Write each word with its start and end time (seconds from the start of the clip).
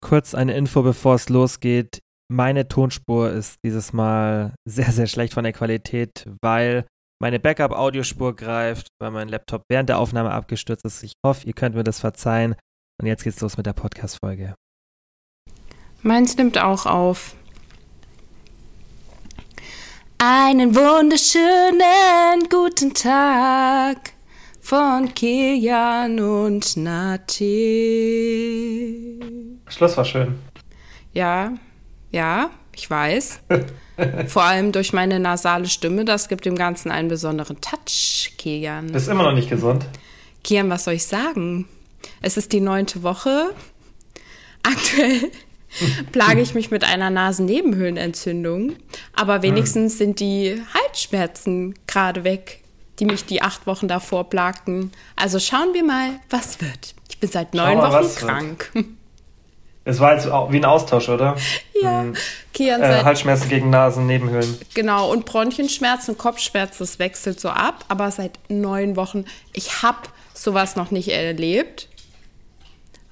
kurz 0.00 0.34
eine 0.34 0.54
Info, 0.54 0.82
bevor 0.82 1.14
es 1.14 1.28
losgeht. 1.28 2.00
Meine 2.30 2.68
Tonspur 2.68 3.30
ist 3.30 3.56
dieses 3.64 3.92
Mal 3.92 4.54
sehr, 4.64 4.92
sehr 4.92 5.06
schlecht 5.06 5.34
von 5.34 5.44
der 5.44 5.52
Qualität, 5.52 6.26
weil 6.42 6.84
meine 7.20 7.40
Backup-Audiospur 7.40 8.36
greift, 8.36 8.88
weil 9.00 9.10
mein 9.10 9.28
Laptop 9.28 9.62
während 9.68 9.88
der 9.88 9.98
Aufnahme 9.98 10.30
abgestürzt 10.30 10.84
ist. 10.84 11.02
Ich 11.02 11.14
hoffe, 11.26 11.46
ihr 11.46 11.52
könnt 11.52 11.74
mir 11.74 11.84
das 11.84 12.00
verzeihen. 12.00 12.54
Und 13.00 13.06
jetzt 13.06 13.24
geht's 13.24 13.40
los 13.40 13.56
mit 13.56 13.66
der 13.66 13.72
Podcast-Folge. 13.72 14.54
Meins 16.02 16.36
nimmt 16.36 16.58
auch 16.58 16.86
auf. 16.86 17.34
Einen 20.18 20.74
wunderschönen 20.74 22.48
guten 22.50 22.92
Tag 22.92 24.12
von 24.60 25.14
Kilian 25.14 26.18
und 26.20 26.76
Nati. 26.76 27.48
Schluss 29.68 29.96
war 29.96 30.04
schön. 30.04 30.38
Ja, 31.12 31.52
ja, 32.10 32.50
ich 32.74 32.88
weiß. 32.88 33.40
Vor 34.28 34.42
allem 34.42 34.72
durch 34.72 34.92
meine 34.92 35.18
nasale 35.18 35.66
Stimme, 35.66 36.04
das 36.04 36.28
gibt 36.28 36.44
dem 36.44 36.54
Ganzen 36.54 36.90
einen 36.90 37.08
besonderen 37.08 37.60
Touch, 37.60 38.34
Kilian. 38.38 38.92
Bist 38.92 39.08
immer 39.08 39.24
noch 39.24 39.32
nicht 39.32 39.50
gesund. 39.50 39.84
Kian, 40.44 40.70
was 40.70 40.84
soll 40.84 40.94
ich 40.94 41.06
sagen? 41.06 41.68
Es 42.22 42.36
ist 42.36 42.52
die 42.52 42.60
neunte 42.60 43.02
Woche. 43.02 43.50
Aktuell 44.62 45.30
plage 46.12 46.40
ich 46.40 46.54
mich 46.54 46.70
mit 46.70 46.84
einer 46.84 47.10
Nasennebenhöhlenentzündung, 47.10 48.76
aber 49.14 49.42
wenigstens 49.42 49.98
sind 49.98 50.20
die 50.20 50.62
Halsschmerzen 50.74 51.74
gerade 51.86 52.24
weg 52.24 52.62
die 52.98 53.04
mich 53.04 53.24
die 53.24 53.42
acht 53.42 53.66
Wochen 53.66 53.88
davor 53.88 54.28
plagten. 54.28 54.92
Also 55.16 55.38
schauen 55.38 55.72
wir 55.74 55.84
mal, 55.84 56.20
was 56.30 56.60
wird. 56.60 56.94
Ich 57.08 57.18
bin 57.18 57.30
seit 57.30 57.54
neun 57.54 57.78
mal, 57.78 58.04
Wochen 58.04 58.14
krank. 58.14 58.72
Es 59.88 60.00
war 60.00 60.12
jetzt 60.12 60.26
wie 60.26 60.56
ein 60.58 60.66
Austausch, 60.66 61.08
oder? 61.08 61.34
Ja. 61.80 62.02
Hm. 62.02 62.14
Äh, 62.58 63.04
Halsschmerzen 63.04 63.48
gegen 63.48 63.70
Nasen, 63.70 64.06
Nebenhöhlen. 64.06 64.58
Genau, 64.74 65.10
und 65.10 65.24
Bronchienschmerzen, 65.24 66.18
Kopfschmerzen, 66.18 66.80
das 66.80 66.98
wechselt 66.98 67.40
so 67.40 67.48
ab. 67.48 67.86
Aber 67.88 68.10
seit 68.10 68.38
neun 68.48 68.96
Wochen, 68.96 69.24
ich 69.54 69.82
habe 69.82 69.96
sowas 70.34 70.76
noch 70.76 70.90
nicht 70.90 71.08
erlebt. 71.08 71.88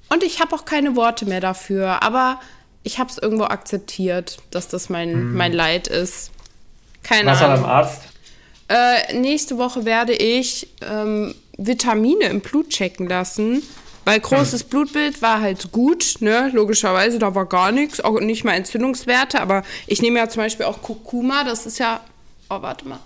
Und 0.09 0.21
ich 0.21 0.39
habe 0.39 0.55
auch 0.55 0.65
keine 0.65 0.95
Worte 0.95 1.25
mehr 1.25 1.41
dafür. 1.41 2.03
Aber 2.03 2.39
ich 2.83 2.99
habe 2.99 3.09
es 3.09 3.17
irgendwo 3.17 3.45
akzeptiert, 3.45 4.37
dass 4.51 4.67
das 4.67 4.89
mein, 4.89 5.13
hm. 5.13 5.33
mein 5.33 5.53
Leid 5.53 5.87
ist. 5.87 6.29
Keine 7.01 7.31
Was 7.31 7.41
Ahnung. 7.41 7.53
Was 7.53 7.61
beim 7.61 7.69
Arzt? 7.71 8.01
Äh, 8.67 9.17
nächste 9.17 9.57
Woche 9.57 9.83
werde 9.85 10.13
ich 10.13 10.67
ähm, 10.87 11.33
Vitamine 11.57 12.25
im 12.25 12.41
Blut 12.41 12.69
checken 12.69 13.07
lassen. 13.07 13.63
Weil 14.07 14.21
großes 14.21 14.61
hm. 14.61 14.69
Blutbild 14.69 15.21
war 15.21 15.41
halt 15.41 15.73
gut, 15.73 16.15
ne? 16.21 16.49
Logischerweise, 16.53 17.19
da 17.19 17.35
war 17.35 17.45
gar 17.45 17.73
nichts, 17.73 17.99
auch 17.99 18.21
nicht 18.21 18.45
mal 18.45 18.53
Entzündungswerte, 18.53 19.41
aber 19.41 19.63
ich 19.85 20.01
nehme 20.01 20.17
ja 20.17 20.29
zum 20.29 20.43
Beispiel 20.43 20.65
auch 20.65 20.81
Kurkuma, 20.81 21.43
das 21.43 21.65
ist 21.65 21.77
ja. 21.77 21.99
Oh, 22.49 22.61
warte 22.61 22.87
mal. 22.87 23.01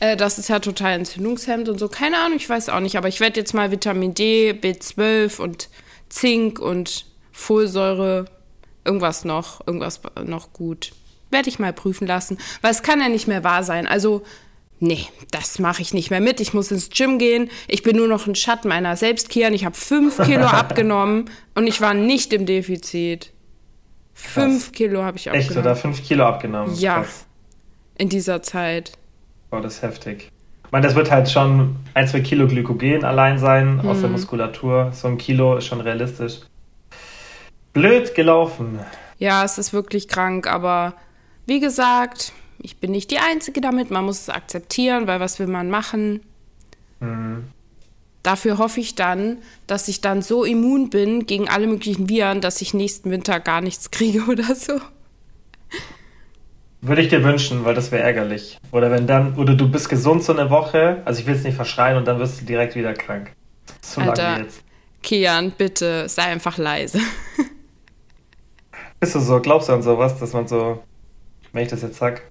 Äh, 0.00 0.16
das 0.16 0.40
ist 0.40 0.48
ja 0.48 0.58
total 0.58 0.94
entzündungshemmend 0.94 1.68
und 1.68 1.78
so. 1.78 1.86
Keine 1.86 2.18
Ahnung, 2.18 2.38
ich 2.38 2.48
weiß 2.48 2.70
auch 2.70 2.80
nicht, 2.80 2.96
aber 2.96 3.06
ich 3.06 3.20
werde 3.20 3.38
jetzt 3.38 3.54
mal 3.54 3.70
Vitamin 3.70 4.14
D, 4.14 4.50
B12 4.50 5.40
und 5.40 5.68
Zink 6.08 6.58
und 6.58 7.06
Folsäure, 7.30 8.24
irgendwas 8.84 9.24
noch, 9.24 9.64
irgendwas 9.64 10.00
noch 10.24 10.52
gut. 10.52 10.90
Werde 11.30 11.50
ich 11.50 11.60
mal 11.60 11.72
prüfen 11.72 12.08
lassen, 12.08 12.36
weil 12.62 12.72
es 12.72 12.82
kann 12.82 13.00
ja 13.00 13.08
nicht 13.08 13.28
mehr 13.28 13.44
wahr 13.44 13.62
sein. 13.62 13.86
Also 13.86 14.24
nee, 14.82 15.06
das 15.30 15.58
mache 15.58 15.80
ich 15.80 15.94
nicht 15.94 16.10
mehr 16.10 16.20
mit. 16.20 16.40
Ich 16.40 16.52
muss 16.52 16.70
ins 16.70 16.90
Gym 16.90 17.18
gehen. 17.18 17.50
Ich 17.68 17.82
bin 17.82 17.96
nur 17.96 18.08
noch 18.08 18.26
ein 18.26 18.34
Schatten 18.34 18.68
meiner 18.68 18.96
selbst, 18.96 19.30
Kian. 19.30 19.54
Ich 19.54 19.64
habe 19.64 19.76
fünf 19.76 20.20
Kilo 20.22 20.44
abgenommen 20.46 21.30
und 21.54 21.66
ich 21.66 21.80
war 21.80 21.94
nicht 21.94 22.32
im 22.32 22.44
Defizit. 22.44 23.32
Fünf 24.12 24.64
Krass. 24.64 24.72
Kilo 24.72 25.02
habe 25.02 25.16
ich 25.16 25.28
abgenommen. 25.28 25.50
Echt, 25.50 25.58
oder 25.58 25.76
fünf 25.76 26.02
Kilo 26.04 26.26
abgenommen? 26.26 26.74
Ja. 26.76 26.96
Krass. 26.96 27.24
In 27.96 28.08
dieser 28.08 28.42
Zeit. 28.42 28.92
Oh, 29.50 29.60
das 29.60 29.76
ist 29.76 29.82
heftig. 29.82 30.30
Ich 30.64 30.72
meine, 30.72 30.86
das 30.86 30.96
wird 30.96 31.10
halt 31.10 31.30
schon 31.30 31.76
ein, 31.94 32.08
zwei 32.08 32.20
Kilo 32.20 32.46
Glykogen 32.46 33.04
allein 33.04 33.38
sein 33.38 33.82
hm. 33.82 33.88
aus 33.88 34.00
der 34.00 34.08
mhm. 34.08 34.16
Muskulatur. 34.16 34.90
So 34.92 35.08
ein 35.08 35.18
Kilo 35.18 35.56
ist 35.56 35.66
schon 35.66 35.80
realistisch. 35.80 36.40
Blöd 37.72 38.14
gelaufen. 38.14 38.80
Ja, 39.18 39.44
es 39.44 39.58
ist 39.58 39.72
wirklich 39.72 40.08
krank, 40.08 40.46
aber 40.46 40.94
wie 41.46 41.60
gesagt, 41.60 42.32
ich 42.62 42.78
bin 42.78 42.92
nicht 42.92 43.10
die 43.10 43.18
Einzige 43.18 43.60
damit, 43.60 43.90
man 43.90 44.04
muss 44.04 44.20
es 44.20 44.28
akzeptieren, 44.28 45.06
weil 45.06 45.20
was 45.20 45.38
will 45.38 45.48
man 45.48 45.68
machen? 45.68 46.20
Mhm. 47.00 47.44
Dafür 48.22 48.58
hoffe 48.58 48.80
ich 48.80 48.94
dann, 48.94 49.38
dass 49.66 49.88
ich 49.88 50.00
dann 50.00 50.22
so 50.22 50.44
immun 50.44 50.88
bin 50.90 51.26
gegen 51.26 51.48
alle 51.48 51.66
möglichen 51.66 52.08
Viren, 52.08 52.40
dass 52.40 52.62
ich 52.62 52.72
nächsten 52.72 53.10
Winter 53.10 53.40
gar 53.40 53.60
nichts 53.60 53.90
kriege 53.90 54.22
oder 54.28 54.54
so. 54.54 54.80
Würde 56.80 57.02
ich 57.02 57.08
dir 57.08 57.22
wünschen, 57.22 57.64
weil 57.64 57.74
das 57.74 57.92
wäre 57.92 58.02
ärgerlich. 58.02 58.58
Oder 58.72 58.90
wenn 58.90 59.06
dann, 59.06 59.36
oder 59.36 59.54
du 59.54 59.70
bist 59.70 59.88
gesund 59.88 60.24
so 60.24 60.32
eine 60.32 60.50
Woche, 60.50 61.02
also 61.04 61.20
ich 61.20 61.26
will 61.26 61.34
es 61.34 61.44
nicht 61.44 61.54
verschreien 61.54 61.96
und 61.96 62.06
dann 62.06 62.18
wirst 62.18 62.40
du 62.40 62.44
direkt 62.44 62.74
wieder 62.74 62.92
krank. 62.92 63.32
So 63.80 64.00
Alter, 64.00 64.22
lange 64.22 64.44
jetzt. 64.44 64.62
Kian, 65.02 65.52
bitte 65.52 66.08
sei 66.08 66.22
einfach 66.22 66.58
leise. 66.58 66.98
Bist 69.00 69.16
du 69.16 69.20
so, 69.20 69.40
glaubst 69.40 69.68
du 69.68 69.72
an 69.72 69.82
sowas, 69.82 70.18
dass 70.20 70.32
man 70.32 70.46
so, 70.46 70.82
wenn 71.52 71.62
ich 71.62 71.68
das 71.68 71.82
jetzt 71.82 71.98
sag, 71.98 72.22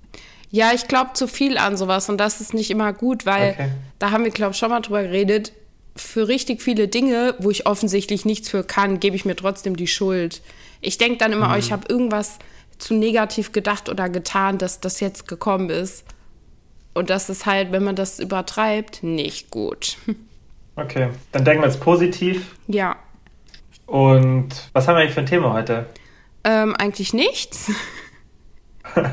ja, 0.51 0.71
ich 0.73 0.87
glaube 0.87 1.11
zu 1.13 1.27
viel 1.27 1.57
an 1.57 1.77
sowas 1.77 2.09
und 2.09 2.17
das 2.17 2.41
ist 2.41 2.53
nicht 2.53 2.69
immer 2.71 2.91
gut, 2.91 3.25
weil 3.25 3.51
okay. 3.51 3.69
da 3.99 4.11
haben 4.11 4.25
wir, 4.25 4.31
glaube 4.31 4.51
ich, 4.51 4.57
schon 4.57 4.69
mal 4.69 4.81
drüber 4.81 5.01
geredet. 5.03 5.53
Für 5.95 6.27
richtig 6.27 6.61
viele 6.61 6.87
Dinge, 6.89 7.35
wo 7.39 7.49
ich 7.49 7.65
offensichtlich 7.65 8.25
nichts 8.25 8.49
für 8.49 8.63
kann, 8.63 8.99
gebe 8.99 9.15
ich 9.15 9.23
mir 9.23 9.35
trotzdem 9.35 9.77
die 9.77 9.87
Schuld. 9.87 10.41
Ich 10.81 10.97
denke 10.97 11.17
dann 11.17 11.31
immer, 11.31 11.47
mhm. 11.47 11.53
oh, 11.53 11.57
ich 11.57 11.71
habe 11.71 11.83
irgendwas 11.87 12.39
zu 12.77 12.93
negativ 12.93 13.53
gedacht 13.53 13.87
oder 13.87 14.09
getan, 14.09 14.57
dass 14.57 14.81
das 14.81 14.99
jetzt 14.99 15.27
gekommen 15.27 15.69
ist. 15.69 16.03
Und 16.93 17.09
das 17.09 17.29
ist 17.29 17.45
halt, 17.45 17.71
wenn 17.71 17.83
man 17.83 17.95
das 17.95 18.19
übertreibt, 18.19 19.03
nicht 19.03 19.51
gut. 19.51 19.97
Okay, 20.77 21.09
dann 21.33 21.43
denken 21.43 21.61
wir 21.61 21.67
jetzt 21.67 21.81
positiv. 21.81 22.55
Ja. 22.67 22.95
Und 23.88 24.49
was 24.71 24.88
haben 24.88 24.95
wir 24.95 25.01
eigentlich 25.01 25.13
für 25.13 25.19
ein 25.19 25.25
Thema 25.25 25.51
heute? 25.51 25.85
Ähm, 26.45 26.73
eigentlich 26.77 27.13
nichts. 27.13 27.69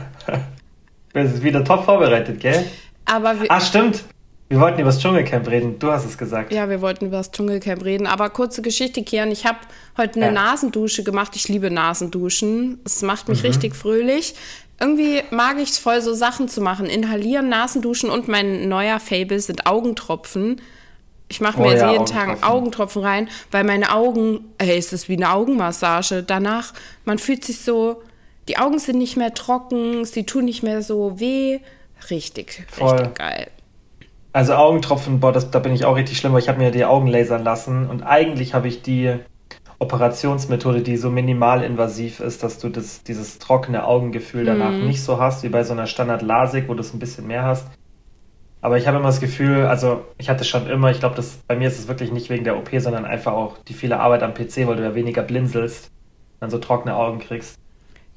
Das 1.15 1.33
ist 1.33 1.43
wieder 1.43 1.65
top 1.65 1.85
vorbereitet, 1.85 2.39
gell? 2.41 2.65
Aber 3.05 3.41
wir 3.41 3.47
Ach, 3.49 3.65
stimmt. 3.65 4.05
Wir 4.49 4.61
wollten 4.61 4.81
über 4.81 4.89
das 4.89 5.01
Dschungelcamp 5.01 5.49
reden. 5.49 5.79
Du 5.79 5.91
hast 5.91 6.07
es 6.07 6.17
gesagt. 6.17 6.53
Ja, 6.53 6.71
wir 6.71 6.81
wollten 6.81 7.07
über 7.07 7.19
das 7.19 7.31
Dschungelcamp 7.33 7.85
reden. 7.85 8.07
Aber 8.07 8.31
kurze 8.31 8.63
Geschichte, 8.63 9.03
Kian. 9.03 9.31
Ich 9.31 9.45
habe 9.45 9.59
heute 9.97 10.17
eine 10.17 10.27
ja. 10.27 10.33
Nasendusche 10.33 11.03
gemacht. 11.05 11.33
Ich 11.37 11.49
liebe 11.49 11.71
Nasenduschen. 11.71 12.81
Es 12.85 13.03
macht 13.03 13.29
mich 13.29 13.43
mhm. 13.43 13.49
richtig 13.49 13.77
fröhlich. 13.77 14.35
Irgendwie 14.81 15.23
mag 15.31 15.59
ich 15.59 15.71
es 15.71 15.79
voll, 15.79 16.01
so 16.01 16.15
Sachen 16.15 16.49
zu 16.49 16.61
machen. 16.61 16.87
Inhalieren, 16.87 17.49
Nasenduschen 17.49 18.11
und 18.11 18.29
mein 18.29 18.69
neuer 18.69 19.01
Fable 19.01 19.41
sind 19.41 19.67
Augentropfen. 19.67 20.61
Ich 21.29 21.41
mache 21.43 21.61
mir 21.61 21.69
oh, 21.69 21.73
ja, 21.73 21.93
jeden 21.93 22.07
Tag 22.07 22.47
Augentropfen 22.47 23.03
rein, 23.03 23.29
weil 23.51 23.65
meine 23.65 23.93
Augen, 23.93 24.47
ey, 24.57 24.79
es 24.79 24.95
ist 24.95 25.11
wie 25.11 25.17
eine 25.17 25.31
Augenmassage. 25.31 26.23
Danach, 26.23 26.73
man 27.05 27.19
fühlt 27.19 27.45
sich 27.45 27.61
so 27.61 28.03
die 28.49 28.57
Augen 28.57 28.79
sind 28.79 28.99
nicht 28.99 29.17
mehr 29.17 29.35
trocken, 29.35 30.05
sie 30.05 30.25
tun 30.25 30.47
nicht 30.47 30.63
mehr 30.63 30.83
so 30.83 31.21
weh. 31.21 31.61
Richtig, 32.11 32.65
Voll. 32.71 32.93
richtig 32.93 33.15
geil. 33.15 33.51
Also 34.33 34.55
Augentropfen, 34.55 35.21
boah, 35.21 35.33
das, 35.33 35.51
da 35.51 35.59
bin 35.59 35.75
ich 35.75 35.85
auch 35.85 35.97
richtig 35.97 36.19
schlimm, 36.19 36.33
weil 36.33 36.41
ich 36.41 36.49
habe 36.49 36.59
mir 36.59 36.71
die 36.71 36.85
Augen 36.85 37.07
lasern 37.07 37.45
lassen 37.45 37.89
und 37.89 38.03
eigentlich 38.03 38.55
habe 38.55 38.69
ich 38.69 38.83
die 38.83 39.15
Operationsmethode, 39.79 40.83
die 40.83 40.97
so 40.97 41.11
minimal 41.11 41.63
invasiv 41.63 42.21
ist, 42.21 42.43
dass 42.43 42.59
du 42.59 42.69
das, 42.69 43.03
dieses 43.05 43.39
trockene 43.39 43.85
Augengefühl 43.85 44.45
danach 44.45 44.73
mm. 44.73 44.87
nicht 44.87 45.03
so 45.03 45.21
hast, 45.21 45.45
wie 45.45 45.49
bei 45.49 45.63
so 45.63 45.73
einer 45.73 45.87
Standard-Lasik, 45.87 46.69
wo 46.69 46.75
du 46.75 46.81
es 46.81 46.93
ein 46.93 46.99
bisschen 46.99 47.27
mehr 47.27 47.45
hast. 47.45 47.69
Aber 48.61 48.77
ich 48.77 48.89
habe 48.89 48.97
immer 48.97 49.07
das 49.07 49.21
Gefühl, 49.21 49.67
also 49.67 50.05
ich 50.19 50.29
hatte 50.29 50.45
schon 50.45 50.69
immer, 50.69 50.91
ich 50.91 50.99
glaube, 50.99 51.23
bei 51.47 51.57
mir 51.57 51.69
ist 51.69 51.79
es 51.79 51.87
wirklich 51.87 52.11
nicht 52.11 52.29
wegen 52.29 52.43
der 52.43 52.57
OP, 52.57 52.71
sondern 52.79 53.05
einfach 53.05 53.33
auch 53.33 53.59
die 53.59 53.75
viele 53.75 54.01
Arbeit 54.01 54.25
am 54.25 54.35
PC, 54.35 54.67
weil 54.67 54.77
du 54.77 54.83
ja 54.83 54.97
weniger 54.97 55.23
blinzelst, 55.23 55.91
dann 56.41 56.51
so 56.51 56.59
trockene 56.59 56.97
Augen 56.97 57.21
kriegst. 57.21 57.57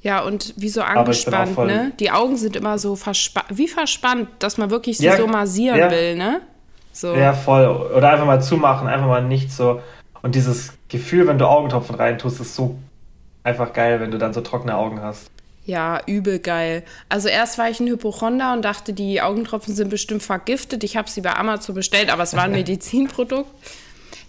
Ja, 0.02 0.20
und 0.22 0.54
wie 0.56 0.68
so 0.68 0.82
angespannt, 0.82 1.56
ne? 1.58 1.92
Die 2.00 2.10
Augen 2.10 2.36
sind 2.36 2.56
immer 2.56 2.78
so 2.78 2.96
verspannt, 2.96 3.46
wie 3.50 3.68
verspannt, 3.68 4.28
dass 4.40 4.58
man 4.58 4.70
wirklich 4.70 4.98
sie 4.98 5.06
ja, 5.06 5.16
so 5.16 5.28
massieren 5.28 5.78
ja. 5.78 5.90
will, 5.90 6.16
ne? 6.16 6.40
So. 6.92 7.14
Ja, 7.14 7.32
voll. 7.32 7.66
Oder 7.66 8.10
einfach 8.10 8.26
mal 8.26 8.42
zumachen, 8.42 8.88
einfach 8.88 9.06
mal 9.06 9.22
nicht 9.22 9.52
so. 9.52 9.80
Und 10.20 10.34
dieses 10.34 10.72
Gefühl, 10.88 11.26
wenn 11.26 11.38
du 11.38 11.46
Augentropfen 11.46 11.94
reintust, 11.94 12.40
ist 12.40 12.54
so 12.54 12.76
einfach 13.44 13.72
geil, 13.72 14.00
wenn 14.00 14.10
du 14.10 14.18
dann 14.18 14.34
so 14.34 14.40
trockene 14.40 14.76
Augen 14.76 15.00
hast. 15.00 15.30
Ja, 15.64 16.00
übel 16.06 16.40
geil. 16.40 16.82
Also 17.08 17.28
erst 17.28 17.56
war 17.56 17.70
ich 17.70 17.78
ein 17.78 17.86
Hypochonder 17.86 18.52
und 18.52 18.62
dachte, 18.62 18.92
die 18.92 19.22
Augentropfen 19.22 19.74
sind 19.74 19.90
bestimmt 19.90 20.22
vergiftet. 20.22 20.82
Ich 20.82 20.96
habe 20.96 21.08
sie 21.08 21.20
bei 21.20 21.34
Amazon 21.34 21.76
bestellt, 21.76 22.12
aber 22.12 22.24
es 22.24 22.34
war 22.34 22.44
ein 22.44 22.52
Medizinprodukt. 22.52 23.48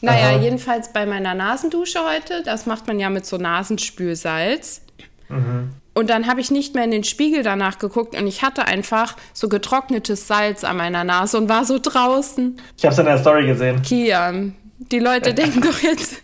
Naja, 0.02 0.36
Aha. 0.36 0.42
jedenfalls 0.42 0.94
bei 0.94 1.06
meiner 1.06 1.34
Nasendusche 1.34 2.00
heute, 2.08 2.44
das 2.44 2.66
macht 2.66 2.88
man 2.88 3.00
ja 3.00 3.10
mit 3.10 3.26
so 3.26 3.38
Nasenspülsalz. 3.38 4.83
Mhm. 5.30 5.74
Und 5.96 6.10
dann 6.10 6.26
habe 6.28 6.42
ich 6.42 6.50
nicht 6.50 6.74
mehr 6.74 6.84
in 6.84 6.92
den 6.92 7.04
Spiegel 7.04 7.44
danach 7.44 7.78
geguckt 7.78 8.16
und 8.16 8.26
ich 8.26 8.42
hatte 8.42 8.66
einfach 8.66 9.16
so 9.32 9.48
getrocknetes 9.48 10.28
Salz 10.28 10.64
an 10.64 10.78
meiner 10.78 11.04
Nase 11.04 11.38
und 11.38 11.50
war 11.50 11.66
so 11.66 11.78
draußen. 11.80 12.60
Ich 12.78 12.84
habe 12.84 12.94
es 12.94 13.00
in 13.00 13.06
der 13.06 13.20
Story 13.20 13.46
gesehen. 13.46 13.82
Kian, 13.84 14.56
die 14.80 15.00
Leute 15.00 15.34
denken 15.36 15.62
doch 15.62 15.80
jetzt. 15.80 16.22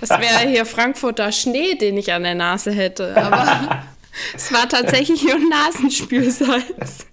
Das 0.00 0.10
wäre 0.10 0.48
hier 0.48 0.66
Frankfurter 0.66 1.32
Schnee, 1.32 1.74
den 1.74 1.96
ich 1.96 2.12
an 2.12 2.22
der 2.22 2.34
Nase 2.34 2.70
hätte. 2.70 3.16
Aber 3.16 3.82
es 4.36 4.52
war 4.52 4.68
tatsächlich 4.68 5.24
nur 5.24 5.38
Nasenspülsalz. 5.48 7.06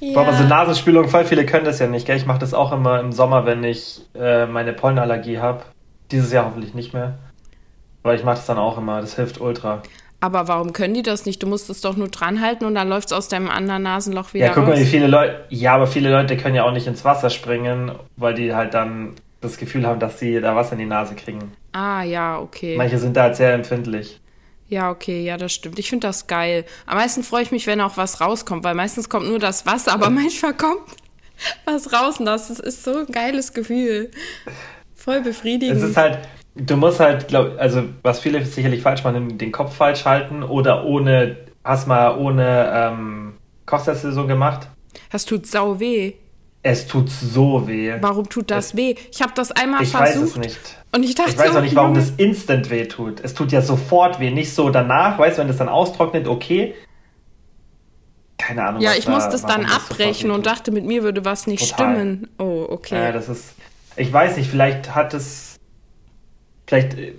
ja. 0.00 0.14
Boah, 0.14 0.26
aber 0.26 0.36
so 0.36 0.44
Nasenspülung, 0.44 1.08
voll 1.08 1.26
viele 1.26 1.46
können 1.46 1.64
das 1.64 1.78
ja 1.78 1.86
nicht, 1.86 2.06
gell? 2.06 2.16
Ich 2.16 2.26
mache 2.26 2.38
das 2.38 2.54
auch 2.54 2.72
immer 2.72 2.98
im 2.98 3.12
Sommer, 3.12 3.46
wenn 3.46 3.62
ich 3.62 4.00
äh, 4.14 4.46
meine 4.46 4.72
Pollenallergie 4.72 5.38
habe. 5.38 5.62
Dieses 6.10 6.32
Jahr 6.32 6.46
hoffentlich 6.46 6.74
nicht 6.74 6.94
mehr. 6.94 7.18
Aber 8.02 8.14
ich 8.14 8.24
mache 8.24 8.36
das 8.36 8.46
dann 8.46 8.58
auch 8.58 8.78
immer, 8.78 9.00
das 9.00 9.16
hilft 9.16 9.40
ultra. 9.40 9.82
Aber 10.20 10.48
warum 10.48 10.72
können 10.72 10.94
die 10.94 11.02
das 11.02 11.26
nicht? 11.26 11.42
Du 11.42 11.46
musst 11.46 11.70
es 11.70 11.80
doch 11.80 11.96
nur 11.96 12.08
dran 12.08 12.40
halten 12.40 12.64
und 12.64 12.74
dann 12.74 12.88
läuft 12.88 13.08
es 13.08 13.12
aus 13.12 13.28
deinem 13.28 13.48
anderen 13.48 13.82
Nasenloch 13.84 14.34
wieder 14.34 14.46
Ja, 14.46 14.52
guck 14.52 14.64
raus. 14.64 14.70
mal, 14.70 14.80
wie 14.80 14.84
viele 14.86 15.06
Leute. 15.06 15.44
Ja, 15.48 15.74
aber 15.74 15.86
viele 15.86 16.10
Leute 16.10 16.36
können 16.36 16.56
ja 16.56 16.64
auch 16.64 16.72
nicht 16.72 16.86
ins 16.88 17.04
Wasser 17.04 17.30
springen, 17.30 17.92
weil 18.16 18.34
die 18.34 18.52
halt 18.54 18.74
dann 18.74 19.14
das 19.40 19.58
Gefühl 19.58 19.86
haben, 19.86 20.00
dass 20.00 20.18
sie 20.18 20.40
da 20.40 20.56
Wasser 20.56 20.72
in 20.72 20.78
die 20.80 20.86
Nase 20.86 21.14
kriegen. 21.14 21.52
Ah, 21.72 22.02
ja, 22.02 22.38
okay. 22.40 22.76
Manche 22.76 22.98
sind 22.98 23.16
da 23.16 23.24
halt 23.24 23.36
sehr 23.36 23.52
empfindlich. 23.54 24.20
Ja, 24.68 24.90
okay, 24.90 25.22
ja, 25.24 25.36
das 25.36 25.52
stimmt. 25.52 25.78
Ich 25.78 25.88
finde 25.88 26.08
das 26.08 26.26
geil. 26.26 26.64
Am 26.86 26.96
meisten 26.98 27.22
freue 27.22 27.42
ich 27.42 27.52
mich, 27.52 27.66
wenn 27.68 27.80
auch 27.80 27.96
was 27.96 28.20
rauskommt, 28.20 28.64
weil 28.64 28.74
meistens 28.74 29.08
kommt 29.08 29.28
nur 29.28 29.38
das 29.38 29.66
Wasser, 29.66 29.92
aber 29.92 30.10
manchmal 30.10 30.54
kommt 30.54 30.80
was 31.64 31.92
raus 31.92 32.18
und 32.18 32.26
das 32.26 32.50
ist 32.50 32.82
so 32.82 32.98
ein 32.98 33.06
geiles 33.06 33.52
Gefühl. 33.52 34.10
Voll 34.96 35.20
befriedigend. 35.20 35.76
Es 35.76 35.90
ist 35.90 35.96
halt, 35.96 36.18
du 36.58 36.76
musst 36.76 37.00
halt, 37.00 37.28
glaub, 37.28 37.58
also 37.58 37.84
was 38.02 38.20
viele 38.20 38.44
sicherlich 38.44 38.82
falsch 38.82 39.04
machen, 39.04 39.38
den 39.38 39.52
Kopf 39.52 39.76
falsch 39.76 40.04
halten 40.04 40.42
oder 40.42 40.84
ohne, 40.84 41.36
hast 41.64 41.86
mal 41.86 42.18
ohne 42.18 42.70
ähm, 42.74 43.34
Kochsessel 43.66 44.12
so 44.12 44.26
gemacht. 44.26 44.68
Das 45.10 45.24
tut 45.24 45.46
sau 45.46 45.80
weh. 45.80 46.14
Es 46.62 46.86
tut 46.86 47.08
so 47.08 47.66
weh. 47.68 47.94
Warum 48.00 48.28
tut 48.28 48.50
das 48.50 48.68
es, 48.68 48.76
weh? 48.76 48.94
Ich 49.12 49.22
habe 49.22 49.32
das 49.34 49.52
einmal 49.52 49.82
ich 49.82 49.90
versucht. 49.90 50.14
Ich 50.14 50.22
weiß 50.22 50.30
es 50.30 50.36
nicht. 50.36 50.78
Und 50.92 51.02
ich 51.04 51.14
dachte 51.14 51.30
ich 51.30 51.38
weiß 51.38 51.52
so, 51.52 51.58
auch 51.58 51.62
nicht, 51.62 51.76
warum 51.76 51.94
das 51.94 52.10
instant 52.16 52.70
weh 52.70 52.86
tut. 52.86 53.20
Es 53.20 53.34
tut 53.34 53.52
ja 53.52 53.62
sofort 53.62 54.20
weh, 54.20 54.30
nicht 54.30 54.52
so 54.52 54.70
danach, 54.70 55.18
weißt 55.18 55.38
du, 55.38 55.42
wenn 55.42 55.48
das 55.48 55.58
dann 55.58 55.68
austrocknet, 55.68 56.26
okay. 56.26 56.74
Keine 58.38 58.64
Ahnung. 58.64 58.80
Ja, 58.80 58.92
ich 58.96 59.04
da, 59.04 59.10
muss 59.10 59.28
das 59.28 59.44
dann 59.44 59.66
abbrechen 59.66 60.30
und 60.30 60.46
dachte, 60.46 60.70
mit 60.70 60.84
mir 60.84 61.02
würde 61.02 61.24
was 61.24 61.46
nicht 61.46 61.70
Total. 61.70 61.94
stimmen. 61.94 62.28
Oh, 62.38 62.66
okay. 62.68 62.94
Ja, 62.94 63.12
das 63.12 63.28
ist. 63.28 63.54
Ich 63.96 64.12
weiß 64.12 64.36
nicht, 64.36 64.48
vielleicht 64.48 64.94
hat 64.94 65.12
es. 65.12 65.47
Vielleicht 66.68 66.98
äh, 66.98 67.14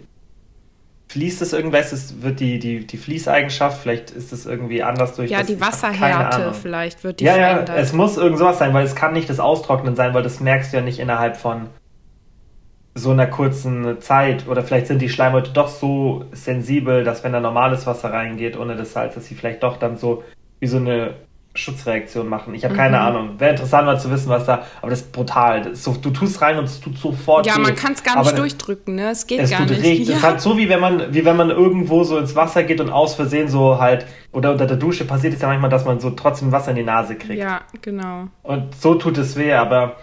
fließt 1.08 1.42
es 1.42 1.54
irgendwas, 1.54 1.92
es 1.92 2.22
wird 2.22 2.40
die, 2.40 2.60
die, 2.60 2.86
die 2.86 2.98
Fließeigenschaft, 2.98 3.82
vielleicht 3.82 4.12
ist 4.12 4.32
es 4.32 4.46
irgendwie 4.46 4.84
anders 4.84 5.16
durch 5.16 5.32
Ja, 5.32 5.40
das, 5.40 5.48
die 5.48 5.60
Wasserhärte 5.60 6.54
vielleicht 6.54 7.04
wird 7.04 7.20
die 7.20 7.26
ja, 7.26 7.34
verändert. 7.34 7.70
Ja, 7.70 7.76
es 7.76 7.92
muss 7.92 8.18
irgend 8.18 8.38
sowas 8.38 8.60
sein, 8.60 8.76
weil 8.76 8.86
es 8.86 8.96
kann 8.96 9.14
nicht 9.14 9.28
das 9.28 9.40
Austrocknen 9.40 9.96
sein, 9.96 10.14
weil 10.14 10.22
das 10.22 10.40
merkst 10.40 10.72
du 10.72 10.78
ja 10.78 10.84
nicht 10.84 11.00
innerhalb 11.00 11.36
von 11.36 11.68
so 12.94 13.10
einer 13.10 13.26
kurzen 13.26 14.00
Zeit. 14.02 14.48
Oder 14.48 14.62
vielleicht 14.62 14.86
sind 14.86 15.02
die 15.02 15.10
Schleimhäute 15.10 15.52
doch 15.52 15.70
so 15.70 16.26
sensibel, 16.32 17.04
dass 17.04 17.24
wenn 17.24 17.34
da 17.34 17.40
normales 17.40 17.88
Wasser 17.88 18.14
reingeht 18.14 18.56
ohne 18.56 18.76
das 18.76 18.94
Salz, 18.94 19.16
dass 19.16 19.26
sie 19.26 19.34
vielleicht 19.34 19.64
doch 19.64 19.78
dann 19.78 19.98
so 19.98 20.24
wie 20.60 20.68
so 20.68 20.78
eine 20.78 21.16
Schutzreaktion 21.60 22.28
machen. 22.28 22.54
Ich 22.54 22.64
habe 22.64 22.76
keine 22.76 22.98
mhm. 22.98 23.04
Ahnung. 23.04 23.40
Wäre 23.40 23.52
interessant 23.52 23.86
mal 23.86 24.00
zu 24.00 24.10
wissen, 24.12 24.30
was 24.30 24.46
da. 24.46 24.64
Aber 24.82 24.90
das 24.90 25.02
ist 25.02 25.12
brutal. 25.12 25.62
Das 25.62 25.74
ist 25.74 25.84
so, 25.84 25.94
du 25.94 26.10
tust 26.10 26.42
rein 26.42 26.58
und 26.58 26.66
es 26.66 26.80
tut 26.80 26.98
sofort. 26.98 27.46
Ja, 27.46 27.58
weh. 27.58 27.62
man 27.62 27.76
kann 27.76 27.94
es 27.94 28.04
gar 28.04 28.18
nicht 28.18 28.28
aber 28.28 28.38
durchdrücken, 28.38 28.96
ne? 28.96 29.10
Es 29.10 29.28
geht 29.28 29.42
es 29.42 29.52
gar 29.52 29.62
nicht. 29.62 29.72
Richtig. 29.72 30.00
Ja. 30.10 30.16
Es 30.16 30.20
ist 30.20 30.24
halt 30.24 30.42
so, 30.42 30.58
wie 30.58 30.70
wenn 30.70 30.80
man, 30.80 31.14
wie 31.14 31.26
wenn 31.26 31.36
man 31.36 31.50
irgendwo 31.50 32.04
so 32.04 32.18
ins 32.18 32.36
Wasser 32.36 32.64
geht 32.64 32.80
und 32.80 32.90
aus 32.90 33.16
Versehen 33.16 33.48
so 33.48 33.80
halt 33.80 34.06
oder 34.32 34.52
unter 34.52 34.66
der 34.66 34.78
Dusche 34.78 35.06
passiert 35.06 35.34
es 35.34 35.42
ja 35.42 35.48
manchmal, 35.48 35.70
dass 35.70 35.86
man 35.86 36.00
so 36.00 36.12
trotzdem 36.12 36.52
Wasser 36.52 36.72
in 36.72 36.78
die 36.78 36.84
Nase 36.84 37.16
kriegt. 37.16 37.40
Ja, 37.40 37.62
genau. 37.82 38.28
Und 38.44 38.76
so 38.76 38.96
tut 38.96 39.18
es 39.18 39.36
weh, 39.36 39.54
aber 39.54 39.98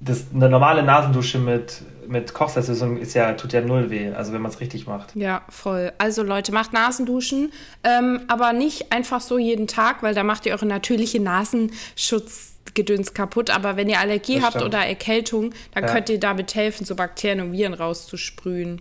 das, 0.00 0.26
eine 0.34 0.48
normale 0.48 0.82
Nasendusche 0.82 1.38
mit, 1.38 1.82
mit 2.08 2.34
Kochsalzlösung 2.34 2.96
ist 2.96 3.14
ja, 3.14 3.32
tut 3.34 3.52
ja 3.52 3.60
null 3.60 3.90
weh, 3.90 4.10
also 4.12 4.32
wenn 4.32 4.40
man 4.42 4.50
es 4.50 4.60
richtig 4.60 4.86
macht. 4.86 5.14
Ja, 5.14 5.42
voll. 5.48 5.92
Also 5.98 6.22
Leute, 6.22 6.52
macht 6.52 6.72
Nasenduschen, 6.72 7.52
ähm, 7.84 8.22
aber 8.28 8.52
nicht 8.52 8.92
einfach 8.92 9.20
so 9.20 9.38
jeden 9.38 9.66
Tag, 9.66 10.02
weil 10.02 10.14
da 10.14 10.24
macht 10.24 10.46
ihr 10.46 10.52
eure 10.52 10.66
natürliche 10.66 11.20
Nasenschutzgedöns 11.20 13.14
kaputt. 13.14 13.50
Aber 13.50 13.76
wenn 13.76 13.88
ihr 13.88 14.00
Allergie 14.00 14.36
das 14.36 14.44
habt 14.44 14.54
stimmt. 14.54 14.74
oder 14.74 14.86
Erkältung, 14.86 15.52
dann 15.74 15.84
ja. 15.84 15.92
könnt 15.92 16.08
ihr 16.08 16.18
damit 16.18 16.54
helfen, 16.54 16.84
so 16.84 16.96
Bakterien 16.96 17.40
und 17.40 17.52
Viren 17.52 17.74
rauszusprühen. 17.74 18.80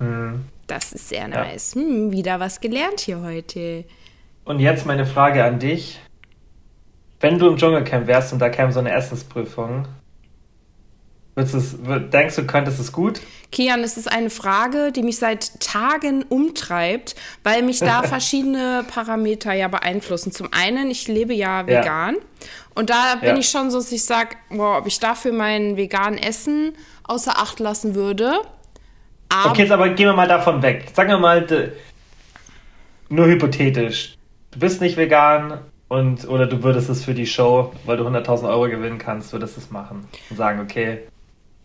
Mhm. 0.00 0.46
Das 0.66 0.92
ist 0.92 1.10
sehr 1.10 1.28
nice. 1.28 1.74
Ja. 1.74 1.82
Hm, 1.82 2.12
wieder 2.12 2.40
was 2.40 2.60
gelernt 2.60 3.00
hier 3.00 3.20
heute. 3.20 3.84
Und 4.44 4.60
jetzt 4.60 4.86
meine 4.86 5.06
Frage 5.06 5.44
an 5.44 5.58
dich. 5.58 6.00
Wenn 7.20 7.38
du 7.38 7.48
im 7.48 7.56
Dschungelcamp 7.56 8.06
wärst 8.06 8.32
und 8.32 8.38
da 8.38 8.48
käme 8.48 8.72
so 8.72 8.80
eine 8.80 8.92
Essensprüfung, 8.92 9.86
es, 11.36 11.76
denkst 12.12 12.36
du, 12.36 12.46
könntest 12.46 12.78
es 12.78 12.92
gut? 12.92 13.20
Kian, 13.50 13.82
es 13.82 13.96
ist 13.96 14.10
eine 14.10 14.30
Frage, 14.30 14.92
die 14.92 15.02
mich 15.02 15.18
seit 15.18 15.60
Tagen 15.60 16.24
umtreibt, 16.28 17.16
weil 17.42 17.62
mich 17.62 17.80
da 17.80 18.02
verschiedene 18.04 18.84
Parameter 18.88 19.52
ja 19.52 19.68
beeinflussen. 19.68 20.32
Zum 20.32 20.48
einen, 20.52 20.90
ich 20.90 21.08
lebe 21.08 21.34
ja 21.34 21.66
vegan. 21.66 22.14
Ja. 22.14 22.20
Und 22.74 22.90
da 22.90 23.16
bin 23.20 23.30
ja. 23.30 23.38
ich 23.38 23.48
schon 23.48 23.70
so, 23.70 23.78
dass 23.78 23.92
ich 23.92 24.04
sage, 24.04 24.36
ob 24.56 24.86
ich 24.86 25.00
dafür 25.00 25.32
mein 25.32 25.76
vegan 25.76 26.18
Essen 26.18 26.72
außer 27.04 27.38
Acht 27.38 27.60
lassen 27.60 27.94
würde. 27.94 28.40
Aber 29.28 29.50
okay, 29.50 29.62
jetzt 29.62 29.72
aber 29.72 29.88
gehen 29.90 30.06
wir 30.06 30.14
mal 30.14 30.28
davon 30.28 30.62
weg. 30.62 30.86
Sagen 30.92 31.10
wir 31.10 31.18
mal, 31.18 31.72
nur 33.08 33.26
hypothetisch. 33.26 34.16
Du 34.52 34.60
bist 34.60 34.80
nicht 34.80 34.96
vegan, 34.96 35.60
und, 35.88 36.26
oder 36.28 36.46
du 36.46 36.62
würdest 36.62 36.88
es 36.88 37.04
für 37.04 37.14
die 37.14 37.26
Show, 37.26 37.72
weil 37.84 37.96
du 37.96 38.06
100.000 38.06 38.48
Euro 38.48 38.68
gewinnen 38.68 38.98
kannst, 38.98 39.32
würdest 39.32 39.58
es 39.58 39.70
machen 39.70 40.08
und 40.30 40.36
sagen, 40.36 40.60
okay, 40.60 41.00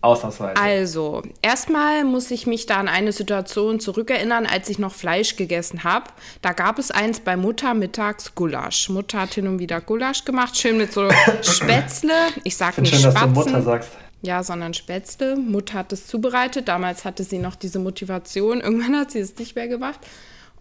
Ausnahmsweise. 0.02 0.62
Also, 0.62 1.24
erstmal 1.42 2.06
muss 2.06 2.32
ich 2.32 2.48
mich 2.48 2.66
da 2.66 2.78
an 2.78 2.88
eine 2.88 3.12
Situation 3.12 3.82
zurückerinnern, 3.82 4.46
als 4.46 4.70
ich 4.70 4.80
noch 4.80 4.94
Fleisch 4.94 5.36
gegessen 5.36 5.84
habe. 5.84 6.06
Da 6.42 6.54
gab 6.54 6.80
es 6.80 6.90
eins 6.90 7.20
bei 7.20 7.36
Mutter 7.36 7.74
mittags 7.74 8.34
Gulasch. 8.34 8.88
Mutter 8.88 9.22
hat 9.22 9.34
hin 9.34 9.48
und 9.48 9.60
wieder 9.60 9.82
Gulasch 9.82 10.24
gemacht, 10.24 10.58
schön 10.58 10.78
mit 10.78 10.94
so 10.94 11.10
Spätzle. 11.42 12.14
Ich 12.46 12.56
sag 12.56 12.78
ich 12.78 12.84
nicht 12.84 13.02
schön, 13.02 13.12
Spatzen. 13.12 13.34
dass 13.34 13.46
du 13.46 13.52
Mutter 13.52 13.62
sagst. 13.62 13.92
Ja, 14.22 14.42
sondern 14.42 14.74
Spätzle. 14.74 15.36
Mutter 15.36 15.80
hat 15.80 15.92
es 15.92 16.08
zubereitet. 16.08 16.70
Damals 16.70 17.04
hatte 17.04 17.26
sie 17.26 17.40
noch 17.40 17.56
diese 17.56 17.80
Motivation. 17.80 18.62
Irgendwann 18.62 18.96
hat 18.98 19.12
sie 19.12 19.20
es 19.20 19.38
nicht 19.38 19.56
mehr 19.56 19.68
gemacht. 19.68 20.00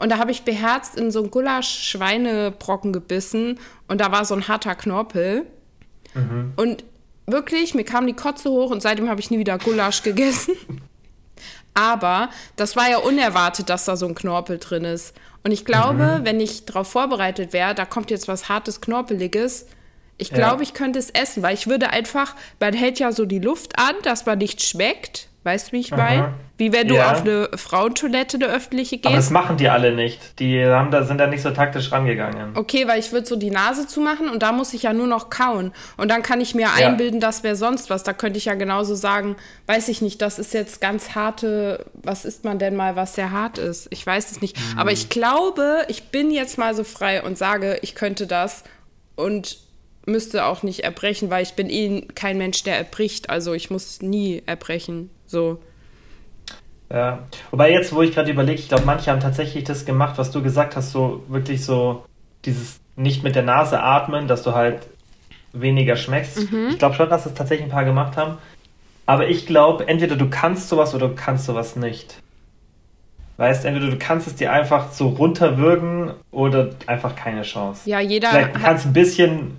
Und 0.01 0.11
da 0.11 0.19
habe 0.19 0.33
ich 0.33 0.43
beherzt 0.43 0.97
in 0.97 1.11
so 1.11 1.21
einen 1.21 1.31
Gulasch-Schweinebrocken 1.31 2.93
gebissen. 2.93 3.59
Und 3.87 4.01
da 4.01 4.11
war 4.11 4.25
so 4.25 4.35
ein 4.35 4.49
harter 4.49 4.75
Knorpel. 4.75 5.47
Mhm. 6.15 6.53
Und 6.57 6.85
wirklich, 7.31 7.75
mir 7.75 7.85
kam 7.85 8.07
die 8.07 8.15
Kotze 8.15 8.51
hoch 8.51 8.71
und 8.71 8.83
seitdem 8.83 9.09
habe 9.09 9.21
ich 9.21 9.31
nie 9.31 9.39
wieder 9.39 9.59
Gulasch 9.59 10.03
gegessen. 10.03 10.55
Aber 11.75 12.31
das 12.57 12.75
war 12.75 12.91
ja 12.91 12.99
unerwartet, 12.99 13.69
dass 13.69 13.85
da 13.85 13.97
so 13.97 14.07
ein 14.07 14.15
Knorpel 14.15 14.59
drin 14.59 14.85
ist. 14.85 15.15
Und 15.45 15.53
ich 15.53 15.65
glaube, 15.65 16.19
mhm. 16.19 16.25
wenn 16.25 16.41
ich 16.41 16.67
darauf 16.67 16.91
vorbereitet 16.91 17.53
wäre, 17.53 17.75
da 17.75 17.85
kommt 17.85 18.11
jetzt 18.11 18.27
was 18.27 18.49
hartes, 18.49 18.81
knorpeliges, 18.81 19.67
ich 20.21 20.31
glaube, 20.31 20.57
ja. 20.57 20.63
ich 20.63 20.75
könnte 20.75 20.99
es 20.99 21.11
essen, 21.11 21.45
weil 21.45 21.55
ich 21.55 21.69
würde 21.69 21.91
einfach, 21.91 22.35
man 22.59 22.75
hält 22.75 22.99
ja 22.99 23.13
so 23.13 23.25
die 23.25 23.39
Luft 23.39 23.79
an, 23.79 23.95
dass 24.03 24.27
man 24.27 24.39
nicht 24.39 24.63
schmeckt. 24.63 25.29
Weißt 25.49 25.69
du, 25.69 25.73
wie 25.73 25.81
ich 25.81 25.93
meine? 25.93 26.35
Wie 26.59 26.75
wenn 26.75 26.89
du 26.89 26.97
ja. 26.97 27.13
auf 27.13 27.23
eine 27.23 27.49
Frauentoilette, 27.55 28.37
eine 28.37 28.49
öffentliche 28.49 28.97
gehst. 28.97 29.07
Aber 29.07 29.17
das 29.17 29.31
machen 29.31 29.57
die 29.57 29.71
alle 29.71 29.95
nicht. 29.95 30.39
Die 30.41 30.63
haben 30.63 30.91
da, 30.91 31.05
sind 31.05 31.17
da 31.17 31.27
nicht 31.27 31.41
so 31.41 31.53
taktisch 31.53 31.91
rangegangen. 31.91 32.55
Okay, 32.55 32.87
weil 32.87 32.99
ich 33.01 33.13
würde 33.13 33.27
so 33.27 33.35
die 33.35 33.51
Nase 33.51 33.87
zumachen 33.87 34.29
und 34.29 34.43
da 34.43 34.53
muss 34.53 34.75
ich 34.75 34.83
ja 34.83 34.93
nur 34.93 35.07
noch 35.07 35.31
kauen. 35.31 35.73
Und 35.97 36.11
dann 36.11 36.23
kann 36.23 36.43
ich 36.43 36.55
mir 36.55 36.69
ja. 36.79 36.87
einbilden, 36.87 37.19
das 37.19 37.45
wäre 37.45 37.57
sonst 37.57 37.89
was. 37.89 38.03
Da 38.03 38.13
könnte 38.13 38.37
ich 38.37 38.45
ja 38.45 38.55
genauso 38.57 38.95
sagen, 38.95 39.37
weiß 39.69 39.89
ich 39.89 40.03
nicht, 40.03 40.21
das 40.21 40.39
ist 40.39 40.53
jetzt 40.53 40.83
ganz 40.83 41.15
harte, 41.15 41.87
was 41.95 42.27
isst 42.27 42.45
man 42.45 42.59
denn 42.59 42.77
mal, 42.77 42.95
was 42.95 43.15
sehr 43.15 43.31
hart 43.31 43.57
ist? 43.57 43.89
Ich 43.89 44.07
weiß 44.07 44.33
es 44.33 44.43
nicht. 44.43 44.59
Mhm. 44.59 44.79
Aber 44.81 44.93
ich 44.93 45.09
glaube, 45.09 45.87
ich 45.89 46.11
bin 46.11 46.31
jetzt 46.31 46.59
mal 46.59 46.75
so 46.75 46.85
frei 46.85 47.23
und 47.23 47.39
sage, 47.39 47.79
ich 47.81 47.95
könnte 47.95 48.27
das 48.27 48.65
und 49.17 49.57
müsste 50.05 50.45
auch 50.45 50.63
nicht 50.63 50.85
erbrechen, 50.85 51.31
weil 51.31 51.43
ich 51.43 51.55
bin 51.55 51.71
eh 51.71 52.03
kein 52.15 52.37
Mensch, 52.37 52.65
der 52.65 52.77
erbricht. 52.77 53.31
Also 53.31 53.55
ich 53.55 53.71
muss 53.71 54.03
nie 54.03 54.43
erbrechen. 54.45 55.09
So. 55.29 55.61
Ja, 56.91 57.21
wobei 57.51 57.71
jetzt, 57.71 57.95
wo 57.95 58.03
ich 58.03 58.15
gerade 58.15 58.31
überlege, 58.31 58.59
ich 58.59 58.69
glaube, 58.69 58.85
manche 58.87 59.11
haben 59.11 59.21
tatsächlich 59.21 59.65
das 59.65 59.85
gemacht, 59.85 60.17
was 60.17 60.31
du 60.31 60.43
gesagt 60.43 60.75
hast, 60.75 60.91
so 60.91 61.23
wirklich 61.29 61.65
so 61.65 62.05
dieses 62.45 62.81
nicht 62.97 63.23
mit 63.23 63.37
der 63.37 63.43
Nase 63.43 63.81
atmen, 63.81 64.27
dass 64.27 64.43
du 64.43 64.55
halt 64.55 64.87
weniger 65.53 65.97
schmeckst. 65.97 66.51
Mhm. 66.51 66.69
Ich 66.71 66.79
glaube 66.79 66.95
schon, 66.95 67.11
dass 67.11 67.27
es 67.27 67.35
tatsächlich 67.35 67.67
ein 67.67 67.73
paar 67.73 67.85
gemacht 67.85 68.17
haben. 68.17 68.39
Aber 69.07 69.29
ich 69.29 69.47
glaube, 69.47 69.87
entweder 69.87 70.17
du 70.17 70.29
kannst 70.29 70.69
sowas 70.69 70.95
oder 70.95 71.09
du 71.09 71.15
kannst 71.15 71.45
sowas 71.47 71.77
nicht. 71.77 72.21
Weißt, 73.37 73.65
entweder 73.65 73.91
du 73.91 73.99
kannst 73.99 74.27
es 74.27 74.35
dir 74.35 74.53
einfach 74.53 74.91
so 74.91 75.09
runterwürgen 75.09 76.13
oder 76.31 76.71
einfach 76.87 77.15
keine 77.15 77.43
Chance. 77.43 77.89
Ja, 77.89 78.01
jeder. 78.01 78.31
Vielleicht 78.31 78.55
kannst 78.55 78.87
ein 78.87 78.93
bisschen 78.93 79.57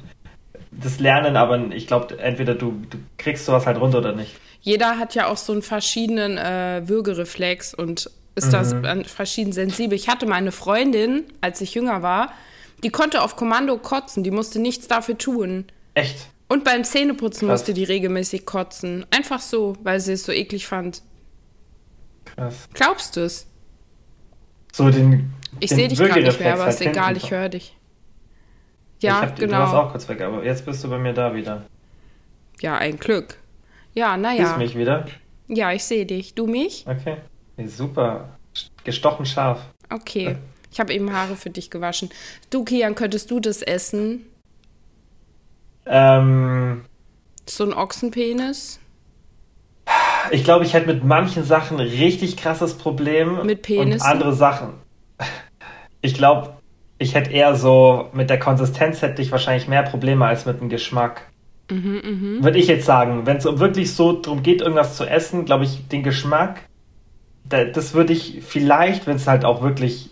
das 0.83 0.99
lernen, 0.99 1.35
aber 1.35 1.71
ich 1.71 1.87
glaube, 1.87 2.19
entweder 2.19 2.55
du, 2.55 2.81
du 2.89 2.97
kriegst 3.17 3.45
sowas 3.45 3.65
halt 3.65 3.79
runter 3.79 3.99
oder 3.99 4.13
nicht 4.13 4.35
jeder 4.61 4.97
hat 4.97 5.15
ja 5.15 5.27
auch 5.27 5.37
so 5.37 5.53
einen 5.53 5.61
verschiedenen 5.61 6.37
äh, 6.37 6.87
Würgereflex 6.87 7.73
und 7.73 8.09
ist 8.35 8.47
mhm. 8.47 8.51
das 8.51 8.75
verschieden 9.11 9.51
sensibel. 9.51 9.95
Ich 9.95 10.07
hatte 10.07 10.25
meine 10.25 10.51
Freundin, 10.51 11.23
als 11.41 11.61
ich 11.61 11.73
jünger 11.73 12.01
war, 12.01 12.31
die 12.83 12.89
konnte 12.89 13.21
auf 13.21 13.35
Kommando 13.35 13.77
kotzen, 13.77 14.23
die 14.23 14.31
musste 14.31 14.59
nichts 14.59 14.87
dafür 14.87 15.17
tun. 15.17 15.65
Echt? 15.93 16.27
Und 16.47 16.63
beim 16.63 16.83
Zähneputzen 16.83 17.47
Krass. 17.47 17.59
musste 17.59 17.73
die 17.73 17.83
regelmäßig 17.83 18.45
kotzen. 18.45 19.05
Einfach 19.11 19.39
so, 19.39 19.75
weil 19.83 19.99
sie 19.99 20.13
es 20.13 20.23
so 20.23 20.31
eklig 20.31 20.67
fand. 20.67 21.03
Krass. 22.25 22.69
Glaubst 22.73 23.15
du 23.15 23.21
es? 23.21 23.47
So 24.71 24.89
den. 24.89 25.33
Ich 25.59 25.71
sehe 25.71 25.87
dich 25.87 25.99
gar 25.99 26.19
nicht 26.19 26.39
mehr, 26.39 26.53
aber 26.53 26.65
halt 26.65 26.73
ist 26.73 26.81
egal, 26.81 27.07
hinten. 27.07 27.25
ich 27.25 27.31
höre 27.31 27.49
dich. 27.49 27.75
Ich 28.99 29.03
Ja, 29.03 29.21
hab, 29.21 29.35
Du 29.35 29.49
warst 29.49 29.71
genau. 29.71 29.81
auch 29.81 29.91
kurz 29.91 30.07
weg, 30.09 30.21
aber 30.21 30.43
jetzt 30.43 30.65
bist 30.65 30.83
du 30.83 30.89
bei 30.89 30.97
mir 30.97 31.13
da 31.13 31.33
wieder. 31.33 31.63
Ja, 32.59 32.77
ein 32.77 32.97
Glück. 32.99 33.37
Ja, 33.93 34.11
Siehst 34.13 34.21
naja. 34.21 34.57
mich 34.57 34.77
wieder? 34.77 35.05
Ja, 35.47 35.71
ich 35.71 35.83
sehe 35.85 36.05
dich. 36.05 36.35
Du 36.35 36.45
mich? 36.47 36.85
Okay. 36.87 37.17
Super. 37.65 38.37
Gestochen 38.83 39.25
scharf. 39.25 39.61
Okay. 39.89 40.35
Ich 40.71 40.79
habe 40.79 40.93
eben 40.93 41.11
Haare 41.13 41.35
für 41.35 41.49
dich 41.49 41.71
gewaschen. 41.71 42.09
Du, 42.49 42.63
Kian, 42.63 42.93
könntest 42.93 43.31
du 43.31 43.39
das 43.39 43.61
essen? 43.61 44.25
Ähm, 45.85 46.83
So 47.47 47.63
ein 47.63 47.73
Ochsenpenis? 47.73 48.79
ich 50.31 50.43
glaube, 50.43 50.65
ich 50.65 50.73
hätte 50.73 50.87
mit 50.87 51.03
manchen 51.03 51.43
Sachen 51.43 51.79
richtig 51.79 52.37
krasses 52.37 52.77
Problem. 52.77 53.45
Mit 53.45 53.61
Penissen? 53.63 54.01
Und 54.05 54.07
andere 54.13 54.33
Sachen. 54.33 54.73
Ich 56.01 56.13
glaube, 56.13 56.58
ich 56.99 57.15
hätte 57.15 57.31
eher 57.31 57.55
so, 57.55 58.09
mit 58.13 58.29
der 58.29 58.37
Konsistenz 58.37 59.01
hätte 59.01 59.21
ich 59.21 59.31
wahrscheinlich 59.31 59.67
mehr 59.67 59.83
Probleme 59.83 60.25
als 60.25 60.45
mit 60.45 60.59
dem 60.59 60.69
Geschmack. 60.69 61.23
Mhm, 61.71 62.43
Würde 62.43 62.59
ich 62.59 62.67
jetzt 62.67 62.85
sagen. 62.85 63.25
Wenn 63.25 63.37
es 63.37 63.45
wirklich 63.45 63.93
so 63.93 64.13
darum 64.13 64.43
geht, 64.43 64.61
irgendwas 64.61 64.97
zu 64.97 65.05
essen, 65.05 65.45
glaube 65.45 65.63
ich, 65.63 65.87
den 65.87 66.03
Geschmack, 66.03 66.61
da, 67.47 67.63
das 67.63 67.93
würde 67.93 68.13
ich 68.13 68.41
vielleicht, 68.45 69.07
wenn 69.07 69.15
es 69.15 69.27
halt 69.27 69.45
auch 69.45 69.61
wirklich 69.61 70.11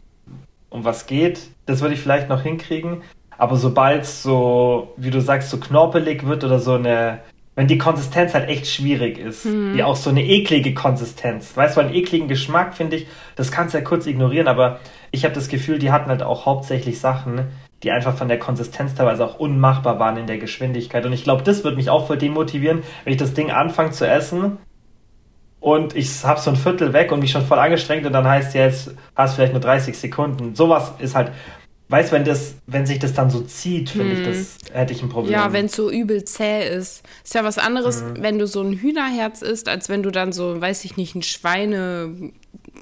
um 0.70 0.86
was 0.86 1.06
geht, 1.08 1.42
das 1.66 1.82
würde 1.82 1.94
ich 1.94 2.00
vielleicht 2.00 2.30
noch 2.30 2.42
hinkriegen. 2.42 3.02
Aber 3.38 3.58
sobald 3.58 4.04
es 4.04 4.24
so, 4.24 4.94
wie 4.98 5.12
du 5.12 5.22
sagst, 5.22 5.50
so 5.50 5.58
knorpelig 5.58 6.26
wird 6.26 6.44
oder 6.44 6.60
so 6.60 6.74
eine, 6.74 7.20
wenn 7.58 7.68
die 7.68 7.80
Konsistenz 7.80 8.36
halt 8.36 8.48
echt 8.50 8.68
schwierig 8.68 9.18
ist, 9.18 9.44
wie 9.74 9.82
auch 9.82 9.96
so 9.96 10.12
eine 10.12 10.24
eklige 10.24 10.76
Konsistenz, 10.76 11.58
weißt 11.58 11.76
du, 11.76 11.82
einen 11.82 11.94
ekligen 11.94 12.28
Geschmack 12.28 12.76
finde 12.76 12.98
ich, 12.98 13.08
das 13.36 13.52
kannst 13.52 13.74
du 13.74 13.80
ja 13.80 13.84
kurz 13.84 14.06
ignorieren, 14.06 14.48
aber 14.48 14.80
ich 15.10 15.26
habe 15.26 15.34
das 15.34 15.48
Gefühl, 15.48 15.80
die 15.80 15.92
hatten 15.92 16.12
halt 16.12 16.22
auch 16.22 16.46
hauptsächlich 16.46 17.00
Sachen, 17.00 17.48
die 17.82 17.90
einfach 17.90 18.16
von 18.16 18.28
der 18.28 18.38
Konsistenz 18.38 18.94
teilweise 18.94 19.26
auch 19.26 19.40
unmachbar 19.40 19.98
waren 19.98 20.18
in 20.18 20.28
der 20.28 20.38
Geschwindigkeit. 20.38 21.04
Und 21.08 21.14
ich 21.14 21.24
glaube, 21.24 21.42
das 21.42 21.64
wird 21.64 21.78
mich 21.78 21.90
auch 21.90 22.06
voll 22.06 22.20
demotivieren, 22.20 22.84
wenn 23.04 23.14
ich 23.14 23.20
das 23.20 23.34
Ding 23.34 23.50
anfange 23.50 23.90
zu 23.90 24.08
essen 24.08 24.60
und 25.60 25.96
ich 25.96 26.24
habe 26.24 26.40
so 26.40 26.52
ein 26.52 26.58
Viertel 26.58 26.94
weg 26.94 27.12
und 27.12 27.22
mich 27.22 27.32
schon 27.32 27.44
voll 27.44 27.58
angestrengt 27.58 28.06
und 28.06 28.14
dann 28.14 28.28
heißt 28.28 28.54
ja, 28.54 28.66
jetzt 28.66 28.94
hast 29.16 29.34
du 29.34 29.36
vielleicht 29.38 29.54
nur 29.54 29.62
30 29.62 29.98
Sekunden. 29.98 30.54
Sowas 30.54 30.94
ist 31.00 31.16
halt, 31.16 31.32
weißt 31.90 32.12
du, 32.12 32.16
wenn 32.16 32.26
das, 32.26 32.56
wenn 32.66 32.86
sich 32.86 33.00
das 33.00 33.14
dann 33.14 33.30
so 33.30 33.42
zieht, 33.42 33.90
finde 33.90 34.14
ich, 34.14 34.24
das 34.24 34.58
hätte 34.74 34.94
ich 34.94 35.02
ein 35.02 35.10
Problem. 35.10 35.34
Ja, 35.34 35.54
wenn 35.54 35.66
es 35.68 35.76
so 35.76 35.90
übel 35.90 36.24
zäh 36.26 36.68
ist. 36.68 37.04
Ist 37.24 37.34
ja 37.36 37.44
was 37.44 37.58
anderes, 37.58 38.04
Mhm. 38.04 38.22
wenn 38.22 38.40
du 38.40 38.48
so 38.48 38.62
ein 38.62 38.74
Hühnerherz 38.74 39.42
isst, 39.42 39.70
als 39.70 39.88
wenn 39.90 40.04
du 40.04 40.12
dann 40.12 40.32
so, 40.32 40.60
weiß 40.60 40.84
ich 40.86 40.98
nicht, 40.98 41.16
ein 41.16 41.24
Schweine, 41.24 42.32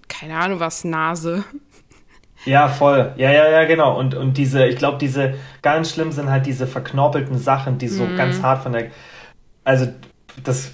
keine 0.08 0.38
Ahnung 0.38 0.60
was, 0.60 0.84
Nase. 0.84 1.44
Ja, 2.46 2.68
voll. 2.68 3.14
Ja, 3.18 3.32
ja, 3.32 3.50
ja, 3.50 3.66
genau. 3.66 3.98
Und, 3.98 4.14
und 4.14 4.38
diese, 4.38 4.66
ich 4.68 4.78
glaube, 4.78 4.98
diese 5.00 5.34
ganz 5.64 5.92
schlimm 5.92 6.12
sind 6.12 6.30
halt 6.30 6.46
diese 6.46 6.68
verknorpelten 6.68 7.40
Sachen, 7.40 7.80
die 7.80 7.88
so 7.88 8.08
ganz 8.18 8.42
hart 8.44 8.62
von 8.64 8.74
der. 8.74 8.92
Also, 9.64 9.88
das. 10.44 10.72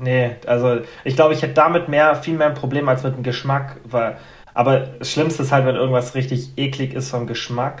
Nee, 0.00 0.36
also 0.46 0.78
ich 1.02 1.16
glaube, 1.16 1.34
ich 1.34 1.42
hätte 1.42 1.54
damit 1.54 1.88
mehr, 1.88 2.14
viel 2.14 2.34
mehr 2.36 2.46
ein 2.46 2.54
Problem 2.54 2.88
als 2.88 3.02
mit 3.02 3.16
dem 3.16 3.22
Geschmack, 3.24 3.76
weil. 3.84 4.18
Aber 4.58 4.80
das 4.80 5.12
Schlimmste 5.12 5.44
ist 5.44 5.52
halt, 5.52 5.66
wenn 5.66 5.76
irgendwas 5.76 6.16
richtig 6.16 6.48
eklig 6.56 6.92
ist 6.92 7.10
vom 7.10 7.28
Geschmack 7.28 7.80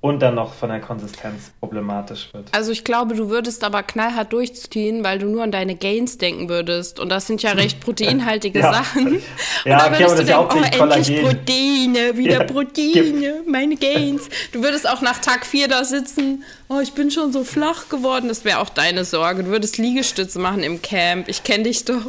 und 0.00 0.20
dann 0.20 0.36
noch 0.36 0.54
von 0.54 0.70
der 0.70 0.80
Konsistenz 0.80 1.52
problematisch 1.60 2.32
wird. 2.32 2.48
Also 2.52 2.72
ich 2.72 2.82
glaube, 2.82 3.14
du 3.14 3.28
würdest 3.28 3.62
aber 3.62 3.82
knallhart 3.82 4.32
durchziehen, 4.32 5.04
weil 5.04 5.18
du 5.18 5.26
nur 5.26 5.42
an 5.42 5.50
deine 5.50 5.74
Gains 5.74 6.16
denken 6.16 6.48
würdest. 6.48 6.98
Und 6.98 7.10
das 7.10 7.26
sind 7.26 7.42
ja 7.42 7.50
recht 7.52 7.80
proteinhaltige 7.84 8.60
Ja. 8.60 8.72
Sachen. 8.72 9.20
Ja, 9.66 9.74
und 9.74 9.80
da 9.82 9.86
okay, 9.86 9.98
würdest 9.98 10.10
das 10.12 10.18
du 10.18 10.24
denken, 10.24 10.80
oh, 10.80 10.84
endlich 10.84 11.20
Kollagen. 11.20 11.44
Proteine, 11.44 12.16
wieder 12.16 12.32
Ja. 12.40 12.44
Proteine, 12.44 13.42
meine 13.46 13.76
Gains. 13.76 14.30
Du 14.52 14.62
würdest 14.62 14.88
auch 14.88 15.02
nach 15.02 15.18
Tag 15.18 15.44
4 15.44 15.68
da 15.68 15.84
sitzen, 15.84 16.42
oh, 16.70 16.80
ich 16.80 16.94
bin 16.94 17.10
schon 17.10 17.32
so 17.32 17.44
flach 17.44 17.90
geworden. 17.90 18.28
Das 18.28 18.46
wäre 18.46 18.60
auch 18.60 18.70
deine 18.70 19.04
Sorge. 19.04 19.44
Du 19.44 19.50
würdest 19.50 19.76
Liegestütze 19.76 20.38
machen 20.38 20.62
im 20.62 20.80
Camp. 20.80 21.28
Ich 21.28 21.44
kenne 21.44 21.64
dich 21.64 21.84
doch. 21.84 22.00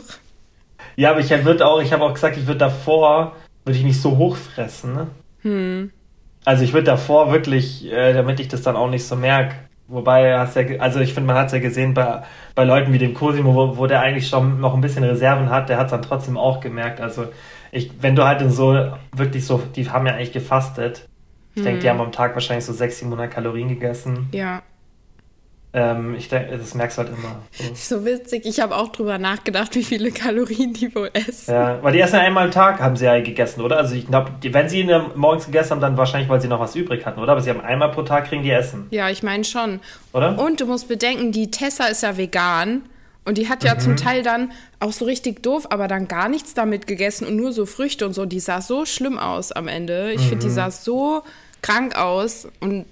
Ja, 0.95 1.11
aber 1.11 1.19
ich 1.19 1.29
würde 1.29 1.67
auch, 1.67 1.81
ich 1.81 1.91
habe 1.91 2.05
auch 2.05 2.13
gesagt, 2.13 2.37
ich 2.37 2.47
würde 2.47 2.59
davor, 2.59 3.35
würde 3.65 3.77
ich 3.77 3.85
mich 3.85 4.01
so 4.01 4.17
hochfressen. 4.17 4.93
Ne? 4.93 5.07
Hm. 5.41 5.91
Also 6.45 6.63
ich 6.63 6.73
würde 6.73 6.85
davor 6.85 7.31
wirklich, 7.31 7.91
äh, 7.91 8.13
damit 8.13 8.39
ich 8.39 8.47
das 8.47 8.61
dann 8.61 8.75
auch 8.75 8.89
nicht 8.89 9.05
so 9.05 9.15
merke. 9.15 9.55
Wobei, 9.87 10.37
hast 10.37 10.55
ja, 10.55 10.63
also 10.79 10.99
ich 10.99 11.13
finde, 11.13 11.27
man 11.27 11.37
hat 11.37 11.47
es 11.47 11.53
ja 11.53 11.59
gesehen 11.59 11.93
bei, 11.93 12.23
bei 12.55 12.63
Leuten 12.63 12.93
wie 12.93 12.97
dem 12.97 13.13
Cosimo, 13.13 13.53
wo, 13.53 13.77
wo 13.77 13.85
der 13.85 14.01
eigentlich 14.01 14.27
schon 14.27 14.59
noch 14.59 14.73
ein 14.73 14.81
bisschen 14.81 15.03
Reserven 15.03 15.49
hat, 15.49 15.69
der 15.69 15.77
hat 15.77 15.87
es 15.87 15.91
dann 15.91 16.01
trotzdem 16.01 16.37
auch 16.37 16.61
gemerkt. 16.61 17.01
Also 17.01 17.27
ich, 17.71 17.91
wenn 18.01 18.15
du 18.15 18.25
halt 18.25 18.41
in 18.41 18.49
so, 18.49 18.93
wirklich 19.11 19.45
so, 19.45 19.61
die 19.75 19.89
haben 19.89 20.07
ja 20.07 20.13
eigentlich 20.13 20.31
gefastet. 20.31 21.07
Ich 21.55 21.61
denke, 21.61 21.81
die 21.81 21.89
haben 21.89 22.01
am 22.01 22.11
Tag 22.11 22.33
wahrscheinlich 22.33 22.65
so 22.65 22.73
600, 22.73 23.11
700 23.11 23.31
Kalorien 23.31 23.67
gegessen. 23.67 24.29
Ja. 24.31 24.63
Ähm, 25.75 26.13
ich 26.15 26.29
denke, 26.29 26.55
das 26.55 26.75
merkst 26.75 26.97
du 26.97 27.01
halt 27.01 27.11
immer. 27.17 27.41
So. 27.51 27.97
So 27.97 28.05
witzig. 28.05 28.45
Ich 28.45 28.59
habe 28.59 28.75
auch 28.75 28.89
drüber 28.89 29.17
nachgedacht, 29.17 29.73
wie 29.75 29.83
viele 29.83 30.11
Kalorien 30.11 30.73
die 30.73 30.93
wohl 30.93 31.09
essen. 31.13 31.51
Ja, 31.51 31.81
weil 31.81 31.93
die 31.93 31.99
essen 31.99 32.17
ja 32.17 32.21
einmal 32.21 32.45
am 32.45 32.51
Tag, 32.51 32.79
haben 32.79 32.95
sie 32.95 33.05
ja 33.05 33.19
gegessen, 33.21 33.61
oder? 33.61 33.77
Also 33.77 33.95
ich 33.95 34.05
glaube, 34.07 34.31
wenn 34.43 34.69
sie 34.69 34.83
der, 34.85 35.11
morgens 35.15 35.45
gegessen 35.47 35.71
haben, 35.71 35.81
dann 35.81 35.97
wahrscheinlich, 35.97 36.29
weil 36.29 36.39
sie 36.41 36.47
noch 36.47 36.59
was 36.59 36.75
übrig 36.75 37.05
hatten, 37.07 37.19
oder? 37.19 37.31
Aber 37.31 37.41
sie 37.41 37.49
haben 37.49 37.61
einmal 37.61 37.89
pro 37.91 38.03
Tag 38.03 38.25
kriegen 38.27 38.43
die 38.43 38.51
Essen, 38.51 38.85
Ja, 38.91 39.09
ich 39.09 39.23
meine 39.23 39.43
schon. 39.43 39.79
oder? 40.13 40.37
Und 40.39 40.61
du 40.61 40.67
musst 40.67 40.87
bedenken, 40.87 41.31
die 41.31 41.49
Tessa 41.49 41.85
ist 41.87 42.03
ja 42.03 42.17
vegan. 42.17 42.83
Und 43.25 43.37
die 43.37 43.47
hat 43.49 43.63
ja 43.63 43.73
Mhm. 43.75 43.79
zum 43.79 43.95
Teil 43.95 44.21
dann 44.21 44.51
auch 44.81 44.91
so 44.91 45.05
richtig 45.05 45.41
doof, 45.41 45.67
aber 45.71 45.87
dann 45.87 46.07
gar 46.09 46.27
nichts 46.29 46.53
damit 46.53 46.85
gegessen 46.87 47.25
und 47.25 47.35
nur 47.37 47.51
so 47.53 47.65
Früchte 47.65 48.05
und 48.05 48.13
so. 48.13 48.25
Die 48.25 48.41
sah 48.41 48.59
so 48.61 48.85
schlimm 48.85 49.17
aus 49.17 49.51
am 49.53 49.67
Ende. 49.69 50.11
Ich 50.11 50.27
finde, 50.27 50.43
die 50.45 50.49
Mhm. 50.51 50.55
sah 50.55 50.69
so 50.71 51.23
krank 51.61 51.95
aus. 51.97 52.47
Und 52.59 52.85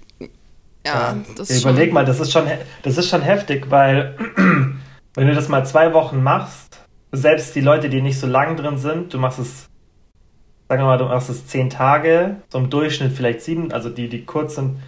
ja, 0.86 1.16
das 1.36 1.48
Ja, 1.48 1.56
ist 1.56 1.62
Überleg 1.62 1.86
schon, 1.86 1.94
mal, 1.94 2.04
das 2.04 2.20
ist 2.20 2.32
schon, 2.32 2.44
das 2.82 2.98
ist 2.98 3.08
schon 3.08 3.22
heftig, 3.22 3.70
weil 3.70 4.16
wenn 5.14 5.26
du 5.26 5.34
das 5.34 5.48
mal 5.48 5.64
zwei 5.64 5.92
Wochen 5.92 6.22
machst, 6.22 6.80
selbst 7.12 7.54
die 7.54 7.60
Leute, 7.60 7.88
die 7.88 8.00
nicht 8.00 8.18
so 8.18 8.26
lang 8.26 8.56
drin 8.56 8.78
sind, 8.78 9.12
du 9.12 9.18
machst 9.18 9.38
es, 9.38 9.68
sagen 10.68 10.82
wir 10.82 10.86
mal, 10.86 10.98
du 10.98 11.04
machst 11.04 11.28
es 11.28 11.46
zehn 11.46 11.68
Tage, 11.70 12.36
so 12.48 12.58
im 12.58 12.70
Durchschnitt 12.70 13.12
vielleicht 13.12 13.42
sieben, 13.42 13.72
also 13.72 13.90
die, 13.90 14.08
die 14.08 14.24
kurz 14.24 14.54
sind, 14.54 14.78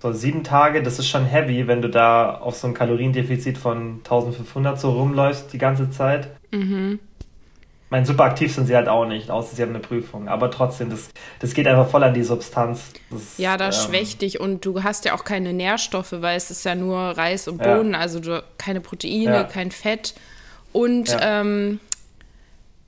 so 0.00 0.12
sieben 0.12 0.42
Tage, 0.42 0.82
das 0.82 0.98
ist 0.98 1.08
schon 1.08 1.24
heavy, 1.24 1.68
wenn 1.68 1.80
du 1.80 1.88
da 1.88 2.34
auf 2.34 2.56
so 2.56 2.66
ein 2.66 2.74
Kaloriendefizit 2.74 3.56
von 3.56 3.98
1500 3.98 4.78
so 4.80 4.90
rumläufst 4.90 5.52
die 5.52 5.58
ganze 5.58 5.90
Zeit. 5.90 6.28
Mhm. 6.50 6.98
Ich 7.92 7.94
meine, 7.94 8.06
super 8.06 8.24
aktiv 8.24 8.54
sind 8.54 8.64
sie 8.68 8.74
halt 8.74 8.88
auch 8.88 9.04
nicht, 9.04 9.30
außer 9.30 9.54
sie 9.54 9.60
haben 9.60 9.68
eine 9.68 9.80
Prüfung. 9.80 10.26
Aber 10.26 10.50
trotzdem, 10.50 10.88
das, 10.88 11.10
das 11.40 11.52
geht 11.52 11.66
einfach 11.68 11.90
voll 11.90 12.02
an 12.02 12.14
die 12.14 12.22
Substanz. 12.22 12.84
Das, 13.10 13.36
Ja, 13.36 13.58
das 13.58 13.84
ähm, 13.84 13.90
schwächt 13.90 14.22
dich 14.22 14.40
und 14.40 14.64
du 14.64 14.82
hast 14.82 15.04
ja 15.04 15.12
auch 15.14 15.24
keine 15.24 15.52
Nährstoffe, 15.52 16.12
weil 16.12 16.38
es 16.38 16.50
ist 16.50 16.64
ja 16.64 16.74
nur 16.74 16.98
Reis 16.98 17.48
und 17.48 17.62
Ja. 17.62 17.76
Bohnen, 17.76 17.94
also 17.94 18.18
du, 18.18 18.42
keine 18.56 18.80
Proteine, 18.80 19.24
Ja. 19.34 19.44
kein 19.44 19.70
Fett. 19.70 20.14
Und 20.72 21.10
Ja. 21.10 21.40
ähm, 21.42 21.80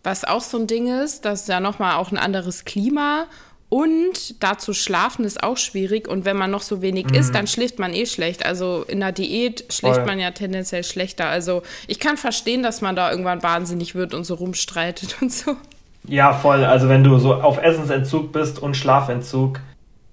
was 0.03 0.25
auch 0.25 0.41
so 0.41 0.57
ein 0.57 0.67
Ding 0.69 0.87
ist, 0.89 1.27
das 1.27 1.43
ist 1.43 1.49
ja 1.51 1.61
nochmal 1.61 1.97
auch 1.97 2.11
ein 2.11 2.17
anderes 2.17 2.65
Klima. 2.65 3.27
Und 3.75 4.41
dazu 4.41 4.73
schlafen 4.73 5.25
ist 5.25 5.43
auch 5.43 5.57
schwierig. 5.57 6.07
Und 6.07 6.25
wenn 6.25 6.37
man 6.37 6.49
noch 6.49 6.63
so 6.63 6.81
wenig 6.81 7.11
isst, 7.11 7.35
dann 7.35 7.49
schläft 7.49 7.81
man 7.81 7.93
eh 7.93 8.07
schlecht. 8.07 8.47
Also 8.47 8.85
in 8.87 9.01
der 9.01 9.11
Diät 9.11 9.65
schläft 9.69 9.97
Mhm. 9.97 10.01
Voll. 10.03 10.07
man 10.07 10.21
ja 10.21 10.31
tendenziell 10.31 10.85
schlechter. 10.85 11.27
Also 11.27 11.65
ich 11.89 11.99
kann 11.99 12.17
verstehen, 12.17 12.63
dass 12.63 12.83
man 12.83 12.95
da 12.95 13.11
irgendwann 13.11 13.43
wahnsinnig 13.43 13.97
wird 13.97 14.15
und 14.15 14.23
so 14.23 14.35
rumstreitet 14.35 15.17
und 15.21 15.33
so. 15.33 15.57
Ja, 16.07 16.35
voll. 16.35 16.65
Also 16.65 16.89
wenn 16.89 17.03
du 17.03 17.19
so 17.19 17.35
auf 17.35 17.61
Essensentzug 17.61 18.31
bist 18.31 18.61
und 18.61 18.77
Schlafentzug, 18.77 19.59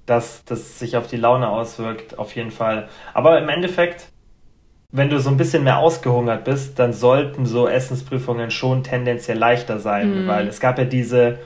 dass 0.08 0.44
das 0.46 0.80
sich 0.80 0.98
auf 0.98 1.06
die 1.06 1.18
Laune 1.18 1.48
auswirkt, 1.48 2.18
auf 2.18 2.36
jeden 2.36 2.50
Fall. 2.50 2.89
Aber 3.13 3.38
im 3.39 3.48
Endeffekt, 3.48 4.08
wenn 4.91 5.12
du 5.12 5.20
so 5.20 5.30
ein 5.30 5.38
bisschen 5.38 5.63
mehr 5.63 5.77
ausgehungert 5.77 6.46
bist, 6.46 6.80
dann 6.80 6.94
sollten 6.94 7.46
so 7.46 7.68
Essensprüfungen 7.68 8.50
schon 8.50 8.84
tendenziell 8.84 9.38
leichter 9.38 9.77
sein, 9.80 10.24
weil 10.25 10.48
es 10.48 10.60
gab 10.60 10.80
ja 10.80 10.86
diese, 10.86 11.38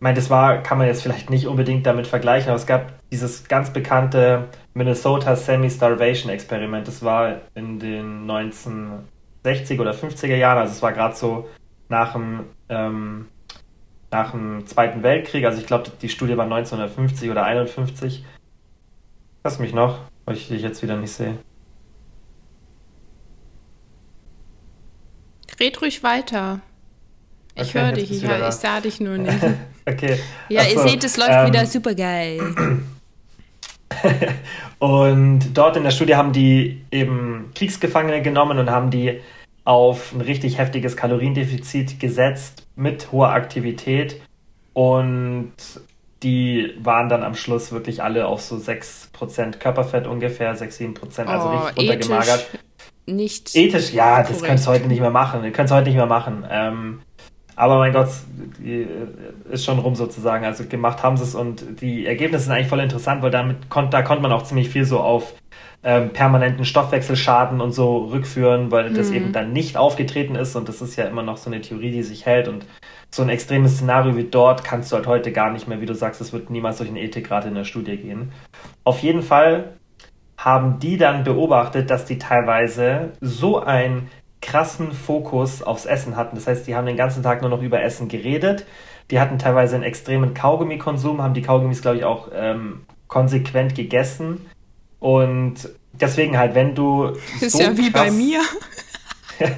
meine, 0.00 0.16
das 0.16 0.30
war, 0.30 0.62
kann 0.62 0.78
man 0.78 0.86
jetzt 0.86 1.02
vielleicht 1.02 1.30
nicht 1.30 1.46
unbedingt 1.46 1.86
damit 1.86 2.06
vergleichen, 2.06 2.50
aber 2.50 2.56
es 2.56 2.66
gab 2.66 2.92
dieses 3.10 3.48
ganz 3.48 3.72
bekannte 3.72 4.48
Minnesota 4.74 5.34
Semi-Starvation 5.34 6.30
Experiment. 6.30 6.86
Das 6.86 7.02
war 7.02 7.40
in 7.54 7.78
den 7.78 8.30
1960er 8.30 9.80
oder 9.80 9.92
50er 9.92 10.36
Jahren, 10.36 10.58
also 10.58 10.72
es 10.72 10.82
war 10.82 10.92
gerade 10.92 11.16
so 11.16 11.48
nach 11.88 12.12
dem 12.12 12.44
ähm, 12.68 13.26
nach 14.10 14.30
dem 14.30 14.66
Zweiten 14.66 15.02
Weltkrieg, 15.02 15.44
also 15.44 15.60
ich 15.60 15.66
glaube, 15.66 15.90
die 16.00 16.08
Studie 16.08 16.36
war 16.36 16.44
1950 16.44 17.30
oder 17.30 17.44
51. 17.44 18.24
Lass 19.44 19.58
mich 19.58 19.74
noch, 19.74 19.98
weil 20.24 20.36
ich 20.36 20.48
dich 20.48 20.62
jetzt 20.62 20.82
wieder 20.82 20.96
nicht 20.96 21.12
sehe. 21.12 21.38
Red 25.60 25.82
ruhig 25.82 26.02
weiter. 26.02 26.60
Ich 27.54 27.70
Okay, 27.70 27.80
höre 27.80 27.92
dich, 27.92 28.10
ich, 28.10 28.22
ich 28.22 28.54
sah 28.54 28.80
dich 28.80 29.00
nur 29.00 29.18
nicht. 29.18 29.38
Okay. 29.88 30.18
Ja, 30.48 30.62
Ach 30.64 30.70
ihr 30.70 30.78
so, 30.78 30.88
seht, 30.88 31.04
es 31.04 31.16
läuft 31.16 31.30
ähm, 31.30 31.46
wieder 31.46 31.66
super 31.66 31.94
geil. 31.94 32.40
Und 34.78 35.56
dort 35.56 35.76
in 35.76 35.82
der 35.82 35.90
Studie 35.90 36.14
haben 36.14 36.32
die 36.32 36.82
eben 36.90 37.50
Kriegsgefangene 37.54 38.22
genommen 38.22 38.58
und 38.58 38.70
haben 38.70 38.90
die 38.90 39.20
auf 39.64 40.12
ein 40.12 40.20
richtig 40.20 40.58
heftiges 40.58 40.96
Kaloriendefizit 40.96 41.98
gesetzt 41.98 42.66
mit 42.76 43.10
hoher 43.10 43.30
Aktivität 43.30 44.20
und 44.72 45.52
die 46.22 46.74
waren 46.80 47.08
dann 47.08 47.22
am 47.24 47.34
Schluss 47.34 47.72
wirklich 47.72 48.02
alle 48.02 48.26
auf 48.26 48.40
so 48.40 48.56
6% 48.56 49.58
Körperfett 49.58 50.06
ungefähr, 50.06 50.54
6, 50.54 50.78
7%, 50.80 51.24
also 51.24 51.48
Oh, 51.48 51.64
richtig 51.66 51.76
runtergemagert. 51.78 52.46
Nicht. 53.06 53.54
Ethisch, 53.56 53.92
ja, 53.92 54.18
das 54.18 54.28
korrekt. 54.28 54.44
könntest 54.44 54.66
du 54.66 54.70
heute 54.70 54.86
nicht 54.86 55.00
mehr 55.00 55.10
machen. 55.10 55.42
Ihr 55.44 55.52
könnt 55.52 55.70
es 55.70 55.74
heute 55.74 55.88
nicht 55.88 55.96
mehr 55.96 56.06
machen. 56.06 56.46
Ähm, 56.50 57.00
aber 57.58 57.78
mein 57.78 57.92
Gott, 57.92 58.08
äh, 58.64 58.86
ist 59.52 59.64
schon 59.64 59.80
rum 59.80 59.96
sozusagen. 59.96 60.44
Also 60.44 60.64
gemacht 60.64 61.02
haben 61.02 61.16
sie 61.16 61.24
es 61.24 61.34
und 61.34 61.80
die 61.80 62.06
Ergebnisse 62.06 62.44
sind 62.44 62.52
eigentlich 62.52 62.68
voll 62.68 62.80
interessant, 62.80 63.20
weil 63.22 63.32
damit 63.32 63.68
konnt, 63.68 63.92
da 63.92 64.02
konnte 64.02 64.22
man 64.22 64.30
auch 64.32 64.44
ziemlich 64.44 64.68
viel 64.68 64.84
so 64.84 65.00
auf 65.00 65.34
ähm, 65.82 66.10
permanenten 66.10 66.64
Stoffwechselschaden 66.64 67.60
und 67.60 67.72
so 67.72 67.98
rückführen, 68.12 68.70
weil 68.70 68.92
das 68.92 69.10
Mhm. 69.10 69.16
eben 69.16 69.32
dann 69.32 69.52
nicht 69.52 69.76
aufgetreten 69.76 70.36
ist 70.36 70.54
und 70.56 70.68
das 70.68 70.82
ist 70.82 70.96
ja 70.96 71.04
immer 71.06 71.22
noch 71.22 71.36
so 71.36 71.50
eine 71.50 71.60
Theorie, 71.60 71.90
die 71.90 72.02
sich 72.02 72.26
hält 72.26 72.46
und 72.48 72.64
so 73.10 73.22
ein 73.22 73.28
extremes 73.28 73.76
Szenario 73.76 74.16
wie 74.16 74.24
dort 74.24 74.64
kannst 74.64 74.92
du 74.92 74.96
halt 74.96 75.06
heute 75.06 75.32
gar 75.32 75.50
nicht 75.50 75.66
mehr, 75.66 75.80
wie 75.80 75.86
du 75.86 75.94
sagst, 75.94 76.20
es 76.20 76.32
wird 76.32 76.50
niemals 76.50 76.78
durch 76.78 76.88
einen 76.88 76.98
Ethikrat 76.98 77.44
in 77.44 77.54
der 77.54 77.64
Studie 77.64 77.96
gehen. 77.96 78.32
Auf 78.84 79.00
jeden 79.00 79.22
Fall 79.22 79.74
haben 80.36 80.78
die 80.78 80.96
dann 80.96 81.24
beobachtet, 81.24 81.90
dass 81.90 82.04
die 82.04 82.18
teilweise 82.18 83.12
so 83.20 83.60
einen 83.60 84.08
krassen 84.48 84.92
Fokus 84.92 85.62
aufs 85.62 85.84
Essen 85.84 86.16
hatten. 86.16 86.36
Das 86.36 86.46
heißt, 86.46 86.66
die 86.66 86.74
haben 86.74 86.86
den 86.86 86.96
ganzen 86.96 87.22
Tag 87.22 87.42
nur 87.42 87.50
noch 87.50 87.62
über 87.62 87.82
Essen 87.82 88.08
geredet. 88.08 88.64
Die 89.10 89.20
hatten 89.20 89.38
teilweise 89.38 89.74
einen 89.74 89.84
extremen 89.84 90.32
Kaugummikonsum, 90.34 91.22
haben 91.22 91.34
die 91.34 91.42
Kaugummis, 91.42 91.82
glaube 91.82 91.98
ich, 91.98 92.04
auch 92.04 92.28
ähm, 92.34 92.86
konsequent 93.08 93.74
gegessen. 93.74 94.46
Und 95.00 95.68
deswegen 95.92 96.38
halt, 96.38 96.54
wenn 96.54 96.74
du. 96.74 97.12
Ist 97.40 97.52
so 97.52 97.62
ja 97.62 97.76
wie 97.76 97.90
bei 97.90 98.10
mir. 98.10 98.40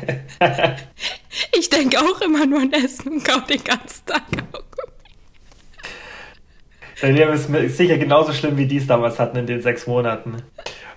ich 1.58 1.70
denke 1.70 1.98
auch 1.98 2.20
immer 2.20 2.44
nur 2.46 2.60
an 2.60 2.72
Essen 2.72 3.12
und 3.12 3.24
kau 3.24 3.40
den 3.40 3.62
ganzen 3.64 4.06
Tag 4.06 4.22
Kaugummi. 4.32 4.70
Dein 7.00 7.14
Leben 7.14 7.32
ist 7.32 7.48
ist 7.48 7.78
sicher 7.78 7.96
genauso 7.96 8.34
schlimm, 8.34 8.58
wie 8.58 8.66
die 8.66 8.76
es 8.76 8.86
damals 8.86 9.18
hatten 9.18 9.38
in 9.38 9.46
den 9.46 9.62
sechs 9.62 9.86
Monaten. 9.86 10.42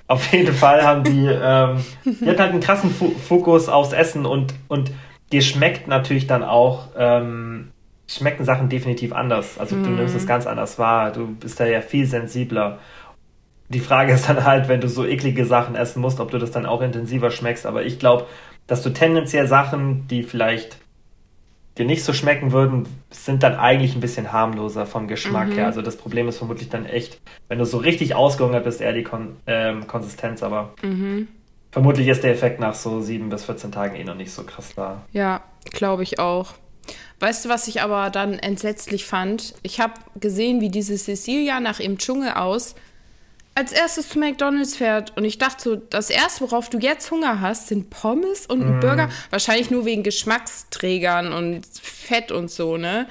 Auf 0.07 0.31
jeden 0.33 0.53
Fall 0.53 0.83
haben 0.83 1.03
die, 1.03 1.27
ähm, 1.27 1.83
die 2.03 2.27
hatten 2.27 2.39
halt 2.39 2.51
einen 2.51 2.59
krassen 2.59 2.91
Fu 2.91 3.09
Fokus 3.11 3.69
aufs 3.69 3.93
Essen 3.93 4.25
und, 4.25 4.53
und 4.67 4.91
dir 5.31 5.41
schmeckt 5.41 5.87
natürlich 5.87 6.27
dann 6.27 6.43
auch, 6.43 6.89
ähm, 6.97 7.71
schmecken 8.07 8.45
Sachen 8.45 8.69
definitiv 8.69 9.13
anders. 9.13 9.57
Also 9.57 9.75
du 9.75 9.89
nimmst 9.89 10.15
es 10.15 10.27
ganz 10.27 10.45
anders 10.45 10.77
wahr. 10.77 11.11
Du 11.11 11.27
bist 11.27 11.59
da 11.59 11.65
ja 11.65 11.81
viel 11.81 12.05
sensibler. 12.05 12.79
Die 13.69 13.79
Frage 13.79 14.13
ist 14.13 14.27
dann 14.29 14.43
halt, 14.43 14.67
wenn 14.67 14.81
du 14.81 14.89
so 14.89 15.05
eklige 15.05 15.45
Sachen 15.45 15.75
essen 15.75 16.01
musst, 16.01 16.19
ob 16.19 16.29
du 16.31 16.37
das 16.37 16.51
dann 16.51 16.65
auch 16.65 16.81
intensiver 16.81 17.31
schmeckst. 17.31 17.65
Aber 17.65 17.83
ich 17.83 17.99
glaube, 17.99 18.27
dass 18.67 18.83
du 18.83 18.91
tendenziell 18.91 19.47
Sachen, 19.47 20.07
die 20.09 20.23
vielleicht 20.23 20.77
dir 21.77 21.85
nicht 21.85 22.03
so 22.03 22.13
schmecken 22.13 22.51
würden, 22.51 22.87
sind 23.09 23.43
dann 23.43 23.55
eigentlich 23.55 23.95
ein 23.95 24.01
bisschen 24.01 24.31
harmloser 24.31 24.85
vom 24.85 25.07
Geschmack 25.07 25.49
Mhm. 25.49 25.53
her. 25.53 25.65
Also 25.65 25.81
das 25.81 25.95
Problem 25.97 26.27
ist 26.27 26.37
vermutlich 26.37 26.69
dann 26.69 26.85
echt, 26.85 27.17
wenn 27.49 27.59
du 27.59 27.65
so 27.65 27.77
richtig 27.77 28.15
ausgehungert 28.15 28.63
bist, 28.63 28.81
eher 28.81 28.93
die 28.93 29.03
Kon 29.03 29.37
ähm, 29.47 29.87
Konsistenz. 29.87 30.43
Aber 30.43 30.73
Mhm. 30.83 31.27
vermutlich 31.71 32.07
ist 32.07 32.23
der 32.23 32.31
Effekt 32.31 32.59
nach 32.59 32.75
so 32.75 33.01
sieben 33.01 33.29
bis 33.29 33.45
14 33.45 33.71
Tagen 33.71 33.95
eh 33.95 34.03
noch 34.03 34.15
nicht 34.15 34.31
so 34.31 34.43
krass 34.43 34.73
da. 34.75 35.01
Ja, 35.11 35.41
glaube 35.71 36.03
ich 36.03 36.19
auch. 36.19 36.53
Weißt 37.19 37.45
du, 37.45 37.49
was 37.49 37.67
ich 37.67 37.81
aber 37.81 38.09
dann 38.09 38.37
entsetzlich 38.37 39.05
fand? 39.05 39.55
Ich 39.63 39.79
habe 39.79 39.93
gesehen, 40.19 40.61
wie 40.61 40.69
diese 40.69 40.97
Cecilia 40.97 41.59
nach 41.59 41.79
ihrem 41.79 41.97
Dschungel 41.97 42.33
aus 42.33 42.75
als 43.55 43.71
erstes 43.71 44.09
zu 44.09 44.19
McDonalds 44.19 44.75
fährt. 44.75 45.15
Und 45.17 45.25
ich 45.25 45.37
dachte 45.37 45.61
so, 45.63 45.75
das 45.75 46.09
erste, 46.09 46.41
worauf 46.41 46.69
du 46.69 46.79
jetzt 46.79 47.11
Hunger 47.11 47.39
hast, 47.41 47.67
sind 47.67 47.89
Pommes 47.89 48.45
und 48.47 48.61
ein 48.61 48.79
Burger. 48.79 49.09
Wahrscheinlich 49.29 49.69
nur 49.71 49.85
wegen 49.85 50.03
Geschmacksträgern 50.03 51.33
und 51.33 51.65
Fett 51.81 52.31
und 52.31 52.49
so, 52.49 52.77
ne? 52.77 53.07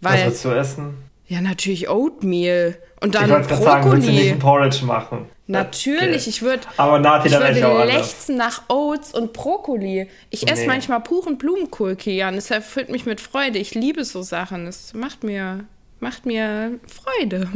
Was 0.00 0.12
Weil, 0.12 0.26
willst 0.26 0.44
du 0.44 0.50
essen? 0.50 0.94
ja, 1.26 1.40
natürlich 1.40 1.88
Oatmeal. 1.88 2.76
Und 3.00 3.14
ich 3.14 3.20
dann 3.20 3.30
wollte 3.30 3.48
gerade 3.48 3.62
sagen, 3.62 3.92
willst 3.92 4.08
du 4.08 4.12
nicht 4.12 4.20
Brokkoli. 4.20 4.30
ein 4.32 4.38
Porridge 4.38 4.84
machen? 4.84 5.26
Natürlich, 5.50 6.28
ich 6.28 6.42
würde 6.42 6.62
Aber 6.76 6.98
Nati 6.98 7.28
ich 7.28 7.36
auch 7.36 7.40
würde 7.40 7.64
anders. 7.66 7.94
lechzen 7.94 8.36
nach 8.36 8.68
Oats 8.68 9.14
und 9.14 9.32
Brokkoli. 9.32 10.08
Ich 10.28 10.50
esse 10.50 10.62
Nee. 10.62 10.66
manchmal 10.66 11.00
puren 11.00 11.38
Blumenkohl, 11.38 11.96
Kian. 11.96 12.34
Das 12.34 12.50
erfüllt 12.50 12.90
mich 12.90 13.06
mit 13.06 13.20
Freude. 13.20 13.58
Ich 13.58 13.74
liebe 13.74 14.04
so 14.04 14.20
Sachen. 14.22 14.66
Es 14.66 14.92
macht 14.92 15.24
mir, 15.24 15.64
macht 16.00 16.26
mir 16.26 16.78
Freude. 16.86 17.48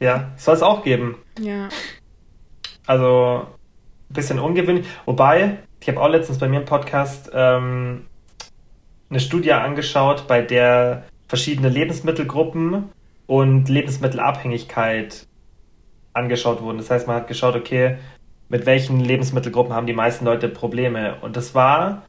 Ja, 0.00 0.32
soll 0.36 0.54
es 0.54 0.62
auch 0.62 0.82
geben. 0.82 1.16
Ja. 1.40 1.68
Also 2.86 3.46
ein 4.10 4.14
bisschen 4.14 4.38
ungewöhnlich. 4.38 4.86
Wobei, 5.04 5.58
ich 5.80 5.88
habe 5.88 6.00
auch 6.00 6.08
letztens 6.08 6.38
bei 6.38 6.48
mir 6.48 6.60
im 6.60 6.64
Podcast 6.64 7.30
ähm, 7.34 8.06
eine 9.10 9.20
Studie 9.20 9.52
angeschaut, 9.52 10.26
bei 10.28 10.42
der 10.42 11.04
verschiedene 11.28 11.68
Lebensmittelgruppen 11.68 12.90
und 13.26 13.68
Lebensmittelabhängigkeit 13.68 15.26
angeschaut 16.12 16.62
wurden. 16.62 16.78
Das 16.78 16.90
heißt, 16.90 17.06
man 17.06 17.16
hat 17.16 17.28
geschaut, 17.28 17.56
okay, 17.56 17.98
mit 18.48 18.66
welchen 18.66 19.00
Lebensmittelgruppen 19.00 19.74
haben 19.74 19.86
die 19.86 19.92
meisten 19.92 20.24
Leute 20.24 20.48
Probleme. 20.48 21.16
Und 21.20 21.36
das 21.36 21.54
war 21.54 22.02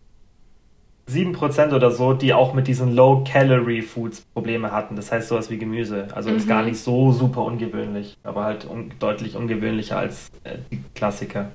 7% 1.10 1.74
oder 1.74 1.92
so, 1.92 2.14
die 2.14 2.34
auch 2.34 2.54
mit 2.54 2.68
diesen 2.68 2.94
Low-Calorie-Foods 2.94 4.22
Probleme 4.34 4.72
hatten. 4.72 4.96
Das 4.96 5.12
heißt 5.12 5.30
sowas 5.30 5.50
wie 5.50 5.58
Gemüse. 5.58 6.08
Also 6.14 6.30
ist 6.30 6.48
gar 6.48 6.64
nicht 6.64 6.80
so 6.80 7.12
super 7.12 7.44
ungewöhnlich, 7.44 8.18
aber 8.24 8.44
halt 8.44 8.66
un 8.66 8.92
deutlich 9.00 9.36
ungewöhnlicher 9.36 9.98
als 9.98 10.30
äh, 10.44 10.58
die 10.72 10.84
Klassiker. 10.96 11.52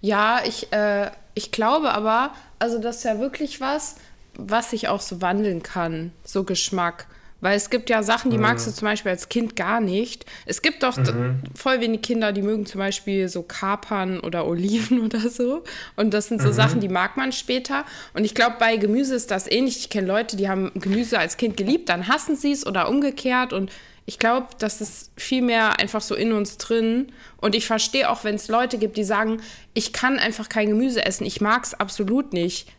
Ja, 0.00 0.40
ich, 0.44 0.72
äh, 0.72 1.10
ich 1.34 1.52
glaube 1.52 1.92
aber, 1.92 2.30
also 2.58 2.80
das 2.80 2.98
ist 2.98 3.04
ja 3.04 3.20
wirklich 3.20 3.60
was, 3.60 3.96
was 4.36 4.70
sich 4.70 4.88
auch 4.88 5.00
so 5.00 5.20
wandeln 5.22 5.62
kann, 5.62 6.12
so 6.24 6.44
Geschmack. 6.44 7.06
Weil 7.42 7.56
es 7.56 7.68
gibt 7.68 7.90
ja 7.90 8.02
Sachen, 8.02 8.30
die 8.30 8.38
magst 8.38 8.66
du 8.66 8.70
zum 8.72 8.86
Beispiel 8.86 9.10
als 9.12 9.28
Kind 9.28 9.56
gar 9.56 9.80
nicht. 9.80 10.24
Es 10.46 10.62
gibt 10.62 10.82
doch 10.82 10.94
d- 10.96 11.12
voll 11.54 11.80
wenig 11.80 12.00
Kinder, 12.00 12.32
die 12.32 12.40
mögen 12.40 12.64
zum 12.64 12.78
Beispiel 12.78 13.28
so 13.28 13.42
Kapern 13.42 14.20
oder 14.20 14.46
Oliven 14.46 15.00
oder 15.04 15.20
so. 15.28 15.62
Und 15.96 16.14
das 16.14 16.28
sind 16.28 16.40
so 16.40 16.48
Sachen, 16.52 16.80
die 16.80 16.88
mag 16.88 17.16
man 17.18 17.32
später. 17.32 17.84
Und 18.14 18.24
ich 18.24 18.34
glaube, 18.34 18.56
bei 18.58 18.76
Gemüse 18.78 19.14
ist 19.14 19.30
das 19.30 19.50
ähnlich. 19.50 19.78
Ich 19.78 19.90
kenne 19.90 20.06
Leute, 20.06 20.36
die 20.36 20.48
haben 20.48 20.72
Gemüse 20.76 21.18
als 21.18 21.36
Kind 21.36 21.56
geliebt, 21.58 21.88
dann 21.90 22.08
hassen 22.08 22.36
sie 22.36 22.52
es 22.52 22.66
oder 22.66 22.88
umgekehrt. 22.88 23.52
Und 23.52 23.70
ich 24.06 24.18
glaube, 24.18 24.46
das 24.58 24.80
ist 24.80 25.10
viel 25.16 25.42
mehr 25.42 25.78
einfach 25.78 26.00
so 26.00 26.14
in 26.14 26.32
uns 26.32 26.56
drin. 26.56 27.12
Und 27.36 27.54
ich 27.54 27.66
verstehe 27.66 28.08
auch, 28.08 28.24
wenn 28.24 28.36
es 28.36 28.48
Leute 28.48 28.78
gibt, 28.78 28.96
die 28.96 29.04
sagen, 29.04 29.42
ich 29.74 29.92
kann 29.92 30.18
einfach 30.18 30.48
kein 30.48 30.68
Gemüse 30.68 31.04
essen, 31.04 31.26
ich 31.26 31.40
mag 31.42 31.64
es 31.64 31.74
absolut 31.74 32.32
nicht. 32.32 32.72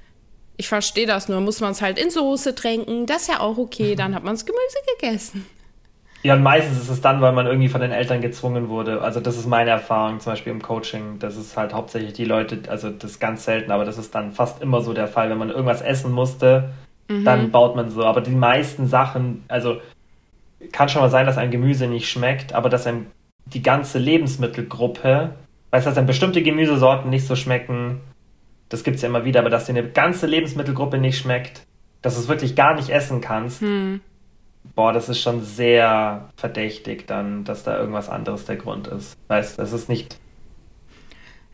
Ich 0.57 0.67
verstehe 0.67 1.05
das 1.05 1.29
nur, 1.29 1.39
muss 1.39 1.61
man 1.61 1.71
es 1.71 1.81
halt 1.81 1.99
in 1.99 2.09
Soße 2.09 2.55
tränken, 2.55 3.05
das 3.05 3.23
ist 3.23 3.29
ja 3.29 3.39
auch 3.39 3.57
okay, 3.57 3.95
dann 3.95 4.15
hat 4.15 4.23
man 4.23 4.33
das 4.33 4.45
Gemüse 4.45 4.77
gegessen. 4.99 5.45
Ja, 6.23 6.33
und 6.33 6.41
meistens 6.41 6.81
ist 6.81 6.89
es 6.89 6.99
dann, 6.99 7.21
weil 7.21 7.31
man 7.31 7.45
irgendwie 7.45 7.69
von 7.69 7.79
den 7.79 7.91
Eltern 7.91 8.21
gezwungen 8.21 8.69
wurde. 8.69 9.01
Also 9.01 9.19
das 9.19 9.37
ist 9.37 9.47
meine 9.47 9.69
Erfahrung, 9.69 10.19
zum 10.19 10.33
Beispiel 10.33 10.51
im 10.51 10.61
Coaching. 10.61 11.19
Das 11.19 11.37
ist 11.37 11.55
halt 11.55 11.73
hauptsächlich 11.73 12.13
die 12.13 12.25
Leute, 12.25 12.59
also 12.69 12.89
das 12.89 13.11
ist 13.11 13.19
ganz 13.19 13.45
selten, 13.45 13.71
aber 13.71 13.85
das 13.85 13.97
ist 13.99 14.13
dann 14.15 14.31
fast 14.31 14.61
immer 14.61 14.81
so 14.81 14.93
der 14.93 15.07
Fall. 15.07 15.29
Wenn 15.29 15.37
man 15.37 15.51
irgendwas 15.51 15.81
essen 15.81 16.11
musste, 16.11 16.71
dann 17.07 17.51
baut 17.51 17.75
man 17.75 17.89
so. 17.89 18.03
Aber 18.03 18.21
die 18.21 18.31
meisten 18.31 18.87
Sachen, 18.87 19.43
also 19.47 19.79
kann 20.71 20.89
schon 20.89 21.01
mal 21.01 21.09
sein, 21.09 21.25
dass 21.25 21.37
ein 21.37 21.51
Gemüse 21.51 21.87
nicht 21.87 22.09
schmeckt, 22.09 22.53
aber 22.53 22.69
dass 22.69 22.87
einem 22.87 23.07
die 23.45 23.61
ganze 23.61 23.99
Lebensmittelgruppe, 23.99 25.35
weiß 25.71 25.85
dass 25.85 25.97
einem 25.97 26.07
bestimmte 26.07 26.41
Gemüsesorten 26.41 27.09
nicht 27.09 27.27
so 27.27 27.35
schmecken, 27.35 28.01
das 28.69 28.83
gibt 28.83 28.97
es 28.97 29.01
ja 29.01 29.09
immer 29.09 29.25
wieder, 29.25 29.39
aber 29.39 29.49
dass 29.49 29.65
dir 29.65 29.73
eine 29.73 29.89
ganze 29.89 30.27
Lebensmittelgruppe 30.27 30.97
nicht 30.97 31.17
schmeckt, 31.17 31.63
dass 32.01 32.15
du 32.15 32.21
es 32.21 32.27
wirklich 32.27 32.55
gar 32.55 32.75
nicht 32.75 32.89
essen 32.89 33.21
kannst, 33.21 33.63
boah, 34.75 34.93
das 34.93 35.09
ist 35.09 35.21
schon 35.21 35.41
sehr 35.41 36.29
verdächtig 36.35 37.07
dann, 37.07 37.43
dass 37.43 37.63
da 37.63 37.77
irgendwas 37.77 38.09
anderes 38.09 38.45
der 38.45 38.57
Grund 38.57 38.87
ist. 38.87 39.17
Weißt, 39.27 39.57
das 39.59 39.73
ist 39.73 39.89
nicht, 39.89 40.19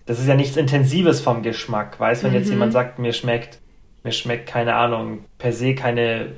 das 0.05 0.19
ist 0.19 0.27
ja 0.27 0.35
nichts 0.35 0.57
Intensives 0.57 1.21
vom 1.21 1.43
Geschmack. 1.43 1.99
Weißt, 1.99 2.23
wenn 2.23 2.33
jetzt 2.33 2.49
jemand 2.49 2.73
sagt, 2.73 2.99
mir 2.99 3.13
schmeckt, 3.13 3.59
mir 4.03 4.11
schmeckt 4.11 4.47
keine 4.47 4.75
Ahnung, 4.75 5.25
per 5.37 5.53
se 5.53 5.75
keine, 5.75 6.33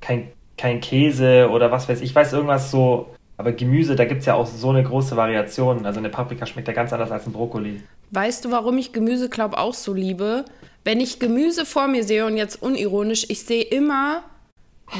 kein, 0.00 0.28
kein 0.56 0.80
Käse 0.80 1.48
oder 1.50 1.70
was 1.70 1.88
weiß 1.88 2.00
ich, 2.00 2.10
ich 2.10 2.14
weiß 2.14 2.32
irgendwas 2.32 2.70
so, 2.70 3.14
aber 3.40 3.52
Gemüse, 3.52 3.96
da 3.96 4.04
gibt 4.04 4.20
es 4.20 4.26
ja 4.26 4.34
auch 4.34 4.46
so 4.46 4.68
eine 4.68 4.82
große 4.82 5.16
Variation. 5.16 5.86
Also 5.86 5.98
eine 5.98 6.10
Paprika 6.10 6.44
schmeckt 6.44 6.68
ja 6.68 6.74
ganz 6.74 6.92
anders 6.92 7.10
als 7.10 7.26
ein 7.26 7.32
Brokkoli. 7.32 7.82
Weißt 8.10 8.44
du, 8.44 8.50
warum 8.50 8.76
ich 8.76 8.92
Gemüse, 8.92 9.30
glaub 9.30 9.54
auch 9.54 9.72
so 9.72 9.94
liebe? 9.94 10.44
Wenn 10.84 11.00
ich 11.00 11.18
Gemüse 11.20 11.64
vor 11.64 11.88
mir 11.88 12.04
sehe 12.04 12.26
und 12.26 12.36
jetzt 12.36 12.62
unironisch, 12.62 13.24
ich 13.30 13.44
sehe 13.44 13.62
immer, 13.62 14.22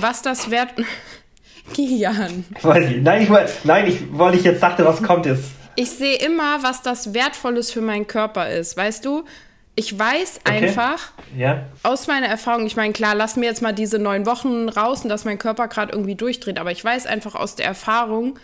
was 0.01 0.23
das 0.23 0.51
wert. 0.51 0.75
Ich, 1.77 2.01
nein, 2.01 3.23
ich, 3.23 3.29
nein, 3.65 3.87
ich, 3.87 3.99
weil 4.11 4.35
ich 4.35 4.43
jetzt 4.43 4.61
dachte, 4.61 4.85
was 4.85 5.01
kommt 5.01 5.25
jetzt? 5.25 5.45
Ich 5.77 5.91
sehe 5.91 6.17
immer, 6.17 6.65
was 6.65 6.83
das 6.83 7.15
Wertvolles 7.15 7.71
für 7.71 7.81
meinen 7.81 8.09
Körper 8.09 8.51
ist. 8.51 8.77
Weißt 8.77 9.05
du? 9.05 9.23
Ich 9.81 9.99
weiß 9.99 10.41
Okay. 10.45 10.67
einfach, 10.67 11.13
Ja? 11.35 11.65
aus 11.83 12.07
meiner 12.07 12.27
Erfahrung, 12.27 12.67
ich 12.67 12.77
meine, 12.77 12.93
klar, 12.93 13.15
lass 13.15 13.37
mir 13.37 13.47
jetzt 13.47 13.63
mal 13.63 13.73
diese 13.73 13.99
neun 13.99 14.27
Wochen 14.27 14.69
raus 14.69 15.05
und 15.05 15.09
dass 15.09 15.25
mein 15.25 15.39
Körper 15.39 15.69
gerade 15.69 15.93
irgendwie 15.93 16.17
durchdreht, 16.17 16.59
aber 16.59 16.71
ich 16.71 16.85
weiß 16.85 17.07
einfach 17.07 17.35
aus 17.35 17.57
der 17.57 17.65
Erfahrung, 17.65 18.39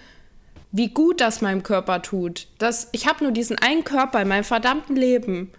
wie 0.73 0.89
gut 0.89 1.21
das 1.21 1.43
meinem 1.43 1.63
Körper 1.63 2.01
tut. 2.01 2.47
Das, 2.57 2.89
ich 2.93 3.07
habe 3.07 3.23
nur 3.23 3.33
diesen 3.33 3.59
einen 3.59 3.85
Körper 3.85 4.23
in 4.23 4.29
meinem 4.29 4.45
verdammten 4.45 4.97
Leben. 4.97 5.53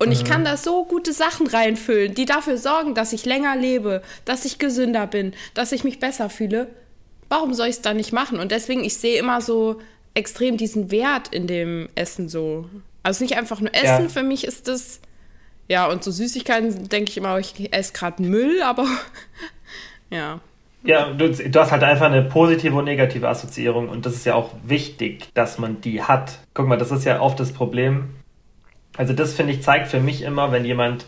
Und 0.00 0.08
mhm. 0.08 0.12
ich 0.12 0.24
kann 0.24 0.44
da 0.44 0.56
so 0.56 0.84
gute 0.86 1.12
Sachen 1.12 1.46
reinfüllen, 1.46 2.14
die 2.14 2.24
dafür 2.24 2.58
sorgen, 2.58 2.96
dass 2.96 3.12
ich 3.12 3.24
länger 3.24 3.54
lebe, 3.54 4.02
dass 4.24 4.44
ich 4.44 4.58
gesünder 4.58 5.06
bin, 5.06 5.34
dass 5.54 5.70
ich 5.70 5.84
mich 5.84 6.00
besser 6.00 6.30
fühle. 6.30 6.66
Warum 7.28 7.54
soll 7.54 7.68
ich 7.68 7.76
es 7.76 7.82
dann 7.82 7.96
nicht 7.96 8.12
machen? 8.12 8.40
Und 8.40 8.50
deswegen, 8.50 8.82
ich 8.82 8.96
sehe 8.96 9.20
immer 9.20 9.40
so 9.40 9.80
extrem 10.14 10.56
diesen 10.56 10.90
Wert 10.90 11.28
in 11.28 11.46
dem 11.46 11.88
Essen 11.94 12.28
so. 12.28 12.68
Also 13.04 13.22
nicht 13.22 13.36
einfach 13.36 13.60
nur 13.60 13.72
Essen, 13.72 14.04
ja. 14.04 14.08
für 14.08 14.24
mich 14.24 14.44
ist 14.44 14.66
das. 14.66 15.00
Ja, 15.68 15.86
und 15.86 16.04
so 16.04 16.10
Süßigkeiten 16.10 16.88
denke 16.88 17.10
ich 17.10 17.16
immer, 17.16 17.38
ich 17.38 17.72
esse 17.72 17.92
gerade 17.92 18.22
Müll, 18.22 18.62
aber 18.62 18.86
ja. 20.10 20.40
Ja, 20.84 21.12
du, 21.12 21.30
du, 21.30 21.60
hast 21.60 21.70
halt 21.70 21.84
einfach 21.84 22.06
eine 22.06 22.22
positive 22.22 22.74
und 22.74 22.86
negative 22.86 23.28
Assoziierung 23.28 23.88
und 23.88 24.04
das 24.04 24.14
ist 24.14 24.26
ja 24.26 24.34
auch 24.34 24.50
wichtig, 24.64 25.28
dass 25.34 25.58
man 25.58 25.80
die 25.80 26.02
hat. 26.02 26.40
Guck 26.54 26.66
mal, 26.66 26.76
das 26.76 26.90
ist 26.90 27.04
ja 27.04 27.20
oft 27.20 27.38
das 27.38 27.52
Problem. 27.52 28.10
Also 28.96 29.12
das 29.12 29.32
finde 29.32 29.52
ich 29.52 29.62
zeigt 29.62 29.86
für 29.88 30.00
mich 30.00 30.22
immer, 30.22 30.50
wenn 30.50 30.64
jemand 30.64 31.06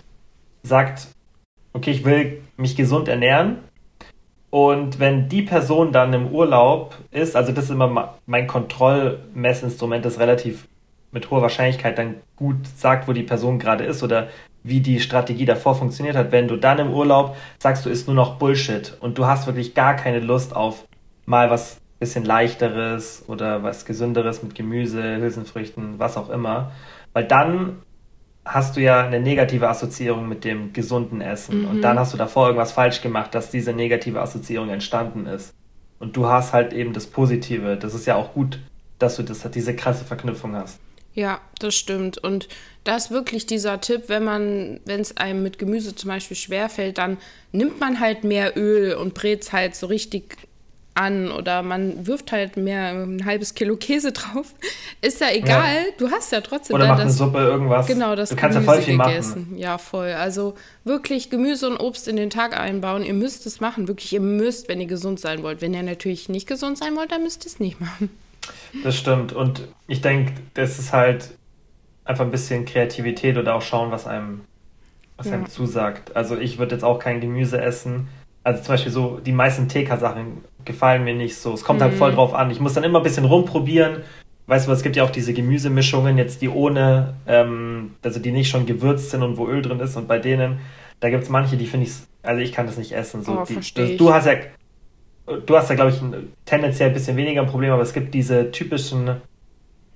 sagt, 0.63 1.09
okay, 1.73 1.91
ich 1.91 2.05
will 2.05 2.41
mich 2.57 2.77
gesund 2.77 3.09
ernähren 3.09 3.59
und 4.55 5.01
wenn 5.01 5.29
die 5.29 5.43
Person 5.43 5.91
dann 5.91 6.13
im 6.13 6.29
Urlaub 6.29 6.97
ist, 7.11 7.35
also 7.35 7.51
das 7.51 7.65
ist 7.65 7.71
immer 7.71 8.15
mein 8.27 8.47
Kontrollmessinstrument, 8.47 10.05
das 10.05 10.21
relativ 10.21 10.69
mit 11.15 11.31
hoher 11.31 11.41
Wahrscheinlichkeit 11.41 11.97
dann 11.97 12.17
gut 12.37 12.67
sagt, 12.77 13.09
wo 13.09 13.13
die 13.13 13.23
Person 13.23 13.59
gerade 13.59 13.85
ist 13.85 14.03
oder 14.03 14.29
wie 14.63 14.81
die 14.81 15.01
Strategie 15.01 15.47
davor 15.47 15.75
funktioniert 15.75 16.17
hat. 16.17 16.33
Wenn 16.33 16.49
du 16.49 16.57
dann 16.57 16.79
im 16.79 16.93
Urlaub 16.93 17.37
sagst, 17.59 17.87
du 17.87 17.91
isst 17.91 18.09
nur 18.09 18.17
noch 18.17 18.37
Bullshit 18.37 18.97
und 19.01 19.17
du 19.17 19.27
hast 19.27 19.47
wirklich 19.47 19.75
gar 19.75 19.95
keine 19.95 20.21
Lust 20.21 20.55
auf 20.55 20.85
mal 21.25 21.49
was 21.49 21.81
bisschen 22.01 22.25
leichteres 22.25 23.25
oder 23.29 23.63
was 23.63 23.87
gesünderes 23.87 24.43
mit 24.43 24.55
Gemüse, 24.55 25.17
Hülsenfrüchten, 25.17 25.99
was 25.99 26.17
auch 26.17 26.29
immer, 26.29 26.73
weil 27.13 27.25
dann 27.25 27.79
hast 28.45 28.77
du 28.77 28.81
ja 28.81 29.07
eine 29.07 29.21
negative 29.21 29.69
Assoziierung 29.69 30.29
mit 30.29 30.45
dem 30.45 30.73
gesunden 30.73 31.23
Essen 31.23 31.63
mhm. 31.63 31.69
und 31.69 31.83
dann 31.83 31.99
hast 31.99 32.13
du 32.13 32.19
davor 32.19 32.49
irgendwas 32.49 32.73
falsch 32.73 33.01
gemacht, 33.01 33.35
dass 33.35 33.51
diese 33.51 33.73
negative 33.73 34.21
Assoziierung 34.21 34.69
entstanden 34.69 35.27
ist. 35.27 35.55
Und 35.99 36.17
du 36.17 36.27
hast 36.27 36.53
halt 36.53 36.75
eben 36.75 36.93
das 36.93 37.07
Positive. 37.07 37.79
Das 37.79 37.95
ist 37.95 38.05
ja 38.05 38.17
auch 38.17 38.35
gut, 38.35 38.59
dass 38.99 39.17
du 39.17 39.23
das, 39.23 39.49
diese 39.51 39.75
krasse 39.75 40.05
Verknüpfung 40.05 40.55
hast. 40.55 40.79
Ja, 41.15 41.41
das 41.61 41.75
stimmt. 41.75 42.19
Und 42.19 42.49
da 42.83 42.97
ist 42.97 43.11
wirklich 43.11 43.47
dieser 43.47 43.81
Tipp, 43.81 44.05
wenn 44.09 44.25
man, 44.25 44.81
wenn 44.85 45.01
es 45.01 45.17
einem 45.17 45.43
mit 45.43 45.59
Gemüse 45.59 45.95
zum 45.95 46.09
Beispiel 46.09 46.37
schwerfällt, 46.37 46.99
dann 46.99 47.19
nimmt 47.53 47.81
man 47.81 48.01
halt 48.01 48.25
mehr 48.25 48.57
Öl 48.57 48.95
und 48.95 49.15
brät 49.15 49.43
es 49.43 49.53
halt 49.53 49.77
so 49.77 49.87
richtig 49.87 50.37
an 50.95 51.33
oder 51.33 51.63
man 51.63 52.07
wirft 52.07 52.31
halt 52.31 52.57
mehr 52.57 52.93
ein 52.93 53.25
halbes 53.25 53.55
Kilo 53.55 53.77
Käse 53.77 54.13
drauf. 54.13 54.55
Ist 55.01 55.21
ja 55.21 55.31
egal, 55.33 55.75
ja. 55.75 55.93
du 55.99 56.11
hast 56.11 56.31
ja 56.33 56.41
trotzdem 56.41 56.77
oder 56.77 56.87
macht 56.89 56.99
das, 56.99 57.05
eine 57.07 57.13
Suppe 57.13 57.39
irgendwas. 57.39 57.87
Genau, 57.87 58.15
das 58.15 58.31
du 58.31 58.37
kannst 58.37 58.59
Gemüse 58.59 58.71
ja 58.71 58.75
voll 58.75 58.83
viel 58.85 58.99
gegessen. 58.99 59.43
Machen. 59.43 59.59
Ja, 59.59 59.79
voll. 59.79 60.13
Also 60.13 60.55
wirklich 60.85 61.31
Gemüse 61.31 61.69
und 61.69 61.79
Obst 61.79 62.07
in 62.07 62.17
den 62.17 62.31
Tag 62.31 62.59
einbauen. 62.59 63.03
Ihr 63.03 63.15
müsst 63.15 63.47
es 63.47 63.61
machen, 63.61 63.89
wirklich. 63.89 64.13
Ihr 64.13 64.21
müsst, 64.21 64.69
wenn 64.69 64.81
ihr 64.81 64.87
gesund 64.87 65.19
sein 65.19 65.43
wollt. 65.43 65.61
Wenn 65.61 65.75
ihr 65.75 65.83
natürlich 65.83 66.29
nicht 66.29 66.47
gesund 66.47 66.79
sein 66.79 66.95
wollt, 66.97 67.11
dann 67.11 67.23
müsst 67.25 67.45
ihr 67.45 67.49
es 67.51 67.59
nicht 67.59 67.81
machen. 67.81 68.11
Das 68.83 68.97
stimmt. 68.97 69.33
Und 69.33 69.69
ich 69.87 70.01
denke, 70.01 70.33
das 70.55 70.79
ist 70.79 70.93
halt 70.93 71.37
einfach 72.05 72.25
ein 72.25 72.31
bisschen 72.31 72.65
Kreativität 72.65 73.37
oder 73.37 73.55
auch 73.55 73.63
schauen, 73.63 73.91
was 73.91 74.07
einem, 74.07 74.43
was 75.17 75.27
ja. 75.27 75.35
einem 75.35 75.47
zusagt. 75.47 76.15
Also 76.17 76.37
ich 76.37 76.59
würde 76.59 76.75
jetzt 76.75 76.85
auch 76.85 76.99
kein 76.99 77.21
Gemüse 77.21 77.61
essen. 77.61 78.09
Also 78.43 78.63
zum 78.63 78.75
Beispiel 78.75 78.93
so, 78.93 79.21
die 79.25 79.33
meisten 79.33 79.69
TK-Sachen 79.69 80.45
gefallen 80.65 81.05
mir 81.05 81.15
nicht 81.15 81.37
so. 81.37 81.53
Es 81.53 81.65
kommt 81.65 81.81
mhm. 81.81 81.85
halt 81.85 81.95
voll 81.95 82.11
mhm. 82.13 82.17
drauf 82.17 82.35
an. 82.35 82.51
Ich 82.51 82.61
muss 82.61 82.75
dann 82.75 82.85
immer 82.85 83.01
ein 83.01 83.05
bisschen 83.05 83.25
rumprobieren. 83.25 84.03
Weißt 84.47 84.69
du, 84.69 84.73
es 84.73 84.83
gibt 84.83 84.97
ja 84.97 85.05
auch 85.05 85.11
diese 85.11 85.33
Gemüsemischungen, 85.33 86.19
jetzt 86.19 86.43
die 86.43 86.51
ohne, 86.51 87.15
ähm, 87.27 87.95
also 88.03 88.21
die 88.21 88.31
nicht 88.31 88.51
schon 88.51 88.67
gewürzt 88.67 89.11
sind 89.11 89.23
und 89.23 89.39
wo 89.39 89.49
Öl 89.49 89.63
drin 89.63 89.81
ist. 89.81 89.97
Und 89.97 90.07
bei 90.07 90.19
denen, 90.19 90.59
da 91.01 91.09
gibt 91.09 91.23
es 91.23 91.31
manche, 91.31 91.57
die 91.57 91.67
finde 91.67 91.87
ich, 91.87 91.95
also 92.23 92.43
ich 92.43 92.53
kann 92.53 92.67
das 92.67 92.77
nicht 92.77 92.93
essen. 92.93 93.23
So, 93.23 93.41
oh, 93.41 93.45
die, 93.49 93.55
das, 93.55 93.97
du 93.97 94.13
hast 94.13 94.27
ja, 94.27 94.35
du 95.27 95.57
hast 95.57 95.71
ja, 95.71 95.75
glaube 95.75 95.91
ich, 95.91 96.01
ein, 96.01 96.33
tendenziell 96.45 96.89
ein 96.89 96.95
bisschen 96.95 97.17
weniger 97.17 97.43
ein 97.43 97.49
Problem, 97.49 97.73
aber 97.73 97.83
es 97.83 97.93
gibt 97.93 98.15
diese 98.15 98.51
typischen 98.51 99.17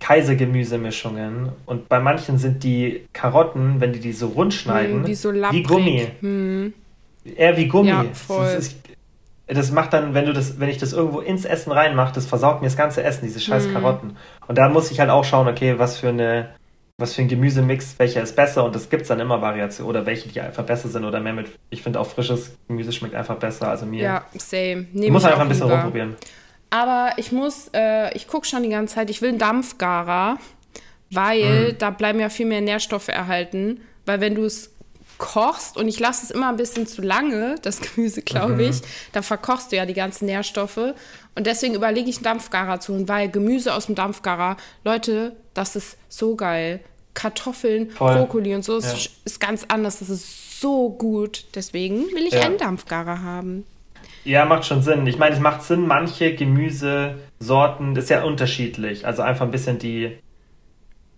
Kaisergemüsemischungen 0.01 1.51
und 1.67 1.89
bei 1.89 1.99
manchen 1.99 2.39
sind 2.39 2.63
die 2.63 3.05
Karotten, 3.13 3.81
wenn 3.81 3.93
die 3.93 4.01
die 4.01 4.13
so 4.13 4.29
rund 4.29 4.55
schneiden, 4.55 5.01
hm, 5.01 5.07
wie, 5.07 5.15
so 5.15 5.33
wie 5.33 5.63
Gummi. 5.63 6.07
Hm. 6.21 6.73
Eher 7.37 7.57
wie 7.57 7.67
Gummi. 7.67 7.89
Ja. 7.89 8.05
Das, 8.29 8.55
ist, 8.55 8.77
das, 9.49 9.73
macht 9.73 9.93
dann, 9.93 10.15
wenn 10.15 10.25
du 10.25 10.33
das, 10.33 10.61
wenn 10.61 10.69
ich 10.69 10.79
das 10.79 10.93
irgendwo 10.93 11.21
ins 11.21 11.45
Essen 11.45 11.73
reinmache, 11.73 12.15
das 12.15 12.27
versaut 12.27 12.61
mir 12.61 12.69
das 12.69 12.77
ganze 12.77 13.03
Essen, 13.03 13.27
diese 13.27 13.41
scheiß 13.41 13.67
hm. 13.67 13.73
Karotten. 13.75 14.17
Und 14.47 14.57
da 14.57 14.69
muss 14.69 14.91
ich 14.91 15.01
halt 15.01 15.11
auch 15.11 15.25
schauen, 15.25 15.49
okay, 15.49 15.79
was 15.79 15.99
für 15.99 16.09
eine 16.09 16.51
was 16.99 17.15
für 17.15 17.23
ein 17.23 17.29
Gemüsemix, 17.29 17.95
welcher 17.99 18.23
ist 18.23 18.35
besser 18.35 18.65
und 18.65 18.75
es 18.75 18.91
gibt 18.91 19.09
dann 19.09 19.21
immer 19.21 19.41
Variationen 19.41 19.89
oder 19.89 20.05
welche, 20.05 20.29
die 20.29 20.41
einfach 20.41 20.65
besser 20.65 20.89
sind 20.89 21.05
oder 21.05 21.21
mehr 21.21 21.33
mit. 21.33 21.47
Ich 21.71 21.83
finde 21.83 22.01
auch 22.01 22.09
frisches 22.09 22.57
Gemüse 22.67 22.93
schmeckt 22.93 23.15
einfach 23.15 23.37
besser. 23.37 23.69
Also 23.69 23.87
mir. 23.87 24.03
Ja, 24.03 24.25
same. 24.37 24.89
Nehm 24.93 25.13
muss 25.13 25.25
einfach 25.25 25.41
ein 25.41 25.49
bisschen 25.49 25.69
lieber. 25.69 25.77
rumprobieren. 25.77 26.17
Aber 26.71 27.13
ich 27.17 27.31
muss, 27.31 27.71
äh, 27.73 28.13
ich 28.15 28.27
gucke 28.27 28.47
schon 28.47 28.65
die 28.65 28.69
ganze 28.69 28.97
Zeit, 28.97 29.11
ich 29.11 29.23
will 29.23 29.31
einen 29.31 29.39
Dampfgarer, 29.39 30.39
weil 31.11 31.73
mm. 31.73 31.79
da 31.79 31.91
bleiben 31.91 32.19
ja 32.19 32.29
viel 32.29 32.47
mehr 32.47 32.61
Nährstoffe 32.61 33.09
erhalten. 33.09 33.81
Weil 34.05 34.21
wenn 34.21 34.35
du 34.35 34.45
es 34.45 34.73
kochst 35.19 35.77
und 35.77 35.89
ich 35.89 36.01
lasse 36.01 36.25
es 36.25 36.31
immer 36.31 36.49
ein 36.49 36.57
bisschen 36.57 36.87
zu 36.87 37.01
lange, 37.03 37.57
das 37.63 37.81
Gemüse, 37.95 38.23
glaube 38.23 38.55
mhm. 38.55 38.71
ich, 38.71 38.81
dann 39.13 39.23
verkochst 39.23 39.71
du 39.71 39.77
ja 39.77 39.87
die 39.87 39.95
ganzen 39.95 40.27
Nährstoffe. 40.27 40.95
Und 41.35 41.47
deswegen 41.47 41.75
überlege 41.75 42.11
ich, 42.11 42.17
einen 42.17 42.25
Dampfgarer 42.25 42.81
zu 42.81 42.95
holen, 42.95 43.09
weil 43.09 43.29
Gemüse 43.29 43.75
aus 43.75 43.87
dem 43.87 43.95
Dampfgarer, 43.95 44.57
Leute, 44.85 45.37
das 45.55 45.77
ist 45.77 45.97
so 46.09 46.35
geil. 46.35 46.81
Kartoffeln, 47.15 47.91
Voll. 47.91 48.15
Brokkoli 48.15 48.55
und 48.55 48.65
so 48.65 48.73
ja. 48.73 48.79
ist, 48.79 49.11
ist, 49.25 49.41
ganz 49.41 49.65
anders. 49.69 49.99
Das 50.01 50.11
ist 50.11 50.61
so 50.61 50.91
gut. 50.91 51.47
Deswegen 51.55 52.05
will 52.15 52.27
ich 52.27 52.35
ja. 52.35 52.43
einen 52.43 52.59
Dampfgarer 52.59 53.23
haben. 53.23 53.65
Ja, 54.25 54.45
macht 54.45 54.67
schon 54.67 54.83
Sinn. 54.83 55.07
Ich 55.07 55.19
meine, 55.19 55.35
es 55.35 55.41
macht 55.41 55.63
Sinn, 55.63 55.87
manche 55.87 56.35
Gemüsesorten, 56.35 57.95
das 57.95 58.05
ist 58.05 58.11
ja 58.11 58.25
unterschiedlich. 58.25 59.07
Also 59.07 59.23
einfach 59.23 59.47
ein 59.47 59.51
bisschen 59.51 59.79
die, 59.79 60.19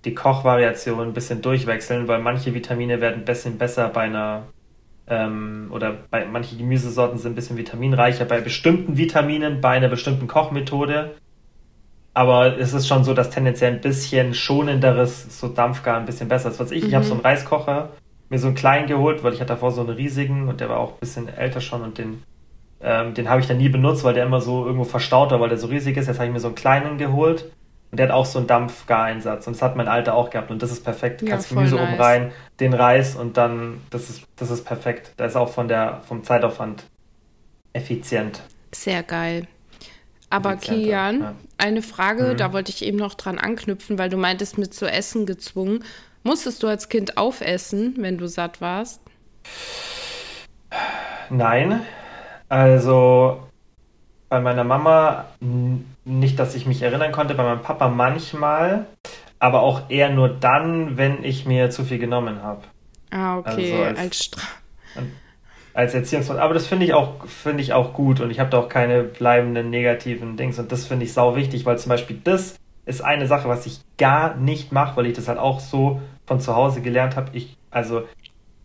die 0.05 0.15
Kochvariation 0.15 1.09
ein 1.09 1.13
bisschen 1.13 1.43
durchwechseln, 1.43 2.09
weil 2.09 2.21
manche 2.21 2.55
Vitamine 2.55 3.01
werden 3.01 3.23
ein 3.23 3.25
bisschen 3.25 3.59
besser 3.59 3.89
bei 3.89 4.03
einer 4.03 4.45
ähm, 5.11 5.69
oder 5.73 5.97
bei 6.11 6.25
manche 6.25 6.57
Gemüsesorten 6.57 7.19
sind 7.19 7.33
ein 7.33 7.35
bisschen 7.35 7.57
vitaminreicher 7.57 8.25
bei 8.25 8.41
bestimmten 8.41 8.97
Vitaminen, 8.97 9.61
bei 9.61 9.71
einer 9.71 9.89
bestimmten 9.89 10.29
Kochmethode. 10.29 11.17
Aber 12.21 12.59
es 12.59 12.75
ist 12.75 12.87
schon 12.87 13.03
so, 13.03 13.15
dass 13.15 13.31
tendenziell 13.31 13.73
ein 13.73 13.81
bisschen 13.81 14.35
schonenderes, 14.35 15.41
so 15.41 15.49
Dampfgar 15.49 15.97
ein 15.97 16.05
bisschen 16.05 16.29
besser 16.29 16.51
ist. 16.51 16.61
Was 16.61 16.71
ich, 16.71 16.83
mhm. 16.83 16.89
ich 16.91 16.95
habe 16.95 17.05
so 17.07 17.15
einen 17.15 17.23
Reiskocher, 17.23 17.93
mir 18.29 18.39
so 18.39 18.49
einen 18.49 18.57
kleinen 18.57 18.87
geholt, 18.87 19.25
weil 19.25 19.33
ich 19.33 19.41
hatte 19.41 19.55
davor 19.55 19.71
so 19.71 19.81
einen 19.81 19.89
riesigen 19.89 20.47
und 20.47 20.61
der 20.61 20.69
war 20.69 20.81
auch 20.81 20.93
ein 20.93 21.01
bisschen 21.01 21.35
älter 21.35 21.63
schon 21.63 21.81
und 21.81 21.97
den, 21.97 22.23
ähm, 22.83 23.15
den 23.15 23.31
habe 23.31 23.41
ich 23.41 23.47
dann 23.47 23.57
nie 23.57 23.71
benutzt, 23.71 24.05
weil 24.05 24.13
der 24.13 24.27
immer 24.27 24.43
so 24.43 24.67
irgendwo 24.67 24.85
verstaut 24.85 25.31
war, 25.31 25.41
weil 25.41 25.49
der 25.49 25.57
so 25.57 25.69
riesig 25.69 25.97
ist. 25.97 26.09
Jetzt 26.09 26.19
habe 26.19 26.27
ich 26.27 26.33
mir 26.35 26.41
so 26.41 26.49
einen 26.49 26.57
kleinen 26.57 26.99
geholt 26.99 27.51
und 27.91 27.99
der 27.99 28.09
hat 28.09 28.15
auch 28.15 28.27
so 28.27 28.39
einen 28.39 28.49
Dampfgareinsatz. 28.49 29.47
Und 29.47 29.57
das 29.57 29.63
hat 29.63 29.77
mein 29.77 29.89
Alter 29.89 30.15
auch 30.15 30.29
gehabt. 30.29 30.51
Und 30.51 30.61
das 30.63 30.71
ist 30.73 30.85
perfekt. 30.85 31.23
Du 31.23 31.25
ja, 31.25 31.31
kannst 31.31 31.49
Gemüse 31.49 31.77
nice. 31.77 31.89
oben 31.89 32.03
rein, 32.03 32.33
den 32.61 32.75
Reis 32.75 33.17
und 33.17 33.39
dann, 33.39 33.81
das 33.89 34.11
ist, 34.11 34.25
das 34.37 34.51
ist 34.51 34.67
perfekt. 34.67 35.15
Da 35.17 35.25
ist 35.25 35.37
auch 35.37 35.49
von 35.49 35.69
der, 35.69 36.03
vom 36.07 36.23
Zeitaufwand 36.23 36.85
effizient. 37.73 38.43
Sehr 38.73 39.03
geil. 39.03 39.47
Aber 40.31 40.57
Kian, 40.57 41.21
ja. 41.21 41.35
eine 41.59 41.83
Frage, 41.83 42.33
mhm. 42.33 42.37
da 42.37 42.53
wollte 42.53 42.71
ich 42.71 42.85
eben 42.85 42.97
noch 42.97 43.15
dran 43.15 43.39
anknüpfen, 43.39 43.99
weil 43.99 44.09
du 44.09 44.17
meintest, 44.17 44.59
mit 44.59 44.73
zu 44.73 44.91
essen 44.91 45.27
gezwungen. 45.27 45.85
Musstest 46.23 46.63
du 46.63 46.69
als 46.69 46.89
Kind 46.89 47.17
aufessen, 47.17 47.97
wenn 47.99 48.17
du 48.17 48.29
satt 48.29 48.61
warst? 48.61 49.01
Nein. 51.31 51.81
Also 52.49 53.43
bei 54.29 54.41
meiner 54.41 54.65
Mama 54.65 55.27
nicht, 56.05 56.39
dass 56.39 56.55
ich 56.55 56.67
mich 56.67 56.83
erinnern 56.83 57.13
konnte, 57.13 57.35
bei 57.35 57.43
meinem 57.43 57.63
Papa 57.63 57.89
manchmal, 57.89 58.87
aber 59.41 59.63
auch 59.63 59.91
eher 59.91 60.11
nur 60.11 60.29
dann, 60.29 60.97
wenn 60.97 61.25
ich 61.25 61.47
mir 61.47 61.71
zu 61.71 61.85
viel 61.85 61.99
genommen 61.99 62.43
habe. 62.43 62.63
Ah, 63.11 63.39
okay, 63.39 63.73
also 63.73 63.85
als, 63.85 63.99
als 63.99 64.25
Strafe. 64.25 64.47
Als 65.81 65.95
Erziehungsform. 65.95 66.39
Aber 66.39 66.53
das 66.53 66.67
finde 66.67 66.85
ich 66.85 66.93
auch, 66.93 67.25
finde 67.27 67.63
ich 67.63 67.73
auch 67.73 67.95
gut 67.95 68.21
und 68.21 68.31
ich 68.31 68.39
habe 68.39 68.51
da 68.51 68.59
auch 68.59 68.69
keine 68.69 69.03
bleibenden 69.03 69.71
negativen 69.71 70.37
Dings 70.37 70.59
und 70.59 70.71
das 70.71 70.85
finde 70.85 71.07
ich 71.07 71.15
sau 71.15 71.37
wichtig, 71.37 71.65
weil 71.65 71.79
zum 71.79 71.89
Beispiel 71.89 72.21
das 72.23 72.57
ist 72.85 73.01
eine 73.01 73.27
Sache, 73.27 73.49
was 73.49 73.65
ich 73.65 73.81
gar 73.97 74.37
nicht 74.37 74.73
mache, 74.73 74.99
weil 74.99 75.07
ich 75.07 75.15
das 75.15 75.27
halt 75.27 75.39
auch 75.39 75.59
so 75.59 76.03
von 76.27 76.39
zu 76.39 76.55
Hause 76.55 76.83
gelernt 76.83 77.17
habe. 77.17 77.31
Ich, 77.33 77.57
also, 77.71 78.03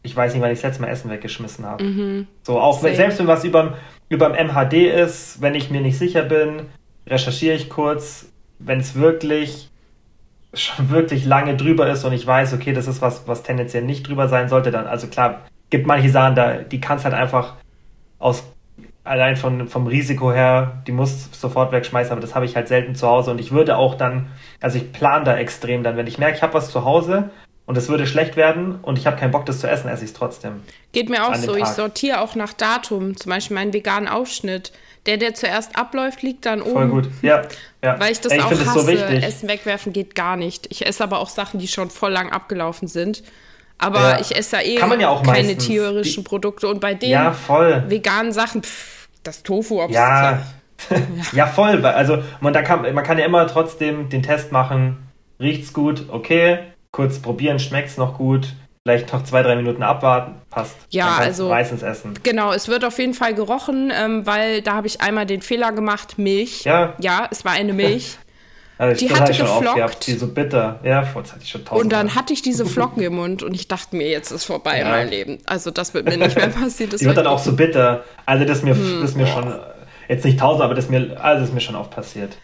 ich 0.03 0.13
weiß 0.13 0.33
nicht, 0.33 0.41
wann 0.43 0.51
ich 0.51 0.57
das 0.57 0.63
letzte 0.63 0.81
Mal 0.81 0.89
Essen 0.89 1.09
weggeschmissen 1.09 1.65
habe. 1.65 1.85
Mhm. 1.85 2.27
So, 2.43 2.59
auch 2.59 2.83
wenn, 2.83 2.93
selbst 2.93 3.17
wenn 3.17 3.27
was 3.27 3.45
überm, 3.45 3.75
überm 4.09 4.33
MHD 4.33 4.73
ist, 4.73 5.41
wenn 5.41 5.55
ich 5.55 5.69
mir 5.69 5.79
nicht 5.79 5.97
sicher 5.97 6.23
bin, 6.23 6.63
recherchiere 7.07 7.55
ich 7.55 7.69
kurz, 7.69 8.29
wenn 8.59 8.81
es 8.81 8.95
wirklich 8.95 9.69
schon 10.53 10.89
wirklich 10.89 11.23
lange 11.23 11.55
drüber 11.55 11.89
ist 11.89 12.03
und 12.03 12.11
ich 12.11 12.27
weiß, 12.27 12.53
okay, 12.53 12.73
das 12.73 12.87
ist 12.87 13.01
was, 13.01 13.25
was 13.25 13.43
tendenziell 13.43 13.83
nicht 13.83 14.05
drüber 14.05 14.27
sein 14.27 14.49
sollte, 14.49 14.71
dann, 14.71 14.85
also 14.85 15.07
klar, 15.07 15.43
gibt 15.69 15.87
manche 15.87 16.09
Sachen, 16.09 16.35
da, 16.35 16.57
die 16.57 16.81
kannst 16.81 17.05
halt 17.05 17.13
einfach 17.13 17.55
aus, 18.19 18.43
allein 19.03 19.35
von, 19.35 19.67
vom 19.67 19.87
Risiko 19.87 20.31
her, 20.31 20.81
die 20.87 20.91
muss 20.91 21.29
sofort 21.39 21.71
wegschmeißen, 21.71 22.11
aber 22.11 22.21
das 22.21 22.35
habe 22.35 22.45
ich 22.45 22.55
halt 22.55 22.67
selten 22.67 22.95
zu 22.95 23.07
Hause 23.07 23.31
und 23.31 23.39
ich 23.39 23.51
würde 23.51 23.77
auch 23.77 23.95
dann, 23.95 24.27
also 24.61 24.77
ich 24.77 24.91
plane 24.91 25.25
da 25.25 25.37
extrem 25.37 25.83
dann, 25.83 25.97
wenn 25.97 26.07
ich 26.07 26.17
merke, 26.17 26.37
ich 26.37 26.43
habe 26.43 26.53
was 26.53 26.69
zu 26.71 26.85
Hause 26.85 27.29
und 27.65 27.77
es 27.77 27.89
würde 27.89 28.05
schlecht 28.05 28.35
werden 28.35 28.75
und 28.81 28.97
ich 28.97 29.07
habe 29.07 29.17
keinen 29.17 29.31
Bock, 29.31 29.45
das 29.45 29.59
zu 29.59 29.67
essen, 29.67 29.89
esse 29.89 30.03
ich 30.03 30.11
es 30.11 30.15
trotzdem. 30.15 30.61
Geht 30.91 31.09
mir 31.09 31.27
auch 31.27 31.35
so. 31.35 31.55
Ich 31.55 31.63
Tag. 31.63 31.75
sortiere 31.75 32.21
auch 32.21 32.35
nach 32.35 32.53
Datum. 32.53 33.17
Zum 33.17 33.31
Beispiel 33.31 33.55
meinen 33.55 33.73
veganen 33.73 34.07
Aufschnitt. 34.07 34.71
Der, 35.07 35.17
der 35.17 35.33
zuerst 35.33 35.77
abläuft, 35.77 36.21
liegt 36.21 36.45
dann 36.45 36.61
oben. 36.61 36.73
Voll 36.73 36.87
gut. 36.89 37.09
Ja, 37.21 37.43
ja. 37.83 37.99
Weil 37.99 38.11
ich 38.11 38.21
das 38.21 38.33
Ey, 38.33 38.41
auch 38.41 38.49
find 38.49 38.61
das 38.61 38.67
hasse. 38.69 38.81
so. 38.81 38.91
Essen 38.91 39.49
wegwerfen 39.49 39.93
geht 39.93 40.15
gar 40.15 40.35
nicht. 40.35 40.67
Ich 40.69 40.85
esse 40.85 41.03
aber 41.03 41.19
auch 41.19 41.29
Sachen, 41.29 41.59
die 41.59 41.67
schon 41.67 41.89
voll 41.89 42.11
lang 42.11 42.31
abgelaufen 42.31 42.87
sind. 42.87 43.23
Aber 43.77 43.99
Ja. 44.11 44.19
ich 44.19 44.35
esse 44.35 44.55
ja 44.57 44.61
eh 44.63 44.75
Kann 44.75 44.89
man 44.89 44.99
ja 44.99 45.09
auch 45.09 45.21
keine 45.23 45.47
meistens. 45.47 45.65
tierischen 45.67 46.23
Die- 46.23 46.27
Produkte. 46.29 46.67
Und 46.67 46.79
bei 46.79 46.93
den 46.93 47.09
Ja, 47.09 47.31
voll. 47.33 47.83
veganen 47.87 48.31
Sachen, 48.31 48.63
pff, 48.63 49.07
das 49.23 49.43
Tofu, 49.43 49.81
ob 49.81 49.91
Ja. 49.91 50.41
ja, 51.33 51.47
voll. 51.47 51.81
weil- 51.83 51.93
Also 51.93 52.19
man, 52.41 52.53
da 52.53 52.61
kann, 52.61 52.81
man 52.93 53.03
kann 53.03 53.17
ja 53.17 53.25
immer 53.25 53.47
trotzdem 53.47 54.09
den 54.09 54.23
Test 54.23 54.51
machen. 54.51 55.07
Riecht's 55.39 55.73
gut? 55.73 56.05
Okay. 56.09 56.59
Kurz 56.91 57.19
probieren, 57.19 57.59
schmeckt's 57.59 57.97
noch 57.97 58.17
gut? 58.17 58.53
Vielleicht 58.87 59.11
noch 59.11 59.23
zwei, 59.23 59.41
drei 59.41 59.55
Minuten 59.55 59.81
abwarten. 59.83 60.35
Passt. 60.49 60.75
Ja, 60.91 61.15
also- 61.17 61.49
Meistens 61.49 61.81
essen. 61.81 62.13
Genau, 62.23 62.53
es 62.53 62.67
wird 62.67 62.85
auf 62.85 62.97
jeden 62.99 63.15
Fall 63.15 63.33
gerochen, 63.33 63.91
ähm, 63.93 64.25
weil 64.27 64.61
da 64.61 64.75
habe 64.75 64.87
ich 64.87 65.01
einmal 65.01 65.25
den 65.25 65.41
Fehler 65.41 65.71
gemacht, 65.71 66.17
Milch. 66.19 66.63
Ja. 66.65 66.93
Ja, 66.99 67.27
es 67.31 67.43
war 67.43 67.53
eine 67.53 67.73
Milch. 67.73 68.17
Also 68.77 68.99
Die 69.05 69.13
hatte 69.13 69.31
oft 69.31 69.39
geflockt. 69.39 69.75
gehabt, 69.75 70.07
die 70.07 70.13
so 70.15 70.27
bitter. 70.27 70.79
Ja, 70.83 71.01
das 71.01 71.15
hatte 71.33 71.41
ich 71.43 71.49
schon 71.49 71.63
tausend 71.63 71.83
Und 71.85 71.91
dann 71.93 72.07
Mal. 72.07 72.15
hatte 72.15 72.33
ich 72.33 72.41
diese 72.41 72.65
Flocken 72.65 73.01
im 73.03 73.15
Mund 73.15 73.41
und 73.43 73.53
ich 73.53 73.67
dachte 73.67 73.95
mir, 73.95 74.09
jetzt 74.09 74.31
ist 74.31 74.43
vorbei 74.45 74.79
Ja. 74.79 74.89
mein 74.89 75.09
Leben. 75.09 75.37
Also 75.45 75.71
das 75.71 75.93
wird 75.93 76.05
mir 76.05 76.17
nicht 76.17 76.35
mehr 76.35 76.47
passieren. 76.49 76.91
Das 76.91 76.99
Die 76.99 77.05
wird 77.05 77.17
dann 77.17 77.27
auch 77.27 77.39
so 77.39 77.53
bitter. 77.55 78.03
Also 78.25 78.43
das 78.45 78.57
ist 78.59 78.63
mir, 78.65 78.75
Hm, 78.75 78.99
das 79.01 79.15
mir 79.15 79.27
schon, 79.27 79.53
jetzt 80.09 80.25
nicht 80.25 80.39
tausend, 80.39 80.63
aber 80.63 80.73
das 80.73 80.89
mir, 80.89 81.17
also 81.23 81.39
das 81.41 81.49
ist 81.49 81.53
mir 81.55 81.61
schon 81.61 81.75
oft 81.75 81.91
passiert. 81.91 82.35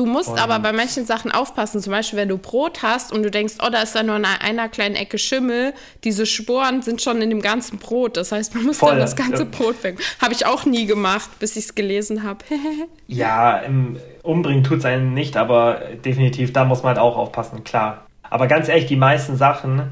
Du 0.00 0.06
musst 0.06 0.30
Und- 0.30 0.38
aber 0.38 0.58
bei 0.60 0.72
manchen 0.72 1.04
Sachen 1.04 1.30
aufpassen. 1.30 1.82
Zum 1.82 1.90
Beispiel, 1.90 2.18
wenn 2.18 2.30
du 2.30 2.38
Brot 2.38 2.82
hast 2.82 3.12
und 3.12 3.22
du 3.22 3.30
denkst, 3.30 3.56
oh, 3.62 3.68
da 3.70 3.82
ist 3.82 3.94
da 3.94 4.02
nur 4.02 4.16
in 4.16 4.24
einer 4.24 4.70
kleinen 4.70 4.94
Ecke 4.94 5.18
Schimmel. 5.18 5.74
Diese 6.04 6.24
Sporen 6.24 6.80
sind 6.80 7.02
schon 7.02 7.20
in 7.20 7.28
dem 7.28 7.42
ganzen 7.42 7.76
Brot. 7.78 8.16
Das 8.16 8.32
heißt, 8.32 8.54
man 8.54 8.64
muss 8.64 8.78
Voll, 8.78 8.92
dann 8.92 9.00
das 9.00 9.14
ganze 9.14 9.42
ja. 9.42 9.48
Brot 9.50 9.84
weg. 9.84 9.98
Habe 10.18 10.32
ich 10.32 10.46
auch 10.46 10.64
nie 10.64 10.86
gemacht, 10.86 11.28
bis 11.38 11.54
ich 11.56 11.64
es 11.66 11.74
gelesen 11.74 12.22
habe. 12.22 12.38
Ja, 13.08 13.58
im 13.58 13.98
Umbringen 14.22 14.64
tut's 14.64 14.86
einen 14.86 15.12
nicht, 15.12 15.36
aber 15.36 15.82
definitiv, 16.02 16.54
da 16.54 16.64
muss 16.64 16.82
man 16.82 16.90
halt 16.94 16.98
auch 16.98 17.18
aufpassen, 17.18 17.62
klar. 17.64 18.06
Aber 18.22 18.46
ganz 18.46 18.68
ehrlich, 18.68 18.86
die 18.86 18.96
meisten 18.96 19.36
Sachen, 19.36 19.90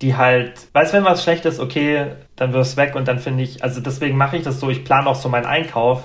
die 0.00 0.16
halt, 0.16 0.52
weißt 0.72 0.92
du, 0.94 0.96
wenn 0.96 1.04
was 1.04 1.22
schlecht 1.22 1.44
ist, 1.44 1.60
okay, 1.60 2.06
dann 2.36 2.54
wirf's 2.54 2.78
weg 2.78 2.94
und 2.94 3.06
dann 3.06 3.18
finde 3.18 3.42
ich, 3.42 3.62
also 3.62 3.80
deswegen 3.82 4.16
mache 4.16 4.36
ich 4.38 4.44
das 4.44 4.60
so, 4.60 4.70
ich 4.70 4.84
plane 4.84 5.06
auch 5.08 5.16
so 5.16 5.28
meinen 5.28 5.44
Einkauf, 5.46 6.04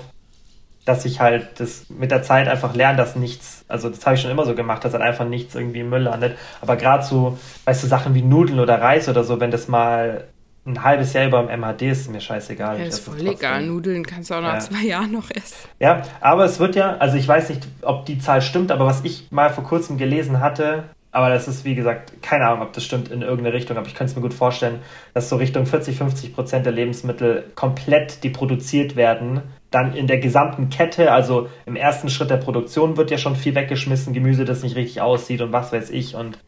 dass 0.88 1.04
ich 1.04 1.20
halt 1.20 1.60
das 1.60 1.86
mit 1.90 2.10
der 2.10 2.22
Zeit 2.22 2.48
einfach 2.48 2.74
lerne, 2.74 2.96
dass 2.96 3.14
nichts, 3.14 3.64
also 3.68 3.90
das 3.90 4.04
habe 4.06 4.16
ich 4.16 4.22
schon 4.22 4.30
immer 4.30 4.46
so 4.46 4.54
gemacht, 4.54 4.84
dass 4.84 4.92
halt 4.94 5.02
einfach 5.02 5.26
nichts 5.26 5.54
irgendwie 5.54 5.80
im 5.80 5.90
Müll 5.90 6.02
landet. 6.02 6.36
Aber 6.60 6.76
gerade 6.76 7.04
so, 7.04 7.38
weißt 7.66 7.82
du, 7.82 7.86
Sachen 7.86 8.14
wie 8.14 8.22
Nudeln 8.22 8.58
oder 8.58 8.80
Reis 8.80 9.08
oder 9.08 9.22
so, 9.24 9.38
wenn 9.40 9.50
das 9.50 9.68
mal 9.68 10.24
ein 10.66 10.82
halbes 10.82 11.12
Jahr 11.12 11.26
über 11.26 11.42
dem 11.42 11.60
MHD 11.60 11.82
ist, 11.82 12.00
ist 12.02 12.10
mir 12.10 12.20
scheißegal. 12.20 12.78
Ja, 12.78 12.84
ist 12.84 13.00
voll 13.00 13.26
egal. 13.26 13.64
Nudeln 13.64 14.04
kannst 14.04 14.30
du 14.30 14.34
auch 14.34 14.40
nach 14.42 14.54
Ja. 14.54 14.60
zwei 14.60 14.82
Jahren 14.86 15.12
noch 15.12 15.30
essen. 15.30 15.68
Ja, 15.78 16.02
aber 16.20 16.44
es 16.44 16.58
wird 16.58 16.74
ja, 16.76 16.96
also 16.98 17.16
ich 17.16 17.26
weiß 17.28 17.48
nicht, 17.50 17.66
ob 17.82 18.04
die 18.06 18.18
Zahl 18.18 18.42
stimmt, 18.42 18.70
aber 18.72 18.84
was 18.86 19.02
ich 19.04 19.28
mal 19.30 19.50
vor 19.50 19.64
kurzem 19.64 19.96
gelesen 19.98 20.40
hatte, 20.40 20.84
aber 21.10 21.30
das 21.30 21.48
ist 21.48 21.64
wie 21.64 21.74
gesagt, 21.74 22.12
keine 22.22 22.46
Ahnung, 22.46 22.62
ob 22.62 22.74
das 22.74 22.84
stimmt 22.84 23.10
in 23.10 23.22
irgendeine 23.22 23.54
Richtung, 23.54 23.78
aber 23.78 23.86
ich 23.86 23.94
könnte 23.94 24.10
es 24.10 24.16
mir 24.16 24.22
gut 24.22 24.34
vorstellen, 24.34 24.80
dass 25.14 25.30
so 25.30 25.36
Richtung 25.36 25.64
40, 25.64 25.96
50 25.96 26.34
Prozent 26.34 26.66
der 26.66 26.72
Lebensmittel 26.74 27.44
komplett, 27.54 28.22
die 28.24 28.28
produziert 28.30 28.94
werden, 28.94 29.40
dann 29.70 29.94
in 29.94 30.06
der 30.06 30.18
gesamten 30.18 30.70
Kette, 30.70 31.12
also 31.12 31.48
im 31.66 31.76
ersten 31.76 32.08
Schritt 32.08 32.30
der 32.30 32.36
Produktion 32.38 32.96
wird 32.96 33.10
ja 33.10 33.18
schon 33.18 33.36
viel 33.36 33.54
weggeschmissen, 33.54 34.14
Gemüse, 34.14 34.44
das 34.44 34.62
nicht 34.62 34.76
richtig 34.76 35.00
aussieht 35.00 35.42
und 35.42 35.52
was 35.52 35.72
weiß 35.72 35.90
ich 35.90 36.14
und 36.14 36.38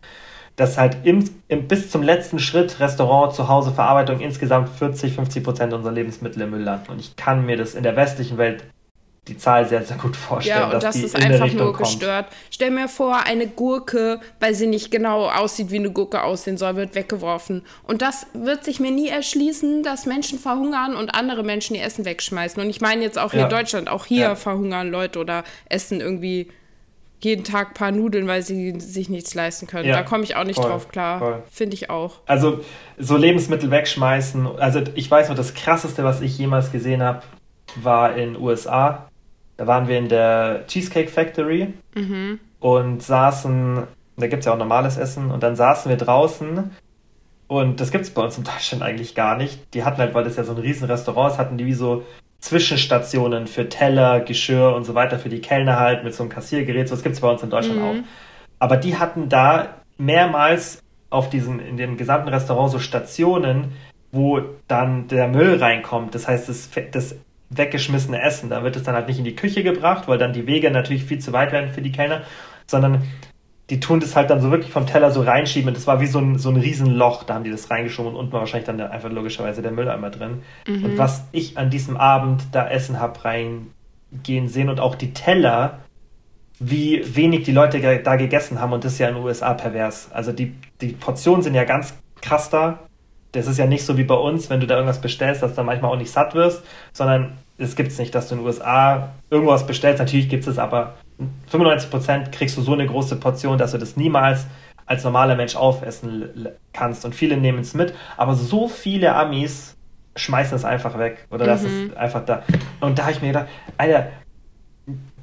dass 0.56 0.76
halt 0.76 0.98
im, 1.04 1.24
im, 1.48 1.68
bis 1.68 1.90
zum 1.90 2.02
letzten 2.02 2.38
Schritt 2.38 2.80
Restaurant, 2.80 3.35
zu 3.35 3.48
Hause, 3.48 3.72
Verarbeitung 3.72 4.20
insgesamt 4.20 4.68
40, 4.68 5.14
50 5.14 5.42
Prozent 5.42 5.72
unserer 5.72 5.92
Lebensmittel 5.92 6.42
im 6.42 6.50
Müll 6.50 6.62
landen. 6.62 6.92
Und 6.92 7.00
ich 7.00 7.16
kann 7.16 7.46
mir 7.46 7.56
das 7.56 7.74
in 7.74 7.83
der 7.83 7.96
westlichen 7.96 8.37
Welt 8.37 8.64
die 9.28 9.37
Zahl 9.37 9.68
sehr, 9.68 9.83
sehr 9.85 9.96
gut 9.98 10.16
vorstellen, 10.16 10.59
Ja, 10.59 10.64
und 10.66 10.72
dass 10.74 10.83
das 10.83 10.94
die 10.96 11.02
ist 11.02 11.14
einfach 11.14 11.44
Richtung 11.44 11.59
nur 11.61 11.72
kommt. 11.74 11.88
gestört. 11.90 12.26
Stell 12.50 12.70
mir 12.70 12.88
vor, 12.88 13.24
eine 13.26 13.46
Gurke, 13.46 14.18
weil 14.40 14.54
sie 14.54 14.66
nicht 14.66 14.90
genau 14.90 15.28
aussieht, 15.30 15.70
wie 15.70 15.76
eine 15.78 15.90
Gurke 15.90 16.22
aussehen 16.24 16.56
soll, 16.56 16.74
wird 16.76 16.94
weggeworfen. 16.94 17.62
Und 17.85 18.02
das 18.02 18.26
wird 18.33 18.64
sich 18.64 18.80
mir 18.80 18.90
nie 18.90 19.09
erschließen, 19.09 19.83
dass 19.83 20.06
Menschen 20.06 20.38
verhungern 20.38 20.96
und 20.96 21.14
andere 21.14 21.42
Menschen 21.44 21.76
ihr 21.76 21.85
Essen 21.85 22.04
wegschmeißen. 22.06 22.62
Und 22.62 22.70
ich 22.70 22.80
meine 22.80 23.02
jetzt 23.02 23.18
auch 23.18 23.30
hier 23.33 23.40
Ja. 23.40 23.46
in 23.46 23.50
Deutschland, 23.50 23.88
auch 23.90 24.06
hier 24.06 24.20
Ja. 24.22 24.35
verhungern 24.37 24.90
Leute 24.90 25.18
oder 25.18 25.44
essen 25.68 26.00
irgendwie 26.00 26.50
jeden 27.22 27.44
Tag 27.44 27.68
ein 27.68 27.74
paar 27.74 27.92
Nudeln, 27.92 28.26
weil 28.26 28.40
sie 28.42 28.80
sich 28.80 29.11
nichts 29.11 29.35
leisten 29.35 29.66
können. 29.66 29.87
Ja, 29.87 29.96
Da 29.96 30.02
komme 30.02 30.24
ich 30.24 30.37
auch 30.37 30.44
nicht 30.44 30.56
voll, 30.56 30.70
drauf 30.70 30.88
klar. 30.88 31.42
Finde 31.52 31.74
ich 31.74 31.90
auch. 31.90 32.20
Also 32.26 32.64
so 32.98 33.18
Lebensmittel 33.18 33.70
wegschmeißen. 33.70 34.46
Also 34.59 34.80
ich 34.94 35.11
weiß 35.11 35.28
noch, 35.28 35.37
das 35.37 35.52
krasseste, 35.52 36.02
was 36.02 36.22
ich 36.22 36.38
jemals 36.38 36.72
gesehen 36.72 37.02
habe, 37.02 37.20
war 37.76 38.16
in 38.16 38.37
USA. 38.37 39.10
Da 39.61 39.66
waren 39.66 39.88
wir 39.88 39.99
in 39.99 40.09
der 40.09 40.64
Cheesecake 40.68 41.11
Factory 41.11 41.75
und 42.61 43.03
saßen, 43.03 43.83
da 44.16 44.27
gibt 44.27 44.40
es 44.40 44.46
ja 44.46 44.55
auch 44.55 44.57
normales 44.57 44.96
Essen, 44.96 45.31
und 45.31 45.42
dann 45.42 45.55
saßen 45.55 45.90
wir 45.90 45.99
draußen 45.99 46.70
und 47.46 47.79
das 47.79 47.90
gibt 47.90 48.05
es 48.05 48.11
bei 48.11 48.23
uns 48.23 48.38
in 48.38 48.44
Deutschland 48.44 48.83
eigentlich 48.83 49.14
gar 49.14 49.37
nicht. 49.37 49.75
Die 49.75 49.85
hatten 49.85 49.99
halt, 49.99 50.14
weil 50.14 50.25
das 50.25 50.37
ja 50.37 50.44
so 50.44 50.53
ein 50.53 50.59
riesen 50.59 50.87
Restaurant 50.88 51.33
ist, 51.35 51.38
hatten 51.38 51.59
die 51.59 51.66
wie 51.66 51.75
so 51.75 52.05
Zwischenstationen 52.38 53.46
für 53.46 53.68
Teller, 53.68 54.20
Geschirr 54.20 54.75
und 54.75 54.85
so 54.85 54.94
weiter, 54.94 55.18
für 55.18 55.29
die 55.29 55.42
Kellner 55.42 55.79
halt 55.79 56.05
mit 56.05 56.14
so 56.14 56.23
einem 56.23 56.33
Kassiergerät. 56.33 56.88
So, 56.88 56.94
das 56.94 57.03
gibt 57.03 57.16
es 57.16 57.20
bei 57.20 57.29
uns 57.29 57.42
in 57.42 57.51
Deutschland 57.51 57.83
auch. 57.83 57.96
Aber 58.61 58.79
die 58.79 58.96
hatten 58.96 59.29
da 59.29 59.75
mehrmals 59.99 60.83
auf 61.11 61.29
diesem, 61.29 61.61
in 61.61 61.77
dem 61.77 61.99
gesamten 61.99 62.31
Restaurant 62.31 62.70
so 62.70 62.79
Stationen, 62.79 63.73
wo 64.11 64.40
dann 64.68 65.07
der 65.09 65.29
Müll 65.29 65.59
reinkommt. 65.62 66.14
Das 66.14 66.27
heißt, 66.29 66.49
das, 66.49 66.70
das 66.92 67.16
weggeschmissene 67.50 68.20
Essen. 68.20 68.50
Da 68.50 68.62
wird 68.62 68.76
es 68.76 68.84
dann 68.84 68.94
halt 68.94 69.08
nicht 69.08 69.18
in 69.18 69.24
die 69.24 69.36
Küche 69.36 69.62
gebracht, 69.62 70.08
weil 70.08 70.18
dann 70.18 70.32
die 70.32 70.46
Wege 70.46 70.70
natürlich 70.70 71.04
viel 71.04 71.18
zu 71.18 71.32
weit 71.32 71.52
werden 71.52 71.70
für 71.70 71.82
die 71.82 71.92
Kellner, 71.92 72.22
sondern 72.66 73.02
die 73.68 73.78
tun 73.78 74.00
das 74.00 74.16
halt 74.16 74.30
dann 74.30 74.40
so 74.40 74.50
wirklich 74.50 74.72
vom 74.72 74.86
Teller 74.86 75.12
so 75.12 75.22
reinschieben. 75.22 75.68
Und 75.68 75.76
das 75.76 75.86
war 75.86 76.00
wie 76.00 76.06
so 76.06 76.18
ein, 76.18 76.38
so 76.38 76.50
ein 76.50 76.56
Riesenloch. 76.56 77.22
Da 77.22 77.34
haben 77.34 77.44
die 77.44 77.50
das 77.50 77.70
reingeschoben 77.70 78.12
und 78.12 78.18
unten 78.18 78.32
war 78.32 78.40
wahrscheinlich 78.40 78.66
dann 78.66 78.78
der, 78.78 78.90
einfach 78.90 79.10
logischerweise 79.10 79.62
der 79.62 79.70
Mülleimer 79.70 80.10
drin. 80.10 80.42
Und 80.84 80.98
was 80.98 81.24
ich 81.30 81.56
an 81.56 81.70
diesem 81.70 81.96
Abend 81.96 82.42
da 82.52 82.68
Essen 82.68 82.98
hab 82.98 83.24
reingehen 83.24 84.48
sehen 84.48 84.68
und 84.68 84.80
auch 84.80 84.96
die 84.96 85.12
Teller, 85.12 85.80
wie 86.58 87.02
wenig 87.16 87.44
die 87.44 87.52
Leute 87.52 87.80
da 88.02 88.16
gegessen 88.16 88.60
haben 88.60 88.72
und 88.72 88.84
das 88.84 88.94
ist 88.94 88.98
ja 88.98 89.08
in 89.08 89.14
den 89.14 89.24
USA 89.24 89.54
pervers. 89.54 90.10
Also 90.12 90.32
die, 90.32 90.54
die 90.80 90.88
Portionen 90.88 91.42
sind 91.42 91.54
ja 91.54 91.64
ganz 91.64 91.94
krass 92.20 92.50
da. 92.50 92.80
Das 93.32 93.46
ist 93.46 93.58
ja 93.58 93.66
nicht 93.66 93.84
so 93.84 93.96
wie 93.96 94.04
bei 94.04 94.14
uns, 94.14 94.50
wenn 94.50 94.60
du 94.60 94.66
da 94.66 94.74
irgendwas 94.74 95.00
bestellst, 95.00 95.42
dass 95.42 95.52
du 95.52 95.56
dann 95.56 95.66
manchmal 95.66 95.92
auch 95.92 95.96
nicht 95.96 96.10
satt 96.10 96.34
wirst, 96.34 96.62
sondern 96.92 97.38
es 97.58 97.76
gibt 97.76 97.92
es 97.92 97.98
nicht, 97.98 98.14
dass 98.14 98.28
du 98.28 98.34
in 98.34 98.40
den 98.40 98.46
USA 98.46 99.10
irgendwas 99.30 99.66
bestellst. 99.66 100.00
Natürlich 100.00 100.28
gibt 100.28 100.46
es 100.46 100.58
aber 100.58 100.94
95% 101.52 102.30
kriegst 102.30 102.56
du 102.56 102.62
so 102.62 102.72
eine 102.72 102.86
große 102.86 103.16
Portion, 103.16 103.58
dass 103.58 103.72
du 103.72 103.78
das 103.78 103.96
niemals 103.96 104.46
als 104.86 105.04
normaler 105.04 105.36
Mensch 105.36 105.54
aufessen 105.54 106.48
kannst. 106.72 107.04
Und 107.04 107.14
viele 107.14 107.36
nehmen 107.36 107.60
es 107.60 107.74
mit, 107.74 107.94
aber 108.16 108.34
so 108.34 108.66
viele 108.68 109.14
Amis 109.14 109.76
schmeißen 110.16 110.56
es 110.56 110.64
einfach 110.64 110.98
weg 110.98 111.26
oder 111.30 111.46
lassen 111.46 111.90
es 111.90 111.96
einfach 111.96 112.24
da. 112.24 112.42
Und 112.80 112.98
da 112.98 113.02
habe 113.04 113.12
ich 113.12 113.22
mir 113.22 113.28
gedacht, 113.28 113.46
Alter, 113.76 114.08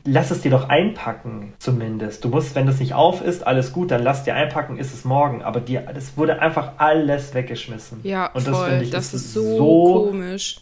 lass 0.09 0.31
es 0.31 0.41
dir 0.41 0.51
doch 0.51 0.69
einpacken, 0.69 1.53
zumindest. 1.59 2.23
Du 2.23 2.29
musst, 2.29 2.55
wenn 2.55 2.65
das 2.65 2.79
nicht 2.79 2.93
auf 2.93 3.21
ist, 3.21 3.45
alles 3.45 3.73
gut, 3.73 3.91
dann 3.91 4.01
lass 4.03 4.23
dir 4.23 4.33
einpacken, 4.35 4.77
ist 4.77 4.93
es 4.93 5.03
morgen. 5.05 5.43
Aber 5.43 5.59
dir, 5.59 5.81
das 5.93 6.15
wurde 6.17 6.41
einfach 6.41 6.73
alles 6.77 7.33
weggeschmissen. 7.33 7.99
Ja, 8.03 8.27
Und 8.27 8.47
das 8.47 8.55
voll. 8.55 8.69
finde 8.69 8.83
ich 8.85 8.89
das 8.91 9.13
ist 9.13 9.25
ist 9.25 9.33
so, 9.33 9.57
so 9.57 10.03
komisch. 10.09 10.57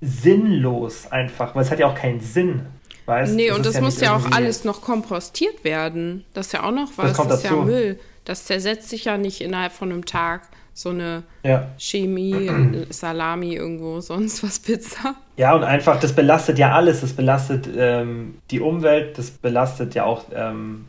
sinnlos 0.00 1.10
einfach, 1.10 1.54
weil 1.54 1.62
es 1.62 1.70
hat 1.70 1.78
ja 1.78 1.86
auch 1.86 1.94
keinen 1.94 2.20
Sinn. 2.20 2.62
Weißt? 3.06 3.34
Nee, 3.34 3.48
Das 3.48 3.56
und 3.58 3.66
ist 3.66 3.74
das 3.74 3.82
muss 3.82 3.94
nicht 3.94 4.02
ja 4.06 4.16
auch 4.16 4.30
alles 4.32 4.64
noch 4.64 4.80
kompostiert 4.80 5.64
werden. 5.64 6.24
Das 6.34 6.46
ist 6.46 6.52
ja 6.52 6.62
auch 6.64 6.70
noch 6.72 6.88
was. 6.96 7.08
Das, 7.08 7.16
kommt 7.16 7.32
ist 7.32 7.42
ja 7.44 7.50
dazu. 7.50 7.62
Müll. 7.62 7.98
Das 8.24 8.44
zersetzt 8.44 8.88
sich 8.88 9.06
ja 9.06 9.18
nicht 9.18 9.40
innerhalb 9.40 9.72
von 9.72 9.90
einem 9.90 10.04
Tag. 10.04 10.42
So 10.74 10.88
eine 10.90 11.22
Ja. 11.42 11.68
Chemie, 11.78 12.50
Salami 12.90 13.54
irgendwo, 13.54 14.00
sonst 14.00 14.42
was 14.42 14.58
Pizza. 14.58 15.14
ja, 15.36 15.54
und 15.54 15.64
einfach, 15.64 16.00
das 16.00 16.12
belastet 16.12 16.58
ja 16.58 16.72
alles. 16.72 17.00
Das 17.02 17.12
belastet 17.12 17.68
ähm, 17.76 18.38
die 18.50 18.60
Umwelt, 18.60 19.18
das 19.18 19.30
belastet 19.30 19.94
ja 19.94 20.04
auch 20.04 20.24
ähm, 20.34 20.86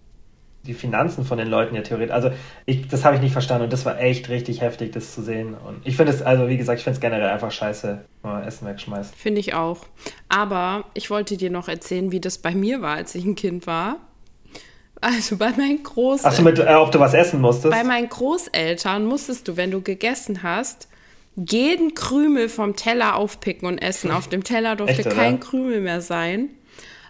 die 0.66 0.74
Finanzen 0.74 1.26
von 1.26 1.38
den 1.38 1.50
Leuten 1.50 1.76
ja 1.76 1.82
theoretisch. 1.82 2.14
Also, 2.14 2.32
ich, 2.66 2.88
das 2.88 3.04
habe 3.04 3.16
ich 3.18 3.22
nicht 3.22 3.34
verstanden 3.34 3.66
und 3.66 3.74
das 3.74 3.86
war 3.86 4.00
echt 4.00 4.30
richtig 4.30 4.62
heftig, 4.62 4.94
das 4.94 5.14
zu 5.14 5.22
sehen. 5.22 5.56
Und 5.56 5.82
ich 5.84 5.98
finde 5.98 6.14
es, 6.14 6.22
also 6.22 6.48
wie 6.48 6.56
gesagt, 6.56 6.78
ich 6.80 6.86
finde 6.86 6.96
es 6.96 7.02
generell 7.02 7.28
einfach 7.30 7.52
scheiße, 7.52 8.00
wenn 8.22 8.32
man 8.32 8.44
Essen 8.44 8.66
wegschmeißt. 8.66 9.14
Finde 9.14 9.42
ich 9.42 9.54
auch. 9.54 9.80
Aber 10.30 10.86
ich 10.94 11.10
wollte 11.10 11.36
dir 11.36 11.50
noch 11.50 11.68
erzählen, 11.68 12.14
wie 12.14 12.22
das 12.22 12.38
bei 12.38 12.56
mir 12.56 12.82
war, 12.82 12.96
als 12.96 13.14
ich 13.16 13.26
ein 13.26 13.36
Kind 13.36 13.68
war. 13.68 13.98
Also 15.04 15.36
bei 15.36 15.50
meinen 15.52 15.84
Großeltern. 15.84 16.32
Achso, 16.32 16.42
mit, 16.44 16.60
äh, 16.60 16.76
ob 16.76 16.92
du 16.92 17.00
was 17.00 17.14
essen 17.14 17.42
musstest? 17.42 17.72
Bei 17.72 17.84
meinen 17.84 18.08
Großeltern 18.08 19.06
musstest 19.06 19.48
du, 19.48 19.58
wenn 19.58 19.70
du 19.70 19.82
gegessen 19.82 20.44
hast, 20.44 20.88
jeden 21.36 21.94
Krümel 21.94 22.48
vom 22.48 22.76
Teller 22.76 23.18
aufpicken 23.18 23.68
und 23.68 23.80
essen. 23.80 24.12
Auf 24.12 24.30
dem 24.30 24.44
Teller 24.44 24.76
durfte 24.78 25.06
Echt, 25.06 25.10
kein 25.10 25.40
Krümel 25.40 25.82
mehr 25.82 26.00
sein. 26.00 26.50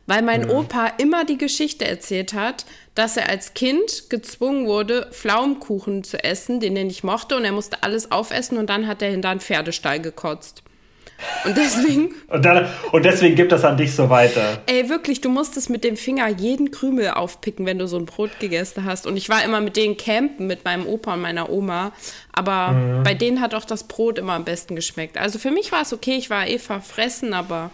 weil 0.07 0.21
mein 0.21 0.49
Opa 0.49 0.87
immer 0.97 1.23
die 1.23 1.37
Geschichte 1.37 1.85
erzählt 1.85 2.33
hat, 2.33 2.65
dass 2.95 3.15
er 3.15 3.29
als 3.29 3.53
Kind 3.53 4.09
gezwungen 4.09 4.65
wurde, 4.65 5.07
Pflaumenkuchen 5.11 6.03
zu 6.03 6.21
essen, 6.23 6.59
den 6.59 6.75
er 6.75 6.83
nicht 6.83 7.03
mochte, 7.03 7.37
und 7.37 7.45
er 7.45 7.51
musste 7.53 7.83
alles 7.83 8.11
aufessen 8.11 8.57
und 8.57 8.69
dann 8.69 8.87
hat 8.87 9.01
er 9.01 9.11
hinter 9.11 9.29
einen 9.29 9.39
Pferdestall 9.39 9.99
gekotzt. 10.01 10.63
Und 11.45 11.57
deswegen, 11.57 12.09
Und, 12.27 12.45
dann, 12.45 12.67
und 12.91 13.03
deswegen 13.05 13.35
gibt 13.35 13.51
das 13.51 13.65
an 13.65 13.75
dich 13.77 13.93
so 13.95 14.09
weiter. 14.09 14.61
ey, 14.67 14.87
wirklich, 14.89 15.19
du 15.21 15.29
musstest 15.29 15.69
mit 15.69 15.83
dem 15.83 15.97
Finger 15.97 16.27
jeden 16.29 16.71
Krümel 16.71 17.09
aufpicken, 17.11 17.65
wenn 17.65 17.79
du 17.79 17.87
so 17.87 17.97
ein 17.97 18.05
Brot 18.05 18.39
gegessen 18.39 18.85
hast. 18.85 19.05
Und 19.07 19.17
ich 19.17 19.27
war 19.29 19.43
immer 19.43 19.59
mit 19.61 19.75
denen 19.75 19.97
campen, 19.97 20.47
mit 20.47 20.63
meinem 20.65 20.85
Opa 20.87 21.13
und 21.15 21.21
meiner 21.21 21.49
Oma. 21.49 21.91
Aber 22.31 23.01
bei 23.03 23.13
denen 23.13 23.41
hat 23.41 23.53
auch 23.55 23.65
das 23.65 23.83
Brot 23.87 24.17
immer 24.17 24.33
am 24.33 24.45
besten 24.45 24.75
geschmeckt. 24.75 25.17
Also 25.17 25.37
für 25.39 25.51
mich 25.51 25.71
war 25.71 25.81
es 25.81 25.93
okay, 25.93 26.15
ich 26.15 26.29
war 26.29 26.47
eh 26.47 26.59
verfressen, 26.59 27.33
aber 27.33 27.71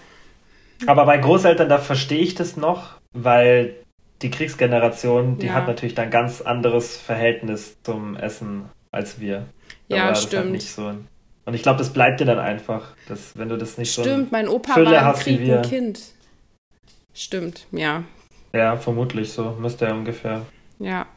Aber 0.87 1.05
bei 1.05 1.17
Großeltern, 1.17 1.69
da 1.69 1.77
verstehe 1.77 2.21
ich 2.21 2.35
das 2.35 2.57
noch, 2.57 2.99
weil 3.13 3.75
die 4.21 4.29
Kriegsgeneration, 4.31 5.37
die 5.37 5.47
Ja. 5.47 5.53
hat 5.53 5.67
natürlich 5.67 5.95
dann 5.95 6.09
ganz 6.09 6.41
anderes 6.41 6.97
Verhältnis 6.97 7.77
zum 7.83 8.15
Essen 8.17 8.65
als 8.91 9.19
wir. 9.19 9.45
Da 9.89 9.95
Ja, 9.95 10.03
war 10.03 10.09
das 10.09 10.23
stimmt. 10.23 10.43
Halt 10.43 10.51
nicht 10.53 10.69
so. 10.71 10.93
Und 11.49 11.55
ich 11.55 11.63
glaube, 11.63 11.79
das 11.79 11.91
bleibt 11.91 12.19
dir 12.19 12.25
dann 12.25 12.37
einfach, 12.37 12.93
dass, 13.07 13.35
wenn 13.35 13.49
du 13.49 13.57
das 13.57 13.79
nicht 13.79 13.91
so. 13.91 14.03
stimmt, 14.03 14.31
mein 14.31 14.47
Opa 14.47 14.75
Fülle 14.75 14.91
war 14.91 15.05
hast 15.05 15.27
ein 15.27 15.63
Kind. 15.63 15.99
Stimmt, 17.11 17.65
ja. 17.71 18.03
Ja, 18.53 18.77
vermutlich 18.77 19.33
so. 19.33 19.57
Müsste 19.59 19.87
er 19.87 19.95
ungefähr. 19.95 20.45
Ja. 20.77 21.07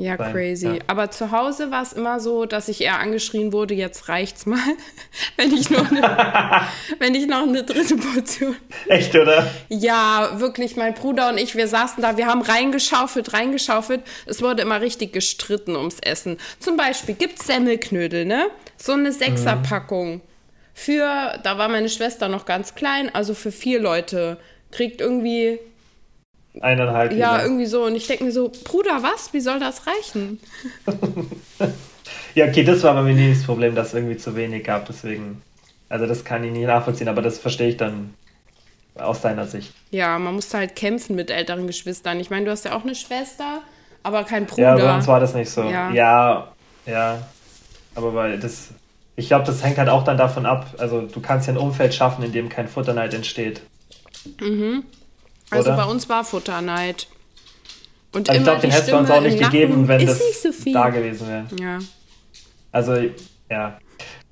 Ja, 0.00 0.16
Sein, 0.16 0.32
crazy. 0.32 0.66
ja. 0.66 0.74
Aber 0.86 1.10
zu 1.10 1.30
Hause 1.30 1.70
war 1.70 1.82
es 1.82 1.92
immer 1.92 2.20
so, 2.20 2.46
dass 2.46 2.68
ich 2.68 2.80
eher 2.80 2.98
angeschrien 2.98 3.52
wurde, 3.52 3.74
jetzt 3.74 4.08
reicht's 4.08 4.46
mal, 4.46 4.58
wenn 5.36 5.52
ich 5.52 5.68
noch 5.70 5.90
eine, 5.90 6.66
wenn 6.98 7.14
ich 7.14 7.26
noch 7.26 7.42
eine 7.42 7.62
dritte 7.64 7.96
Portion. 7.96 8.56
Echt, 8.88 9.14
oder? 9.14 9.50
Ja, 9.68 10.40
wirklich, 10.40 10.76
mein 10.76 10.94
Bruder 10.94 11.28
und 11.28 11.38
ich, 11.38 11.54
wir 11.54 11.68
saßen 11.68 12.02
da, 12.02 12.16
wir 12.16 12.26
haben 12.26 12.42
reingeschaufelt, 12.42 13.32
reingeschaufelt. 13.32 14.02
Es 14.26 14.40
wurde 14.42 14.62
immer 14.62 14.80
richtig 14.80 15.12
gestritten 15.12 15.76
ums 15.76 15.98
Essen. 16.00 16.38
Zum 16.58 16.76
Beispiel 16.76 17.14
gibt's 17.14 17.46
Semmelknödel, 17.46 18.24
ne? 18.24 18.46
So 18.76 18.92
eine 18.92 19.12
Sechserpackung. 19.12 20.22
Für, 20.72 21.38
da 21.42 21.58
war 21.58 21.68
meine 21.68 21.90
Schwester 21.90 22.28
noch 22.28 22.46
ganz 22.46 22.74
klein, 22.74 23.14
also 23.14 23.34
für 23.34 23.52
vier 23.52 23.80
Leute. 23.80 24.38
Kriegt 24.70 25.00
irgendwie 25.00 25.58
Eineinhalb. 26.60 27.12
Ja, 27.12 27.32
Liter. 27.34 27.44
irgendwie 27.44 27.66
so. 27.66 27.84
Und 27.84 27.94
ich 27.94 28.06
denke 28.06 28.24
mir 28.24 28.32
so, 28.32 28.50
Bruder, 28.64 29.02
was? 29.02 29.32
Wie 29.32 29.40
soll 29.40 29.60
das 29.60 29.82
reichen? 29.86 30.40
Ja, 32.34 32.46
okay, 32.46 32.62
das 32.62 32.82
war 32.84 32.94
bei 32.94 33.02
mir 33.02 33.14
nie 33.14 33.34
das 33.34 33.44
Problem, 33.44 33.74
dass 33.74 33.88
es 33.88 33.94
irgendwie 33.94 34.16
zu 34.16 34.36
wenig 34.36 34.62
gab. 34.64 34.86
Deswegen. 34.86 35.42
Also, 35.88 36.06
das 36.06 36.24
kann 36.24 36.44
ich 36.44 36.52
nie 36.52 36.64
nachvollziehen, 36.64 37.08
aber 37.08 37.22
das 37.22 37.38
verstehe 37.38 37.68
ich 37.68 37.76
dann 37.76 38.14
aus 38.96 39.20
deiner 39.20 39.46
Sicht. 39.46 39.72
Ja, 39.90 40.16
man 40.18 40.34
musste 40.34 40.58
halt 40.58 40.76
kämpfen 40.76 41.16
mit 41.16 41.30
älteren 41.30 41.66
Geschwistern. 41.66 42.20
Ich 42.20 42.30
meine, 42.30 42.44
du 42.44 42.50
hast 42.52 42.64
ja 42.64 42.76
auch 42.76 42.82
eine 42.84 42.94
Schwester, 42.94 43.62
aber 44.04 44.22
kein 44.24 44.46
Ja, 44.56 44.74
Bruder. 44.74 44.86
bei 44.86 44.94
uns 44.96 45.06
war 45.08 45.18
das 45.18 45.34
nicht 45.34 45.50
so. 45.50 45.62
Ja. 45.64 45.90
Ja, 45.90 46.52
ja. 46.86 47.18
Aber 47.96 48.14
weil 48.14 48.38
das. 48.38 48.68
Ich 49.16 49.26
glaube, 49.26 49.44
das 49.44 49.62
hängt 49.64 49.78
halt 49.78 49.88
auch 49.88 50.04
dann 50.04 50.16
davon 50.16 50.46
ab. 50.46 50.66
Also, 50.78 51.02
du 51.02 51.20
kannst 51.20 51.48
ja 51.48 51.54
ein 51.54 51.58
Umfeld 51.58 51.92
schaffen, 51.94 52.24
in 52.24 52.30
dem 52.32 52.48
kein 52.48 52.68
Futterneid 52.68 53.12
entsteht. 53.12 53.60
Also 55.50 55.70
oder? 55.70 55.76
bei 55.76 55.90
uns 55.90 56.08
war 56.08 56.24
Futterneid. 56.24 57.08
Und 58.12 58.28
Also, 58.28 58.40
ich 58.40 58.44
glaube, 58.44 58.60
den 58.60 58.70
hättest 58.70 58.90
du 58.90 58.96
uns 58.96 59.10
auch 59.10 59.20
nicht 59.20 59.38
gegeben, 59.38 59.86
wenn 59.86 60.04
das 60.04 60.18
nicht 60.18 60.42
so 60.42 60.72
da 60.72 60.90
gewesen 60.90 61.28
wäre. 61.28 61.46
Ja. 61.60 61.78
Also, 62.72 62.96
ja. 63.48 63.78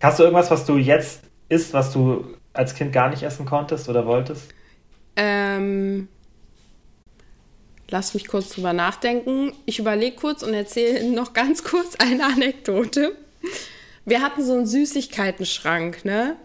Hast 0.01 0.19
du 0.19 0.25
irgendwas, 0.25 0.51
was 0.51 0.65
du 0.65 0.77
jetzt 0.77 1.23
isst, 1.49 1.73
was 1.73 1.93
du 1.93 2.25
als 2.53 2.75
Kind 2.75 2.93
gar 2.93 3.09
nicht 3.11 3.23
essen 3.23 3.47
konntest 3.47 3.89
oder 3.89 4.07
wolltest? 4.07 4.49
Ähm, 5.17 6.09
lass 7.89 8.15
mich 8.15 8.27
kurz 8.27 8.51
drüber 8.51 8.73
nachdenken. 8.73 9.53
Ich 9.67 9.79
überlege 9.79 10.17
kurz 10.17 10.43
und 10.43 10.55
erzähle 10.55 11.09
noch 11.11 11.33
ganz 11.33 11.65
kurz 11.65 11.97
eine 11.97 12.25
Anekdote. 12.25 13.17
Wir 14.05 14.23
hatten 14.23 14.45
so 14.45 14.55
einen 14.55 14.67
Süßigkeitenschrank, 14.67 16.05
ne? 16.05 16.37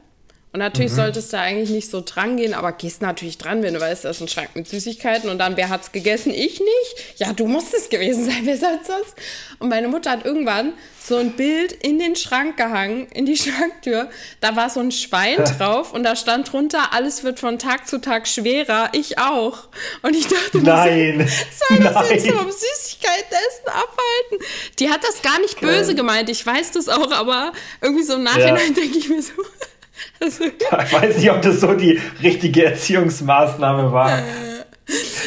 Und 0.53 0.59
natürlich 0.59 0.91
Mhm. 0.91 0.95
solltest 0.97 1.33
du 1.33 1.37
da 1.37 1.43
eigentlich 1.43 1.71
nicht 1.71 1.89
so 1.89 2.01
dran 2.05 2.37
gehen, 2.37 2.53
aber 2.53 2.71
gehst 2.73 3.01
natürlich 3.01 3.39
dran, 3.39 3.63
wenn 3.63 3.73
du 3.73 3.79
weißt, 3.81 4.05
das 4.05 4.17
ist 4.17 4.21
ein 4.21 4.27
Schrank 4.27 4.49
mit 4.53 4.67
Süßigkeiten 4.69 5.29
und 5.31 5.39
dann, 5.39 5.57
wer 5.57 5.69
hat's 5.69 5.91
gegessen? 5.91 6.31
Ich 6.31 6.59
nicht. 6.59 7.17
Ja, 7.17 7.33
du 7.33 7.47
musst 7.47 7.73
es 7.73 7.89
gewesen 7.89 8.23
sein, 8.25 8.41
wer 8.43 8.57
sonst 8.57 8.87
das? 8.87 9.15
Und 9.57 9.69
meine 9.69 9.87
Mutter 9.87 10.11
hat 10.11 10.25
irgendwann 10.25 10.73
so 11.03 11.17
ein 11.17 11.31
Bild 11.31 11.71
in 11.71 11.97
den 11.97 12.15
Schrank 12.15 12.55
gehangen, 12.55 13.07
in 13.13 13.25
die 13.25 13.35
Schranktür. 13.37 14.09
Da 14.41 14.55
war 14.55 14.69
so 14.69 14.79
ein 14.79 14.91
Schwein 14.91 15.43
drauf 15.57 15.91
und 15.91 16.03
da 16.03 16.15
stand 16.15 16.51
drunter, 16.53 16.93
alles 16.93 17.23
wird 17.23 17.39
von 17.39 17.57
Tag 17.57 17.87
zu 17.87 17.99
Tag 17.99 18.27
schwerer, 18.27 18.89
ich 18.93 19.17
auch. 19.17 19.69
Und 20.03 20.15
ich 20.15 20.27
dachte, 20.27 20.59
Nein! 20.59 21.27
soll 21.67 21.79
das 21.79 21.93
Nein. 21.95 22.05
jetzt 22.11 22.29
vom 22.29 22.51
Süßigkeitenessen 22.51 23.67
abhalten? 23.67 24.45
Die 24.77 24.89
hat 24.89 25.03
das 25.03 25.21
gar 25.23 25.39
nicht 25.39 25.59
böse 25.59 25.95
gemeint, 25.95 26.29
ich 26.29 26.45
weiß 26.45 26.71
das 26.73 26.89
auch, 26.89 27.11
aber 27.11 27.53
irgendwie 27.81 28.03
so 28.03 28.13
im 28.13 28.23
Nachhinein 28.23 28.67
Ja. 28.67 28.73
denke 28.81 28.97
ich 28.99 29.09
mir 29.09 29.21
so. 29.23 29.31
Also, 30.19 30.43
Ich 30.85 30.93
weiß 30.93 31.17
nicht, 31.17 31.31
ob 31.31 31.41
das 31.41 31.59
so 31.61 31.73
die 31.73 31.99
richtige 32.21 32.65
Erziehungsmaßnahme 32.65 33.91
war. 33.91 34.19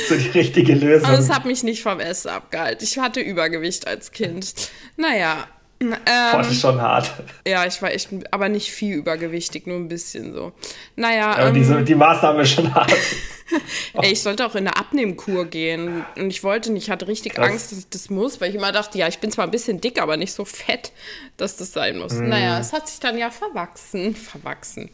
So 0.08 0.16
die 0.16 0.28
richtige 0.30 0.74
Lösung. 0.74 1.08
aber 1.08 1.18
es 1.18 1.30
hat 1.30 1.46
mich 1.46 1.62
nicht 1.62 1.82
vom 1.82 1.98
Essen 1.98 2.28
abgehalten. 2.28 2.84
Ich 2.84 2.98
hatte 2.98 3.20
Übergewicht 3.20 3.86
als 3.86 4.12
Kind. 4.12 4.52
Naja. 4.96 5.46
Ähm, 5.78 6.40
ist 6.40 6.60
schon 6.60 6.80
hart. 6.80 7.10
ja, 7.46 7.66
ich 7.66 7.80
war 7.82 7.90
echt, 7.90 8.08
aber 8.30 8.48
nicht 8.48 8.70
viel 8.70 8.94
übergewichtig, 8.94 9.66
nur 9.66 9.76
ein 9.76 9.88
bisschen 9.88 10.32
so. 10.32 10.52
Naja, 10.96 11.32
Aber 11.32 11.48
ähm, 11.48 11.54
diese, 11.54 11.82
die 11.82 11.94
Maßnahme 11.94 12.42
ist 12.42 12.52
schon 12.52 12.74
hart. 12.74 12.92
Ey, 13.92 14.12
ich 14.12 14.22
sollte 14.22 14.44
auch 14.46 14.54
in 14.54 14.66
eine 14.66 14.76
Abnehmkur 14.76 15.44
gehen. 15.44 16.04
Und 16.16 16.30
ich 16.30 16.42
wollte 16.42 16.72
nicht, 16.72 16.84
ich 16.84 16.90
hatte 16.90 17.06
richtig 17.06 17.34
Krass. 17.34 17.50
Angst, 17.50 17.72
dass 17.72 17.78
ich 17.80 17.88
das 17.90 18.10
muss, 18.10 18.40
weil 18.40 18.48
ich 18.50 18.56
immer 18.56 18.72
dachte, 18.72 18.98
ja, 18.98 19.06
ich 19.06 19.18
bin 19.18 19.30
zwar 19.30 19.44
ein 19.44 19.50
bisschen 19.50 19.80
dick, 19.80 20.00
aber 20.00 20.16
nicht 20.16 20.32
so 20.32 20.44
fett, 20.44 20.92
dass 21.36 21.56
das 21.56 21.72
sein 21.72 21.98
muss. 21.98 22.14
Mhm. 22.14 22.30
Naja, 22.30 22.58
es 22.58 22.72
hat 22.72 22.88
sich 22.88 22.98
dann 22.98 23.16
ja 23.18 23.30
verwachsen. 23.30 24.16
Verwachsen. 24.16 24.90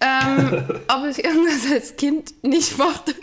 Ähm, 0.00 0.68
ob 0.88 1.06
ich 1.10 1.24
irgendwas 1.24 1.72
als 1.72 1.96
Kind 1.96 2.44
nicht 2.44 2.78
mochte, 2.78 3.14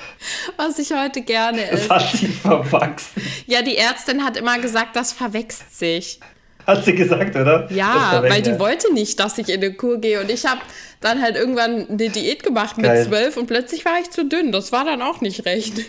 was 0.58 0.80
ich 0.80 0.92
heute 0.92 1.22
gerne 1.22 1.64
Es 1.70 1.82
esse. 1.82 1.90
hat 1.96 2.12
sich 2.12 2.36
verwachsen. 2.36 3.22
Ja, 3.46 3.62
die 3.62 3.78
Ärztin 3.78 4.24
hat 4.26 4.36
immer 4.36 4.60
gesagt, 4.60 4.96
das 4.96 5.14
verwächst 5.14 5.78
sich. 5.78 6.20
Hat 6.68 6.84
sie 6.84 6.94
gesagt, 6.94 7.36
oder? 7.36 7.72
Ja, 7.72 8.22
weil 8.28 8.42
die 8.42 8.60
wollte 8.60 8.94
nicht, 8.94 9.20
dass 9.22 9.38
ich 9.38 9.48
in 9.48 9.64
eine 9.64 9.74
Kur 9.74 10.00
gehe. 10.00 10.20
Und 10.22 10.30
ich 10.30 10.46
habe 10.46 10.60
dann 11.00 11.22
halt 11.22 11.38
irgendwann 11.38 11.88
eine 11.88 12.10
Diät 12.10 12.44
gemacht 12.44 12.78
mit 12.78 12.92
zwölf 13.06 13.38
und 13.38 13.48
plötzlich 13.48 13.86
war 13.86 13.94
ich 14.02 14.10
zu 14.12 14.26
dünn. 14.26 14.52
Das 14.52 14.72
war 14.74 14.84
dann 14.84 15.02
auch 15.02 15.22
nicht 15.22 15.46
recht. 15.46 15.74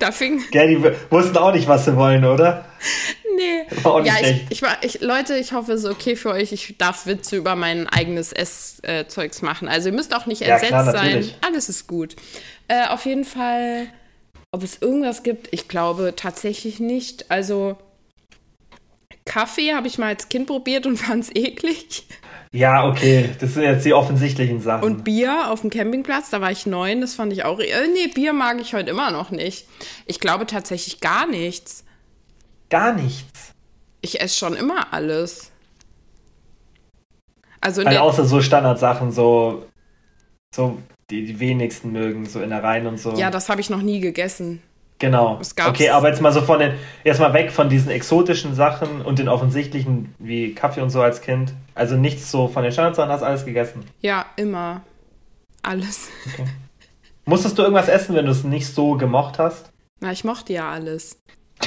Da 0.00 0.10
fing. 0.10 0.42
Gell, 0.50 0.68
die 0.68 0.82
wussten 1.10 1.36
auch 1.36 1.52
nicht, 1.52 1.68
was 1.68 1.84
sie 1.84 1.94
wollen, 1.94 2.24
oder? 2.24 2.64
Nee. 3.36 3.64
War 3.84 3.94
auch 3.94 4.00
nicht 4.00 4.08
ja, 4.12 4.18
ich, 4.20 4.26
recht. 4.26 4.46
ich, 4.50 4.62
war- 4.62 4.78
ich, 4.82 5.00
Leute, 5.02 5.36
ich 5.36 5.52
hoffe, 5.52 5.72
es 5.72 5.84
ist 5.84 5.90
okay 5.90 6.16
für 6.16 6.30
euch. 6.30 6.50
Ich 6.50 6.74
darf 6.78 7.06
Witze 7.06 7.36
über 7.36 7.54
mein 7.54 7.86
eigenes 7.86 8.32
Esszeugs 8.32 9.40
machen. 9.42 9.68
Also 9.68 9.90
ihr 9.90 9.94
müsst 9.94 10.16
auch 10.16 10.26
nicht 10.26 10.40
Ja, 10.40 10.54
entsetzt 10.54 10.70
klar, 10.72 10.90
sein. 10.90 11.30
Alles 11.46 11.68
ist 11.68 11.86
gut. 11.86 12.16
Äh, 12.66 12.88
auf 12.88 13.06
jeden 13.06 13.24
Fall, 13.24 13.86
ob 14.50 14.64
es 14.64 14.78
irgendwas 14.82 15.22
gibt, 15.22 15.46
ich 15.52 15.68
glaube 15.68 16.14
tatsächlich 16.16 16.80
nicht. 16.80 17.30
Also 17.30 17.76
Kaffee 19.28 19.74
habe 19.74 19.86
ich 19.86 19.98
mal 19.98 20.08
als 20.08 20.28
Kind 20.28 20.46
probiert 20.46 20.86
und 20.86 20.96
fand 20.98 21.24
es 21.24 21.34
eklig. 21.34 22.06
Ja, 22.50 22.88
okay. 22.88 23.28
Das 23.40 23.54
sind 23.54 23.64
jetzt 23.64 23.84
die 23.84 23.92
offensichtlichen 23.92 24.60
Sachen. 24.60 24.82
Und 24.82 25.04
Bier 25.04 25.50
auf 25.50 25.60
dem 25.60 25.70
Campingplatz, 25.70 26.30
da 26.30 26.40
war 26.40 26.50
ich 26.50 26.64
neun, 26.66 27.02
das 27.02 27.14
fand 27.14 27.32
ich 27.32 27.44
auch. 27.44 27.60
Äh, 27.60 27.86
nee, 27.92 28.08
Bier 28.12 28.32
mag 28.32 28.58
ich 28.60 28.74
heute 28.74 28.90
immer 28.90 29.10
noch 29.10 29.30
nicht. 29.30 29.66
Ich 30.06 30.18
glaube 30.18 30.46
tatsächlich 30.46 31.00
gar 31.00 31.26
nichts. 31.26 31.84
Gar 32.70 32.94
nichts. 32.94 33.52
Ich 34.00 34.20
esse 34.20 34.36
schon 34.36 34.54
immer 34.54 34.92
alles. 34.94 35.50
Also, 37.60 37.82
in 37.82 37.88
Also 37.88 37.96
der, 37.98 38.02
außer 38.02 38.24
so 38.24 38.40
Standardsachen, 38.40 39.12
so, 39.12 39.66
so 40.54 40.78
die, 41.10 41.24
die 41.26 41.40
wenigsten 41.40 41.92
mögen, 41.92 42.26
so 42.26 42.40
Innereien 42.40 42.86
und 42.86 42.98
so. 42.98 43.14
ja, 43.14 43.30
das 43.30 43.48
habe 43.48 43.60
ich 43.60 43.68
noch 43.68 43.82
nie 43.82 44.00
gegessen. 44.00 44.62
Genau. 44.98 45.40
Okay, 45.66 45.90
aber 45.90 46.08
jetzt 46.08 46.20
mal 46.20 46.32
so 46.32 46.40
von 46.40 46.58
den, 46.58 46.74
jetzt 47.04 47.20
mal 47.20 47.32
weg 47.32 47.50
von 47.50 47.68
diesen 47.68 47.90
exotischen 47.90 48.54
Sachen 48.54 49.02
und 49.02 49.18
den 49.18 49.28
offensichtlichen, 49.28 50.14
wie 50.18 50.54
Kaffee 50.54 50.80
und 50.80 50.90
so 50.90 51.00
als 51.00 51.20
Kind. 51.20 51.54
Also 51.74 51.96
nichts 51.96 52.30
so 52.30 52.48
von 52.48 52.62
den 52.62 52.72
Standardsachen, 52.72 53.10
hast 53.10 53.22
alles 53.22 53.44
gegessen. 53.44 53.84
Ja, 54.00 54.26
immer. 54.36 54.82
Alles. 55.62 56.08
Musstest 57.24 57.58
du 57.58 57.62
irgendwas 57.62 57.88
essen, 57.88 58.14
wenn 58.14 58.24
du 58.24 58.32
es 58.32 58.44
nicht 58.44 58.66
so 58.66 58.96
gemocht 58.96 59.38
hast? 59.38 59.70
Na, 60.00 60.12
ich 60.12 60.24
mochte 60.24 60.52
ja 60.52 60.70
alles. 60.70 61.20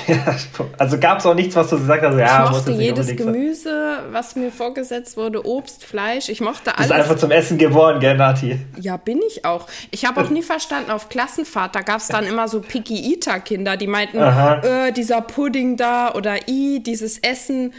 Ja, 0.07 0.35
also 0.77 0.97
gab 0.99 1.19
es 1.19 1.25
auch 1.25 1.33
nichts, 1.35 1.55
was 1.55 1.69
du 1.69 1.77
gesagt 1.77 2.01
hast, 2.03 2.17
ja, 2.17 2.45
ich 2.45 2.51
mochte 2.51 2.71
jedes 2.71 3.09
unbedingt 3.09 3.19
sein. 3.19 3.33
Gemüse, 3.33 3.99
was 4.11 4.35
mir 4.35 4.51
vorgesetzt 4.51 5.17
wurde, 5.17 5.45
Obst, 5.45 5.83
Fleisch. 5.83 6.29
Ich 6.29 6.39
mochte 6.41 6.71
Du 6.71 6.77
bist 6.77 6.91
alles. 6.91 7.03
einfach 7.05 7.17
zum 7.19 7.31
Essen 7.31 7.57
geboren, 7.57 7.99
gell, 7.99 8.15
Nati? 8.15 8.57
Ja, 8.79 8.97
bin 8.97 9.19
ich 9.27 9.43
auch. 9.45 9.67
Ich 9.91 10.05
habe 10.05 10.21
auch 10.21 10.29
nie 10.29 10.43
verstanden, 10.43 10.91
auf 10.91 11.09
Klassenfahrt, 11.09 11.75
da 11.75 11.81
gab 11.81 11.97
es 11.97 12.07
dann 12.07 12.25
immer 12.25 12.47
so 12.47 12.61
Picky-Eater-Kinder, 12.61 13.75
die 13.77 13.87
meinten, 13.87 14.17
äh, 14.17 14.91
dieser 14.93 15.21
Pudding 15.21 15.75
da 15.77 16.13
oder 16.13 16.47
i, 16.47 16.81
dieses 16.81 17.17
Essen. 17.19 17.73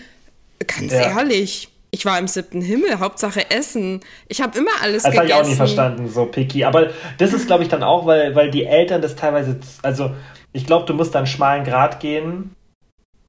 Ganz 0.67 0.93
Ja. 0.93 1.17
ehrlich, 1.19 1.65
ich 1.65 1.69
Ich 1.95 2.07
war 2.07 2.19
im 2.19 2.27
siebten 2.27 2.63
Himmel, 2.63 3.01
Hauptsache 3.01 3.51
Essen. 3.51 4.01
Ich 4.29 4.41
habe 4.41 4.57
immer 4.57 4.71
alles 4.83 5.03
das 5.03 5.13
gegessen. 5.13 5.13
Das 5.13 5.19
habe 5.19 5.27
ich 5.29 5.35
auch 5.35 5.51
nie 5.51 5.57
verstanden, 5.57 6.09
so 6.09 6.25
picky. 6.25 6.65
Aber 6.65 6.89
das 7.19 7.35
ist, 7.35 7.47
glaube 7.47 7.65
ich, 7.65 7.69
dann 7.69 7.83
auch, 7.83 8.07
weil, 8.07 8.35
weil 8.35 8.51
die 8.51 8.65
Eltern 8.65 9.03
das 9.03 9.15
teilweise, 9.15 9.61
also 9.83 10.11
ich 10.53 10.67
glaube, 10.67 10.87
du 10.87 10.95
musst 10.95 11.15
dann 11.15 11.21
einen 11.21 11.27
schmalen 11.27 11.65
Grad 11.65 12.01
gehen, 12.01 12.55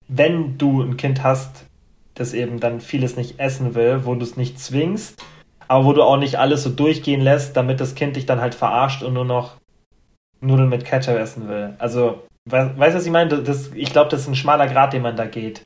wenn 0.07 0.57
du 0.57 0.81
ein 0.81 0.97
Kind 0.97 1.23
hast, 1.23 1.65
das 2.15 2.33
eben 2.33 2.59
dann 2.59 2.81
vieles 2.81 3.15
nicht 3.15 3.39
essen 3.39 3.75
will, 3.75 4.05
wo 4.05 4.15
du 4.15 4.23
es 4.23 4.37
nicht 4.37 4.59
zwingst, 4.59 5.23
aber 5.67 5.85
wo 5.85 5.93
du 5.93 6.03
auch 6.03 6.17
nicht 6.17 6.37
alles 6.37 6.63
so 6.63 6.69
durchgehen 6.69 7.21
lässt, 7.21 7.55
damit 7.57 7.79
das 7.79 7.95
Kind 7.95 8.15
dich 8.15 8.25
dann 8.25 8.41
halt 8.41 8.55
verarscht 8.55 9.03
und 9.03 9.13
nur 9.13 9.25
noch 9.25 9.57
Nudeln 10.41 10.69
mit 10.69 10.85
Ketchup 10.85 11.17
essen 11.17 11.47
will. 11.47 11.73
Also, 11.79 12.23
weißt 12.45 12.77
du, 12.77 12.97
was 12.97 13.05
ich 13.05 13.11
meine? 13.11 13.41
Das, 13.41 13.71
ich 13.73 13.91
glaube, 13.91 14.09
das 14.09 14.21
ist 14.21 14.27
ein 14.27 14.35
schmaler 14.35 14.67
Grad, 14.67 14.93
den 14.93 15.01
man 15.01 15.15
da 15.15 15.25
geht. 15.25 15.63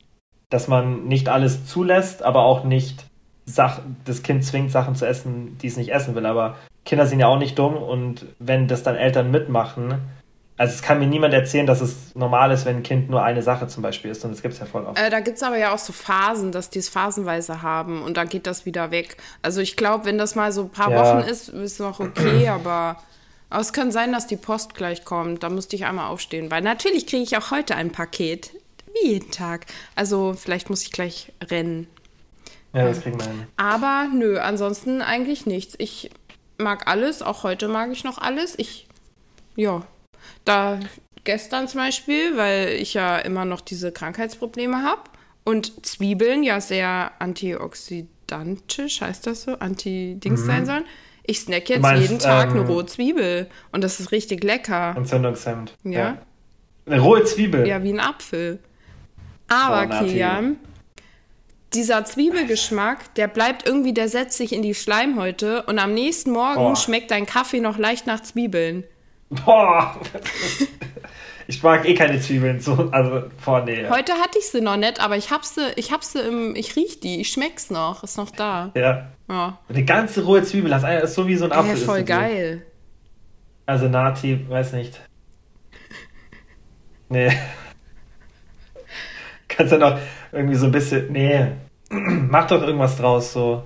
Dass 0.50 0.68
man 0.68 1.04
nicht 1.04 1.28
alles 1.28 1.66
zulässt, 1.66 2.22
aber 2.22 2.44
auch 2.44 2.64
nicht 2.64 3.08
Sach 3.50 3.80
das 4.04 4.22
Kind 4.22 4.44
zwingt, 4.44 4.70
Sachen 4.70 4.94
zu 4.94 5.06
essen, 5.06 5.56
die 5.56 5.68
es 5.68 5.78
nicht 5.78 5.90
essen 5.90 6.14
will. 6.14 6.26
Aber 6.26 6.56
Kinder 6.84 7.06
sind 7.06 7.18
ja 7.18 7.28
auch 7.28 7.38
nicht 7.38 7.58
dumm 7.58 7.76
und 7.76 8.26
wenn 8.38 8.68
das 8.68 8.82
dann 8.82 8.94
Eltern 8.94 9.30
mitmachen, 9.30 10.02
also 10.58 10.74
es 10.74 10.82
kann 10.82 10.98
mir 10.98 11.06
niemand 11.06 11.32
erzählen, 11.32 11.66
dass 11.66 11.80
es 11.80 12.16
normal 12.16 12.50
ist, 12.50 12.66
wenn 12.66 12.78
ein 12.78 12.82
Kind 12.82 13.08
nur 13.08 13.22
eine 13.22 13.42
Sache 13.42 13.68
zum 13.68 13.82
Beispiel 13.84 14.10
isst 14.10 14.24
und 14.24 14.32
das 14.32 14.42
gibt 14.42 14.54
es 14.54 14.60
ja 14.60 14.66
voll 14.66 14.84
oft. 14.84 14.98
Äh, 14.98 15.08
da 15.08 15.20
gibt 15.20 15.36
es 15.36 15.42
aber 15.44 15.56
ja 15.56 15.72
auch 15.72 15.78
so 15.78 15.92
Phasen, 15.92 16.50
dass 16.50 16.68
die 16.68 16.80
es 16.80 16.88
phasenweise 16.88 17.62
haben 17.62 18.02
und 18.02 18.16
dann 18.16 18.28
geht 18.28 18.46
das 18.48 18.66
wieder 18.66 18.90
weg. 18.90 19.16
Also 19.40 19.60
ich 19.60 19.76
glaube, 19.76 20.04
wenn 20.04 20.18
das 20.18 20.34
mal 20.34 20.50
so 20.50 20.62
ein 20.62 20.70
paar 20.70 20.90
ja. 20.90 21.00
Wochen 21.00 21.28
ist, 21.28 21.48
ist 21.48 21.72
es 21.74 21.78
noch 21.78 22.00
okay, 22.00 22.48
aber, 22.48 22.96
aber 23.50 23.60
es 23.60 23.72
kann 23.72 23.92
sein, 23.92 24.12
dass 24.12 24.26
die 24.26 24.36
Post 24.36 24.74
gleich 24.74 25.04
kommt. 25.04 25.44
Da 25.44 25.48
müsste 25.48 25.76
ich 25.76 25.86
einmal 25.86 26.08
aufstehen, 26.08 26.50
weil 26.50 26.60
natürlich 26.60 27.06
kriege 27.06 27.22
ich 27.22 27.36
auch 27.36 27.52
heute 27.52 27.76
ein 27.76 27.92
Paket. 27.92 28.50
Wie 28.94 29.12
jeden 29.12 29.30
Tag. 29.30 29.66
Also 29.94 30.34
vielleicht 30.36 30.70
muss 30.70 30.82
ich 30.82 30.90
gleich 30.90 31.32
rennen. 31.48 31.86
Ja, 32.72 32.84
das 32.84 33.00
kriegen 33.00 33.20
wir 33.20 33.26
hin. 33.26 33.46
Aber 33.56 34.08
nö, 34.12 34.40
ansonsten 34.40 35.02
eigentlich 35.02 35.46
nichts. 35.46 35.76
Ich 35.78 36.10
mag 36.58 36.88
alles, 36.88 37.22
auch 37.22 37.44
heute 37.44 37.68
mag 37.68 37.92
ich 37.92 38.02
noch 38.02 38.18
alles. 38.18 38.58
Ich, 38.58 38.88
ja, 39.54 39.84
da 40.44 40.80
gestern 41.24 41.68
zum 41.68 41.80
Beispiel, 41.80 42.36
weil 42.36 42.68
ich 42.70 42.94
ja 42.94 43.18
immer 43.18 43.44
noch 43.44 43.60
diese 43.60 43.92
Krankheitsprobleme 43.92 44.82
habe 44.82 45.02
und 45.44 45.84
Zwiebeln 45.84 46.42
ja 46.42 46.60
sehr 46.60 47.12
antioxidantisch, 47.18 49.00
heißt 49.00 49.26
das 49.26 49.42
so, 49.42 49.52
anti-Dings 49.58 50.42
mhm. 50.42 50.46
sein 50.46 50.66
sollen. 50.66 50.84
Ich 51.24 51.40
snack 51.40 51.68
jetzt 51.68 51.82
meinst, 51.82 52.02
jeden 52.02 52.18
Tag 52.18 52.50
ähm, 52.50 52.60
eine 52.60 52.66
rohe 52.66 52.86
Zwiebel 52.86 53.48
und 53.72 53.84
das 53.84 54.00
ist 54.00 54.12
richtig 54.12 54.42
lecker. 54.42 54.94
Entzündungshemd. 54.96 55.74
Ja. 55.84 55.90
ja. 55.90 56.18
Eine 56.86 57.00
rohe 57.00 57.22
Zwiebel. 57.24 57.66
Ja, 57.66 57.82
wie 57.82 57.92
ein 57.92 58.00
Apfel. 58.00 58.60
Aber, 59.48 59.94
oh, 59.94 59.98
Kilian, 60.04 60.56
dieser 61.74 62.04
Zwiebelgeschmack, 62.04 63.14
der 63.14 63.28
bleibt 63.28 63.66
irgendwie, 63.66 63.92
der 63.92 64.08
setzt 64.08 64.38
sich 64.38 64.52
in 64.52 64.62
die 64.62 64.74
Schleimhäute 64.74 65.64
und 65.64 65.78
am 65.78 65.92
nächsten 65.92 66.30
Morgen 66.30 66.72
oh. 66.72 66.74
schmeckt 66.74 67.10
dein 67.10 67.26
Kaffee 67.26 67.60
noch 67.60 67.76
leicht 67.76 68.06
nach 68.06 68.22
Zwiebeln. 68.22 68.84
Boah! 69.30 70.00
Ich 71.50 71.62
mag 71.62 71.88
eh 71.88 71.94
keine 71.94 72.20
Zwiebeln 72.20 72.60
so, 72.60 72.90
also 72.92 73.22
boah, 73.42 73.64
nee. 73.64 73.88
Heute 73.88 74.12
hatte 74.12 74.38
ich 74.38 74.48
sie 74.48 74.60
noch 74.60 74.76
nicht, 74.76 75.00
aber 75.00 75.16
ich 75.16 75.30
hab 75.30 75.46
sie, 75.46 75.72
ich 75.76 75.92
hab 75.92 76.04
sie 76.04 76.20
im, 76.20 76.54
ich 76.54 76.76
riech 76.76 77.00
die, 77.00 77.22
ich 77.22 77.30
schmeck's 77.30 77.70
noch, 77.70 78.04
ist 78.04 78.18
noch 78.18 78.30
da. 78.30 78.70
Ja. 78.74 79.12
ja. 79.30 79.58
Eine 79.66 79.84
ganze 79.84 80.24
rohe 80.24 80.42
Zwiebel, 80.42 80.70
das 80.70 80.84
ist 81.04 81.14
so 81.14 81.26
wie 81.26 81.36
so 81.36 81.46
ein 81.46 81.52
Apfel. 81.52 81.78
Ja, 81.78 81.86
voll 81.86 82.04
geil. 82.04 82.66
Also 83.64 83.88
Nati, 83.88 84.46
weiß 84.46 84.74
nicht. 84.74 85.00
Nee. 87.08 87.32
Kannst 89.48 89.72
du 89.72 89.78
noch 89.78 89.98
irgendwie 90.32 90.56
so 90.56 90.66
ein 90.66 90.72
bisschen, 90.72 91.10
nee. 91.12 91.46
Mach 91.88 92.46
doch 92.46 92.60
irgendwas 92.60 92.98
draus, 92.98 93.32
so. 93.32 93.62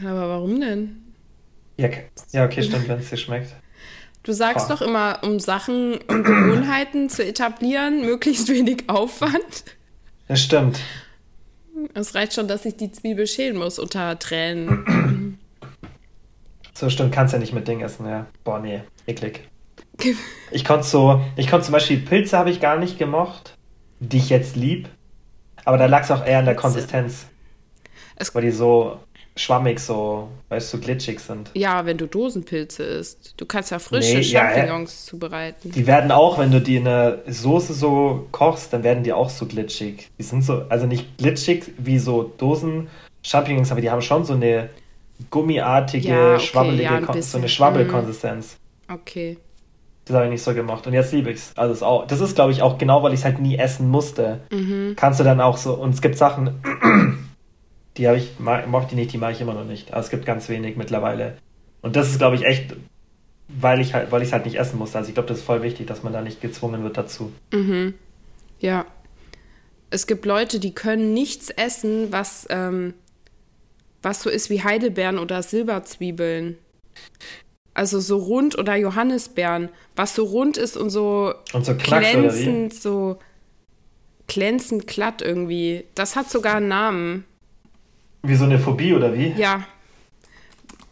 Aber 0.00 0.28
warum 0.28 0.60
denn? 0.60 1.12
Ja, 1.76 1.88
ja 2.30 2.44
okay, 2.44 2.62
stimmt, 2.62 2.88
wenn 2.88 3.00
es 3.00 3.10
dir 3.10 3.16
schmeckt. 3.16 3.52
Du 4.26 4.32
sagst 4.32 4.66
Boah. 4.66 4.74
doch 4.74 4.82
immer, 4.82 5.20
um 5.22 5.38
Sachen 5.38 5.98
und 6.08 6.24
Gewohnheiten 6.24 7.08
zu 7.08 7.24
etablieren, 7.24 8.00
möglichst 8.04 8.48
wenig 8.48 8.88
Aufwand. 8.88 9.64
Das 10.26 10.42
stimmt. 10.42 10.80
Es 11.94 12.16
reicht 12.16 12.34
schon, 12.34 12.48
dass 12.48 12.64
ich 12.64 12.76
die 12.76 12.90
Zwiebel 12.90 13.28
schälen 13.28 13.56
muss 13.56 13.78
unter 13.78 14.18
Tränen. 14.18 15.38
So 16.74 16.90
stimmt, 16.90 17.12
kannst 17.12 17.34
ja 17.34 17.38
nicht 17.38 17.52
mit 17.52 17.68
Ding 17.68 17.80
essen, 17.80 18.06
ja. 18.06 18.26
Boah, 18.42 18.58
nee, 18.58 18.82
eklig. 19.06 19.48
Ich 20.50 20.64
konnte 20.64 20.84
so, 20.84 21.22
ich 21.36 21.48
konnte 21.48 21.66
zum 21.66 21.72
Beispiel 21.72 21.98
Pilze 21.98 22.36
habe 22.36 22.50
ich 22.50 22.60
gar 22.60 22.78
nicht 22.78 22.98
gemocht, 22.98 23.56
die 24.00 24.18
ich 24.18 24.28
jetzt 24.28 24.56
lieb. 24.56 24.88
Aber 25.64 25.78
da 25.78 25.86
lag 25.86 26.02
es 26.02 26.10
auch 26.10 26.26
eher 26.26 26.40
an 26.40 26.44
der 26.46 26.56
Konsistenz. 26.56 27.26
Es 28.16 28.34
weil 28.34 28.42
die 28.42 28.50
so 28.50 28.98
schwammig, 29.36 29.78
so, 29.78 30.28
weißt 30.48 30.72
du, 30.72 30.78
so 30.78 30.82
glitschig 30.82 31.20
sind. 31.20 31.50
Ja, 31.54 31.84
wenn 31.86 31.98
du 31.98 32.06
Dosenpilze 32.06 32.82
isst. 32.82 33.34
Du 33.36 33.46
kannst 33.46 33.70
ja 33.70 33.78
frische 33.78 34.16
nee, 34.16 34.22
Champignons 34.24 35.04
ja, 35.04 35.10
zubereiten. 35.10 35.70
Die 35.70 35.86
werden 35.86 36.10
auch, 36.10 36.38
wenn 36.38 36.50
du 36.50 36.60
die 36.60 36.76
in 36.76 36.84
der 36.84 37.22
Soße 37.26 37.74
so 37.74 38.26
kochst, 38.32 38.72
dann 38.72 38.82
werden 38.82 39.04
die 39.04 39.12
auch 39.12 39.30
so 39.30 39.46
glitschig. 39.46 40.10
Die 40.18 40.22
sind 40.22 40.42
so, 40.42 40.62
also 40.68 40.86
nicht 40.86 41.18
glitschig 41.18 41.72
wie 41.78 41.98
so 41.98 42.32
Dosen-Champignons, 42.38 43.70
aber 43.70 43.80
die 43.80 43.90
haben 43.90 44.02
schon 44.02 44.24
so 44.24 44.32
eine 44.32 44.70
gummiartige, 45.30 46.08
ja, 46.08 46.34
okay, 46.34 46.44
schwabbelige, 46.44 46.82
ja, 46.82 47.22
so 47.22 47.38
eine 47.38 47.48
Schwabbelkonsistenz. 47.48 48.56
Okay. 48.88 49.38
Das 50.06 50.14
habe 50.14 50.26
ich 50.26 50.32
nicht 50.32 50.42
so 50.42 50.54
gemacht. 50.54 50.86
Und 50.86 50.92
jetzt 50.92 51.12
liebe 51.12 51.30
ich 51.30 51.36
es. 51.36 51.52
Also 51.56 51.74
ist 51.74 51.82
auch, 51.82 52.06
das 52.06 52.20
ist, 52.20 52.36
glaube 52.36 52.52
ich, 52.52 52.62
auch 52.62 52.78
genau, 52.78 53.02
weil 53.02 53.12
ich 53.12 53.20
es 53.20 53.24
halt 53.24 53.40
nie 53.40 53.58
essen 53.58 53.88
musste. 53.88 54.40
Mhm. 54.50 54.94
Kannst 54.96 55.18
du 55.18 55.24
dann 55.24 55.40
auch 55.40 55.56
so, 55.56 55.74
und 55.74 55.94
es 55.94 56.00
gibt 56.00 56.16
Sachen, 56.16 56.60
die 57.96 58.08
habe 58.08 58.18
ich, 58.18 58.38
mochte 58.38 58.88
ich 58.90 58.96
nicht, 58.96 59.12
die 59.12 59.18
mache 59.18 59.32
ich 59.32 59.40
immer 59.40 59.54
noch 59.54 59.64
nicht. 59.64 59.92
Aber 59.92 60.00
es 60.00 60.10
gibt 60.10 60.26
ganz 60.26 60.48
wenig 60.48 60.76
mittlerweile. 60.76 61.38
Und 61.82 61.96
das 61.96 62.10
ist, 62.10 62.18
glaube 62.18 62.36
ich, 62.36 62.44
echt, 62.44 62.74
weil 63.48 63.80
ich 63.80 63.94
halt, 63.94 64.10
weil 64.10 64.22
ich 64.22 64.28
es 64.28 64.32
halt 64.32 64.44
nicht 64.44 64.56
essen 64.56 64.78
musste. 64.78 64.98
Also 64.98 65.08
ich 65.08 65.14
glaube, 65.14 65.28
das 65.28 65.38
ist 65.38 65.44
voll 65.44 65.62
wichtig, 65.62 65.86
dass 65.86 66.02
man 66.02 66.12
da 66.12 66.20
nicht 66.20 66.40
gezwungen 66.40 66.82
wird 66.82 66.96
dazu. 66.96 67.32
Mhm. 67.52 67.94
Ja. 68.58 68.86
Es 69.90 70.06
gibt 70.06 70.26
Leute, 70.26 70.58
die 70.58 70.74
können 70.74 71.14
nichts 71.14 71.50
essen, 71.50 72.10
was, 72.10 72.46
ähm, 72.50 72.94
was 74.02 74.22
so 74.22 74.30
ist 74.30 74.50
wie 74.50 74.64
Heidelbeeren 74.64 75.18
oder 75.18 75.42
Silberzwiebeln. 75.42 76.58
Also 77.72 78.00
so 78.00 78.16
rund 78.16 78.58
oder 78.58 78.74
Johannisbeeren, 78.74 79.68
was 79.94 80.14
so 80.14 80.24
rund 80.24 80.56
ist 80.56 80.76
und 80.76 80.90
so, 80.90 81.34
und 81.52 81.66
so 81.66 81.74
glänzend, 81.74 82.74
so 82.74 83.18
glänzend 84.26 84.86
glatt 84.86 85.22
irgendwie. 85.22 85.84
Das 85.94 86.16
hat 86.16 86.30
sogar 86.30 86.56
einen 86.56 86.68
Namen. 86.68 87.24
Wie 88.26 88.34
so 88.34 88.44
eine 88.44 88.58
Phobie 88.58 88.94
oder 88.94 89.14
wie? 89.14 89.32
Ja. 89.36 89.66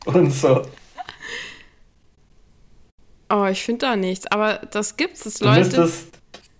können? 0.05 0.19
Und 0.19 0.31
so. 0.33 0.63
Oh, 3.31 3.47
ich 3.47 3.65
finde 3.65 3.87
da 3.87 3.97
nichts. 3.97 4.27
Aber 4.29 4.61
das 4.71 4.97
gibt's, 4.97 5.25
das 5.25 5.35
du 5.35 5.47
Leute. 5.47 5.59
Müsstest, 5.61 6.09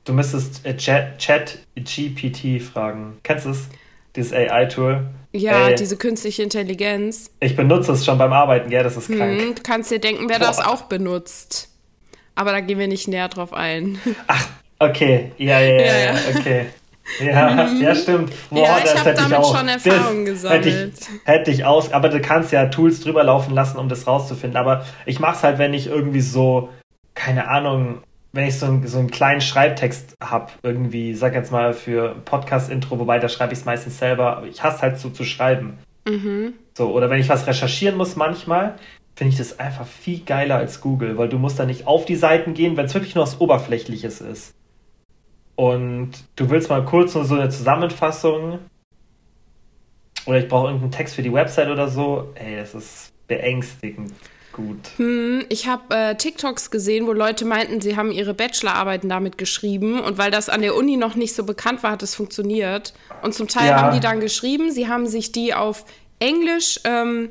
du 0.05 0.13
müsstest 0.13 0.67
äh, 0.67 0.77
Chat, 0.77 1.19
Chat 1.19 1.59
GPT 1.77 2.61
fragen. 2.61 3.19
Kennst 3.23 3.47
du 3.47 3.51
es? 3.51 3.69
Dieses 4.17 4.33
AI-Tool? 4.33 5.07
Ja, 5.33 5.69
Ey, 5.69 5.75
diese 5.75 5.97
künstliche 5.97 6.45
Intelligenz. 6.45 7.31
Ich 7.41 7.57
benutze 7.57 7.93
es 7.93 8.05
schon 8.05 8.17
beim 8.19 8.33
Arbeiten, 8.33 8.71
gell? 8.71 8.85
Das 8.85 8.97
ist 8.97 9.09
hm, 9.09 9.17
krank. 9.19 9.57
du 9.57 9.63
kannst 9.63 9.91
dir 9.91 9.99
denken, 9.99 10.29
wer 10.29 10.39
Boah. 10.39 10.47
das 10.47 10.61
auch 10.61 10.83
benutzt. 10.83 11.71
Aber 12.37 12.53
da 12.53 12.61
gehen 12.61 12.79
wir 12.79 12.87
nicht 12.87 13.09
näher 13.09 13.29
drauf 13.29 13.53
ein. 13.53 13.99
Ach, 14.29 14.47
okay. 14.79 15.33
Ja, 15.39 15.61
ja, 15.61 15.81
ja, 15.81 15.99
ja. 15.99 16.15
okay. 16.37 16.67
Ja, 17.21 17.67
mhm. 17.69 17.83
ja, 17.83 17.95
stimmt. 17.95 18.33
Boah, 18.51 18.65
ja, 18.65 18.79
ich 18.85 18.99
habe 18.99 19.15
damit 19.15 19.35
auch, 19.35 19.59
schon 19.59 19.69
Erfahrung 19.69 20.25
gesammelt. 20.25 20.65
Hätte 20.65 20.91
ich, 20.95 21.09
hätte 21.25 21.51
ich 21.51 21.65
aus, 21.65 21.93
aber 21.93 22.09
du 22.09 22.21
kannst 22.21 22.53
ja 22.53 22.67
Tools 22.67 23.01
drüber 23.01 23.25
laufen 23.25 23.55
lassen, 23.55 23.79
um 23.79 23.89
das 23.89 24.07
rauszufinden. 24.07 24.57
Aber 24.57 24.87
ich 25.05 25.19
mache 25.19 25.37
es 25.37 25.43
halt, 25.43 25.59
wenn 25.59 25.75
ich 25.75 25.89
irgendwie 25.89 26.21
so, 26.21 26.71
keine 27.15 27.49
Ahnung, 27.49 28.03
wenn 28.35 28.49
ich 28.49 28.59
so, 28.59 28.67
ein, 28.67 28.85
so 28.87 28.99
einen 28.99 29.13
kleinen 29.13 29.41
Schreibtext 29.41 30.17
habe, 30.21 30.51
irgendwie, 30.65 31.15
sag 31.15 31.35
jetzt 31.35 31.53
mal 31.53 31.73
für 31.73 32.17
Podcast-Intro, 32.25 32.99
wobei 32.99 33.21
da 33.21 33.29
schreibe 33.29 33.53
ich 33.53 33.61
es 33.61 33.65
meistens 33.65 33.99
selber, 33.99 34.43
ich 34.51 34.61
hasse 34.61 34.83
halt 34.83 34.99
so 34.99 35.09
zu 35.09 35.23
schreiben. 35.23 35.79
Mhm. 36.07 36.55
So, 36.77 36.93
oder 36.93 37.11
wenn 37.11 37.21
ich 37.21 37.29
was 37.29 37.47
recherchieren 37.47 37.97
muss 37.97 38.17
manchmal, 38.17 38.75
finde 39.15 39.31
ich 39.31 39.39
das 39.39 39.61
einfach 39.61 39.87
viel 39.87 40.25
geiler 40.25 40.57
als 40.57 40.81
Google, 40.81 41.17
weil 41.17 41.29
du 41.29 41.39
musst 41.39 41.61
da 41.61 41.65
nicht 41.65 41.87
auf 41.87 42.07
die 42.07 42.17
Seiten 42.17 42.55
gehen, 42.55 42.77
wenn 42.77 42.87
es 42.87 42.95
wirklich 42.95 43.15
nur 43.15 43.23
was 43.23 43.41
Oberflächliches 43.41 44.21
ist. 44.21 44.53
Und 45.55 46.11
du 46.35 46.51
willst 46.51 46.69
mal 46.69 46.85
kurz 46.85 47.15
nur 47.15 47.25
so 47.25 47.37
eine 47.37 47.51
Zusammenfassung 47.51 48.59
oder 50.27 50.39
ich 50.39 50.49
brauche 50.49 50.67
irgendeinen 50.67 50.91
Text 50.91 51.15
für 51.15 51.23
die 51.23 51.33
Website 51.33 51.69
oder 51.69 51.87
so, 51.87 52.33
ey, 52.35 52.57
das 52.57 52.75
ist 52.75 53.13
beängstigend 53.29 54.13
gut. 54.55 54.79
Hm, 54.97 55.45
ich 55.51 55.67
habe 55.67 55.95
äh, 55.95 56.15
TikToks 56.15 56.71
gesehen, 56.71 57.07
wo 57.07 57.13
Leute 57.13 57.45
meinten, 57.45 57.83
sie 57.83 57.97
haben 57.97 58.11
ihre 58.11 58.33
Bachelorarbeiten 58.33 59.11
damit 59.11 59.37
geschrieben 59.37 60.01
und 60.01 60.17
weil 60.17 60.31
das 60.31 60.49
an 60.49 60.63
der 60.63 60.75
Uni 60.75 60.97
noch 60.97 61.15
nicht 61.15 61.35
so 61.35 61.45
bekannt 61.45 61.83
war, 61.83 61.91
hat 61.91 62.03
es 62.03 62.15
funktioniert. 62.15 62.95
Und 63.23 63.35
zum 63.35 63.49
Teil 63.49 63.69
ja. 63.69 63.83
haben 63.83 63.95
die 63.95 64.01
dann 64.01 64.21
geschrieben, 64.21 64.71
sie 64.71 64.89
haben 64.89 65.07
sich 65.07 65.33
die 65.33 65.53
auf 65.53 65.85
Englisch 66.19 66.81
ähm, 66.85 67.31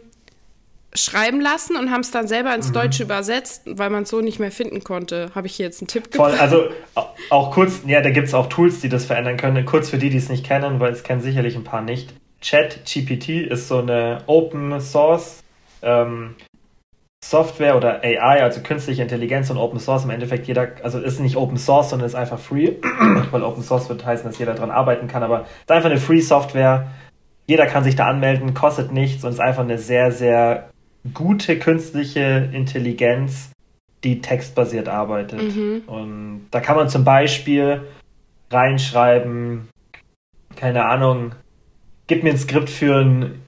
schreiben 0.94 1.42
lassen 1.42 1.76
und 1.76 1.90
haben 1.90 2.02
es 2.02 2.12
dann 2.12 2.28
selber 2.28 2.54
ins 2.54 2.72
Deutsche 2.72 3.02
übersetzt, 3.04 3.64
weil 3.66 3.90
man 3.90 4.04
es 4.04 4.10
so 4.10 4.22
nicht 4.22 4.40
mehr 4.40 4.52
finden 4.52 4.84
konnte. 4.84 5.32
Habe 5.34 5.48
ich 5.48 5.56
hier 5.56 5.66
jetzt 5.66 5.82
einen 5.82 5.88
Tipp 5.88 6.14
Voll, 6.14 6.32
gebracht? 6.32 6.42
also 6.42 6.66
au- 6.94 7.08
auch 7.32 7.52
kurz, 7.52 7.82
ja, 7.88 8.02
da 8.02 8.12
gibt 8.12 8.28
es 8.28 8.36
auch 8.36 8.48
Tools, 8.48 8.80
die 8.82 8.90
das 8.90 9.06
verändern 9.06 9.38
können. 9.38 9.66
Kurz 9.66 9.90
für 9.90 9.98
die, 9.98 10.12
die 10.12 10.18
es 10.18 10.30
nicht 10.30 10.46
kennen, 10.46 10.80
weil 10.80 10.94
es 10.94 11.02
kennen 11.02 11.22
sicherlich 11.22 11.56
ein 11.56 11.64
paar 11.64 11.82
nicht. 11.82 12.14
ChatGPT 12.42 13.30
ist 13.30 13.70
so 13.70 13.80
eine 13.80 14.22
Open 14.28 14.80
Source 14.82 15.40
ähm, 15.82 16.36
Software 17.30 17.78
oder 17.78 18.04
AI, 18.04 18.44
also 18.44 18.60
künstliche 18.62 19.02
Intelligenz 19.02 19.50
und 19.50 19.58
Open 19.58 19.80
Source. 19.80 20.04
Im 20.04 20.10
Endeffekt 20.10 20.46
jeder, 20.46 20.74
also 20.84 21.00
ist 21.00 21.22
nicht 21.22 21.38
Open 21.38 21.58
Source, 21.58 21.90
sondern 21.90 22.06
ist 22.06 22.16
einfach 22.16 22.38
free, 22.38 22.74
weil 23.32 23.44
Open 23.44 23.64
Source 23.64 23.88
wird 23.88 24.06
heißen, 24.06 24.26
dass 24.26 24.38
jeder 24.38 24.56
dran 24.56 24.72
arbeiten 24.72 25.08
kann, 25.08 25.24
aber 25.24 25.44
es 25.44 25.62
ist 25.62 25.72
einfach 25.72 25.90
eine 25.90 26.00
Free 26.00 26.20
Software. 26.20 26.92
Jeder 27.48 27.66
kann 27.66 27.86
sich 27.86 27.96
da 27.96 28.08
anmelden, 28.08 28.54
kostet 28.54 28.92
nichts 28.92 29.24
und 29.24 29.32
ist 29.32 29.40
einfach 29.40 29.64
eine 29.64 29.78
sehr, 29.78 30.12
sehr 30.12 30.70
gute 31.14 31.58
künstliche 31.60 32.50
Intelligenz, 32.52 33.52
die 34.04 34.20
textbasiert 34.20 34.90
arbeitet. 34.90 35.40
Und 35.88 36.48
da 36.52 36.60
kann 36.60 36.76
man 36.76 36.90
zum 36.90 37.06
Beispiel 37.06 37.84
reinschreiben, 38.52 39.70
keine 40.58 40.86
Ahnung, 40.86 41.36
gib 42.08 42.24
mir 42.24 42.32
ein 42.32 42.38
Skript 42.38 42.70
für 42.70 42.98
ein 42.98 43.42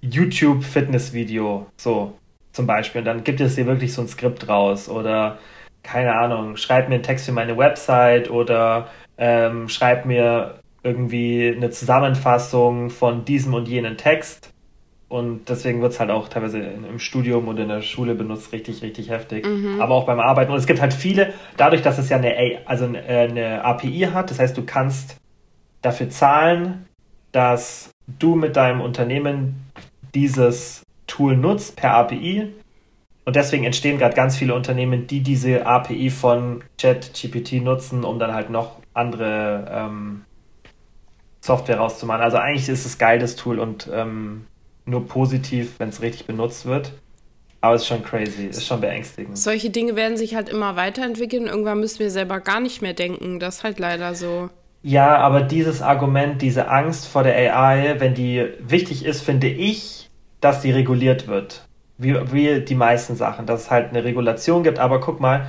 YouTube-Fitness-Video, 0.00 1.66
so 1.76 2.14
zum 2.52 2.66
Beispiel. 2.66 3.00
Und 3.00 3.04
dann 3.06 3.24
gibt 3.24 3.40
es 3.40 3.56
dir 3.56 3.66
wirklich 3.66 3.92
so 3.92 4.02
ein 4.02 4.08
Skript 4.08 4.48
raus. 4.48 4.88
Oder, 4.88 5.38
keine 5.82 6.14
Ahnung, 6.14 6.56
schreib 6.56 6.88
mir 6.88 6.96
einen 6.96 7.04
Text 7.04 7.26
für 7.26 7.32
meine 7.32 7.56
Website 7.56 8.30
oder 8.30 8.88
ähm, 9.18 9.68
schreib 9.68 10.06
mir 10.06 10.60
irgendwie 10.82 11.52
eine 11.54 11.70
Zusammenfassung 11.70 12.90
von 12.90 13.24
diesem 13.24 13.54
und 13.54 13.68
jenen 13.68 13.96
Text. 13.96 14.52
Und 15.08 15.48
deswegen 15.48 15.82
wird 15.82 15.92
es 15.92 15.98
halt 15.98 16.10
auch 16.10 16.28
teilweise 16.28 16.60
im 16.60 17.00
Studium 17.00 17.48
und 17.48 17.58
in 17.58 17.68
der 17.68 17.82
Schule 17.82 18.14
benutzt, 18.14 18.52
richtig, 18.52 18.80
richtig 18.80 19.10
heftig. 19.10 19.44
Aber 19.80 19.94
auch 19.96 20.06
beim 20.06 20.20
Arbeiten. 20.20 20.52
Und 20.52 20.58
es 20.58 20.66
gibt 20.66 20.80
halt 20.80 20.94
viele, 20.94 21.34
dadurch, 21.56 21.82
dass 21.82 21.98
es 21.98 22.08
ja 22.08 22.16
eine, 22.16 22.60
also 22.64 22.86
äh, 22.94 23.28
eine 23.28 23.64
API 23.64 24.08
hat, 24.12 24.30
das 24.30 24.38
heißt, 24.38 24.56
du 24.56 24.64
kannst 24.64 25.16
dafür 25.82 26.10
zahlen, 26.10 26.86
dass 27.32 27.90
du 28.06 28.36
mit 28.36 28.54
deinem 28.54 28.80
Unternehmen 28.80 29.66
dieses 30.14 30.84
Tool 31.10 31.36
nutzt 31.36 31.76
per 31.76 31.94
API. 31.94 32.52
Und 33.24 33.36
deswegen 33.36 33.64
entstehen 33.64 33.98
gerade 33.98 34.14
ganz 34.14 34.36
viele 34.36 34.54
Unternehmen, 34.54 35.06
die 35.06 35.20
diese 35.20 35.66
API 35.66 36.10
von 36.10 36.64
ChatGPT 36.78 37.62
nutzen, 37.62 38.04
um 38.04 38.18
dann 38.18 38.32
halt 38.32 38.50
noch 38.50 38.76
andere 38.94 39.66
ähm, 39.70 40.24
Software 41.40 41.78
rauszumachen. 41.78 42.22
Also 42.22 42.38
eigentlich 42.38 42.68
ist 42.68 42.86
es 42.86 42.98
geil, 42.98 43.18
das 43.18 43.36
Tool 43.36 43.58
und 43.58 43.88
ähm, 43.92 44.46
nur 44.84 45.06
positiv, 45.06 45.74
wenn 45.78 45.90
es 45.90 46.00
richtig 46.00 46.26
benutzt 46.26 46.66
wird. 46.66 46.92
Aber 47.60 47.74
es 47.74 47.82
ist 47.82 47.88
schon 47.88 48.02
crazy, 48.02 48.46
ist 48.46 48.66
schon 48.66 48.80
beängstigend. 48.80 49.36
Solche 49.36 49.68
Dinge 49.68 49.94
werden 49.94 50.16
sich 50.16 50.34
halt 50.34 50.48
immer 50.48 50.76
weiterentwickeln. 50.76 51.46
Irgendwann 51.46 51.80
müssen 51.80 51.98
wir 51.98 52.10
selber 52.10 52.40
gar 52.40 52.60
nicht 52.60 52.80
mehr 52.80 52.94
denken. 52.94 53.38
Das 53.38 53.58
ist 53.58 53.64
halt 53.64 53.78
leider 53.78 54.14
so. 54.14 54.48
Ja, 54.82 55.18
aber 55.18 55.42
dieses 55.42 55.82
Argument, 55.82 56.40
diese 56.40 56.68
Angst 56.68 57.06
vor 57.06 57.22
der 57.22 57.36
AI, 57.36 58.00
wenn 58.00 58.14
die 58.14 58.46
wichtig 58.60 59.04
ist, 59.04 59.20
finde 59.20 59.48
ich, 59.48 59.99
dass 60.40 60.60
die 60.60 60.70
reguliert 60.70 61.26
wird. 61.28 61.66
Wie, 61.98 62.14
wie 62.32 62.60
die 62.60 62.74
meisten 62.74 63.14
Sachen, 63.14 63.46
dass 63.46 63.62
es 63.62 63.70
halt 63.70 63.90
eine 63.90 64.04
Regulation 64.04 64.62
gibt. 64.62 64.78
Aber 64.78 65.00
guck 65.00 65.20
mal, 65.20 65.46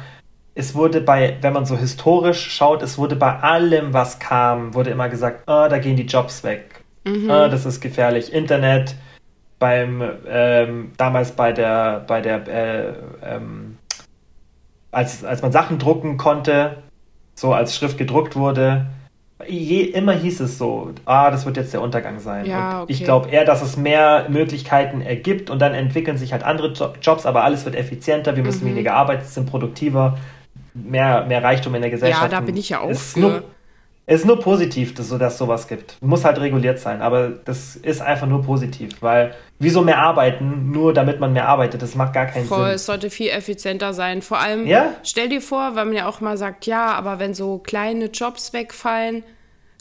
es 0.54 0.76
wurde 0.76 1.00
bei, 1.02 1.38
wenn 1.42 1.54
man 1.54 1.66
so 1.66 1.78
historisch 1.78 2.52
schaut, 2.52 2.82
es 2.82 2.98
wurde 2.98 3.16
bei 3.16 3.40
allem, 3.40 3.94
was 3.94 4.20
kam, 4.20 4.74
wurde 4.74 4.90
immer 4.90 5.08
gesagt, 5.08 5.48
ah, 5.48 5.70
da 5.70 5.80
gehen 5.80 5.96
die 5.96 6.06
Jobs 6.06 6.44
weg. 6.44 6.84
Ah, 7.30 7.48
das 7.48 7.66
ist 7.66 7.80
gefährlich. 7.82 8.34
Internet, 8.34 8.96
beim, 9.60 10.04
ähm, 10.28 10.92
damals 10.98 11.32
bei 11.32 11.52
der, 11.54 12.04
bei 12.08 12.22
der, 12.22 12.48
äh, 12.48 12.94
ähm, 13.24 13.78
als, 14.92 15.24
als 15.24 15.42
man 15.42 15.52
Sachen 15.52 15.80
drucken 15.80 16.18
konnte, 16.18 16.84
so 17.36 17.54
als 17.54 17.76
Schrift 17.76 17.98
gedruckt 17.98 18.36
wurde, 18.36 18.88
je, 19.48 19.82
immer 19.84 20.14
hieß 20.14 20.40
es 20.42 20.58
so, 20.58 20.92
ah, 21.06 21.32
das 21.32 21.46
wird 21.46 21.58
jetzt 21.58 21.74
der 21.74 21.82
Untergang 21.82 22.20
sein. 22.20 22.46
Ja, 22.46 22.82
und 22.82 22.90
ich 22.90 22.98
okay. 22.98 23.06
glaube 23.06 23.30
eher, 23.30 23.46
dass 23.46 23.62
es 23.62 23.78
mehr 23.78 24.28
Möglichkeiten 24.30 25.02
ergibt 25.02 25.50
und 25.50 25.60
dann 25.60 25.74
entwickeln 25.74 26.18
sich 26.18 26.32
halt 26.34 26.44
andere 26.44 26.74
Jo- 26.74 26.94
Jobs, 27.02 27.26
aber 27.26 27.44
alles 27.44 27.66
wird 27.66 27.76
effizienter, 27.76 28.36
wir 28.36 28.44
Mhm. 28.44 28.48
müssen 28.48 28.66
weniger 28.68 28.94
arbeiten, 28.94 29.26
sind 29.26 29.50
produktiver, 29.50 30.18
mehr, 30.74 31.26
mehr 31.26 31.44
Reichtum 31.44 31.76
in 31.76 31.82
der 31.82 31.92
Gesellschaft. 31.92 32.24
Ja, 32.32 32.40
da 32.40 32.46
bin 32.46 32.58
ich 32.58 32.70
ja 32.70 32.80
auch 32.80 32.90
ist 32.90 33.14
für. 33.14 33.20
Nur, 33.20 33.44
es 34.14 34.22
ist 34.22 34.26
nur 34.26 34.40
positiv, 34.42 34.94
dass, 34.94 35.08
so, 35.08 35.18
dass 35.18 35.38
sowas 35.38 35.68
gibt. 35.70 35.96
Muss 36.02 36.26
halt 36.26 36.38
reguliert 36.40 36.80
sein, 36.80 37.02
aber 37.02 37.30
das 37.30 37.78
ist 37.78 38.02
einfach 38.02 38.28
nur 38.28 38.42
positiv, 38.42 39.02
weil 39.02 39.34
wieso 39.58 39.82
mehr 39.84 40.00
arbeiten, 40.00 40.70
nur 40.72 40.94
damit 40.94 41.20
man 41.22 41.32
mehr 41.32 41.48
arbeitet, 41.48 41.82
das 41.82 41.96
macht 41.96 42.14
gar 42.14 42.26
keinen 42.26 42.46
Voll, 42.46 42.66
Sinn. 42.66 42.76
es 42.76 42.86
sollte 42.88 43.10
viel 43.10 43.30
effizienter 43.30 43.94
sein. 43.94 44.22
Vor 44.22 44.40
allem, 44.40 44.68
Ja? 44.68 44.96
stell 45.04 45.30
dir 45.30 45.42
vor, 45.42 45.76
weil 45.76 45.86
man 45.86 45.94
ja 45.96 46.08
auch 46.08 46.20
mal 46.20 46.36
sagt, 46.36 46.66
ja, 46.66 46.92
aber 46.94 47.20
wenn 47.20 47.34
so 47.34 47.58
kleine 47.60 48.06
Jobs 48.08 48.52
wegfallen, 48.52 49.24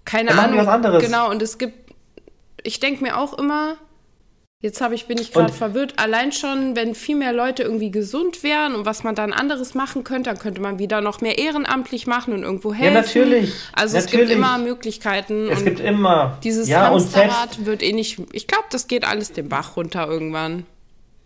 keine 0.05 0.31
Dann 0.31 0.39
Ahnung. 0.39 0.59
was 0.59 0.68
anderes. 0.68 1.05
Genau, 1.05 1.28
und 1.28 1.43
es 1.43 1.59
gibt, 1.59 1.93
ich 2.62 2.78
denke 2.78 3.03
mir 3.03 3.18
auch 3.18 3.37
immer, 3.37 3.74
jetzt 4.61 4.80
habe 4.80 4.94
ich, 4.94 5.06
bin 5.06 5.18
ich 5.18 5.32
gerade 5.32 5.52
verwirrt, 5.52 5.94
allein 5.96 6.32
schon, 6.32 6.76
wenn 6.76 6.94
viel 6.94 7.16
mehr 7.16 7.32
Leute 7.32 7.62
irgendwie 7.62 7.90
gesund 7.90 8.42
wären 8.42 8.74
und 8.74 8.84
was 8.84 9.02
man 9.02 9.14
dann 9.14 9.32
anderes 9.32 9.74
machen 9.74 10.04
könnte, 10.04 10.30
dann 10.30 10.38
könnte 10.38 10.61
man 10.61 10.78
wieder 10.78 11.00
noch 11.00 11.20
mehr 11.20 11.38
ehrenamtlich 11.38 12.06
machen 12.06 12.34
und 12.34 12.42
irgendwo 12.42 12.74
helfen. 12.74 12.94
natürlich, 12.94 13.52
Also 13.72 13.96
es 13.96 14.04
natürlich. 14.04 14.28
gibt 14.28 14.38
immer 14.38 14.58
Möglichkeiten. 14.58 15.48
Es 15.48 15.64
gibt 15.64 15.80
immer. 15.80 16.38
dieses 16.44 16.68
ja, 16.68 16.90
Hamsterrad 16.90 17.64
wird 17.64 17.82
eh 17.82 17.92
nicht, 17.92 18.20
ich 18.32 18.46
glaube, 18.46 18.64
das 18.70 18.86
geht 18.86 19.06
alles 19.06 19.32
den 19.32 19.48
Bach 19.48 19.76
runter 19.76 20.06
irgendwann. 20.06 20.66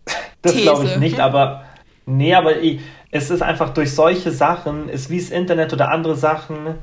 Das 0.43 0.55
glaube 0.55 0.85
ich 0.85 0.97
nicht, 0.99 1.20
aber 1.20 1.64
nee, 2.05 2.35
aber 2.35 2.61
ich, 2.61 2.80
es 3.11 3.30
ist 3.30 3.41
einfach 3.41 3.72
durch 3.72 3.95
solche 3.95 4.30
Sachen, 4.30 4.91
ist 4.91 5.09
wie 5.09 5.18
das 5.18 5.30
Internet 5.30 5.72
oder 5.72 5.91
andere 5.91 6.16
Sachen, 6.16 6.74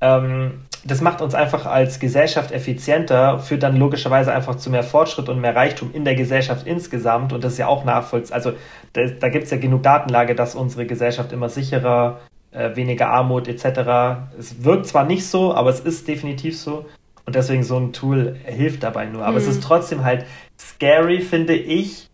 ähm, 0.00 0.60
das 0.84 1.00
macht 1.00 1.20
uns 1.20 1.34
einfach 1.34 1.66
als 1.66 1.98
Gesellschaft 1.98 2.52
effizienter, 2.52 3.38
führt 3.38 3.62
dann 3.62 3.76
logischerweise 3.76 4.32
einfach 4.32 4.56
zu 4.56 4.70
mehr 4.70 4.82
Fortschritt 4.82 5.28
und 5.28 5.40
mehr 5.40 5.54
Reichtum 5.54 5.90
in 5.92 6.04
der 6.04 6.14
Gesellschaft 6.14 6.66
insgesamt 6.66 7.32
und 7.32 7.44
das 7.44 7.52
ist 7.52 7.58
ja 7.58 7.66
auch 7.66 7.84
nachvollziehbar. 7.84 8.36
Also 8.36 8.52
da, 8.92 9.06
da 9.06 9.28
gibt 9.28 9.44
es 9.44 9.50
ja 9.50 9.56
genug 9.56 9.82
Datenlage, 9.82 10.34
dass 10.34 10.54
unsere 10.54 10.86
Gesellschaft 10.86 11.32
immer 11.32 11.48
sicherer, 11.48 12.20
äh, 12.52 12.76
weniger 12.76 13.08
Armut 13.08 13.48
etc. 13.48 14.20
Es 14.38 14.64
wirkt 14.64 14.86
zwar 14.86 15.04
nicht 15.04 15.26
so, 15.26 15.54
aber 15.54 15.70
es 15.70 15.80
ist 15.80 16.08
definitiv 16.08 16.58
so. 16.58 16.86
Und 17.26 17.34
deswegen 17.34 17.62
so 17.62 17.76
ein 17.76 17.92
Tool 17.92 18.36
hilft 18.44 18.82
dabei 18.82 19.04
nur. 19.04 19.26
Aber 19.26 19.36
es 19.36 19.46
ist 19.46 19.62
trotzdem 19.62 20.02
halt 20.02 20.24
scary, 20.58 21.20
finde 21.20 21.54
ich, 21.54 22.08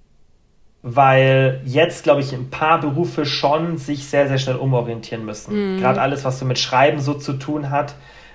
weil 0.82 1.60
jetzt, 1.64 2.02
glaube 2.02 2.20
ich, 2.20 2.32
ein 2.32 2.50
paar 2.50 2.80
Berufe 2.80 3.24
schon 3.24 3.78
sich 3.78 4.06
sehr, 4.06 4.26
sehr 4.26 4.38
schnell 4.38 4.56
umorientieren 4.56 5.24
müssen. 5.24 5.78
Gerade 5.78 6.00
alles, 6.00 6.24
was 6.24 6.40
so 6.40 6.44
mit 6.44 6.58
Schreiben 6.58 6.98
so 6.98 7.14
zu 7.14 7.34
tun 7.34 7.70
hat, 7.70 7.94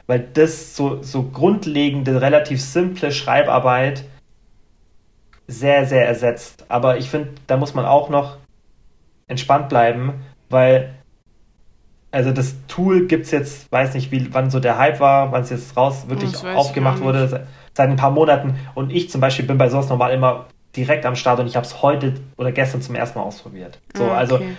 weil 0.10 0.22
das 0.34 0.76
so, 0.76 1.04
so 1.04 1.22
grundlegende, 1.22 2.20
relativ 2.20 2.60
simple 2.62 3.12
Schreibarbeit 3.12 4.06
sehr, 5.48 5.86
sehr 5.86 6.08
ersetzt. 6.08 6.66
Aber 6.68 6.98
ich 6.98 7.10
finde, 7.12 7.30
da 7.46 7.58
muss 7.58 7.76
man 7.76 7.86
auch 7.86 8.10
noch 8.10 8.38
entspannt 9.28 9.70
bleiben, 9.70 10.14
weil 10.50 10.96
also 12.12 12.32
das 12.32 12.56
Tool 12.68 13.06
gibt 13.06 13.26
es 13.26 13.32
jetzt, 13.32 13.72
weiß 13.72 13.94
nicht, 13.94 14.12
wie, 14.12 14.34
wann 14.34 14.50
so 14.50 14.60
der 14.60 14.80
Hype 14.80 15.00
war, 15.00 15.32
wann 15.32 15.44
es 15.44 15.52
jetzt 15.52 15.78
raus 15.78 16.10
wirklich 16.10 16.32
aufgemacht 16.58 17.02
wurde, 17.02 17.28
se- 17.28 17.48
seit 17.76 17.88
ein 17.90 17.96
paar 17.98 18.10
Monaten. 18.10 18.56
Und 18.74 18.92
ich 18.92 19.12
zum 19.12 19.22
Beispiel 19.22 19.46
bin 19.46 19.60
bei 19.60 19.70
sowas 19.70 19.90
normal 19.90 20.12
immer 20.12 20.48
direkt 20.76 21.06
am 21.06 21.16
Start 21.16 21.40
und 21.40 21.46
ich 21.46 21.56
habe 21.56 21.68
es 21.68 21.84
heute 21.84 22.16
oder 22.36 22.52
gestern 22.52 22.82
zum 22.82 22.96
ersten 22.96 23.20
Mal 23.20 23.26
ausprobiert. 23.26 23.78
So, 23.96 24.06
Ah, 24.06 24.18
also 24.18 24.36
okay. 24.38 24.56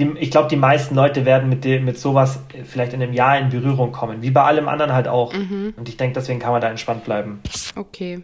Die, 0.00 0.10
ich 0.18 0.30
glaube, 0.30 0.48
die 0.48 0.56
meisten 0.56 0.94
Leute 0.94 1.24
werden 1.26 1.48
mit, 1.48 1.64
dem, 1.64 1.84
mit 1.84 1.98
sowas 1.98 2.40
vielleicht 2.64 2.94
in 2.94 3.02
einem 3.02 3.12
Jahr 3.12 3.38
in 3.38 3.50
Berührung 3.50 3.92
kommen, 3.92 4.22
wie 4.22 4.30
bei 4.30 4.42
allem 4.42 4.66
anderen 4.68 4.92
halt 4.92 5.06
auch. 5.06 5.32
Mhm. 5.32 5.74
Und 5.76 5.88
ich 5.88 5.96
denke, 5.96 6.14
deswegen 6.14 6.40
kann 6.40 6.52
man 6.52 6.60
da 6.60 6.70
entspannt 6.70 7.04
bleiben. 7.04 7.40
Okay. 7.76 8.22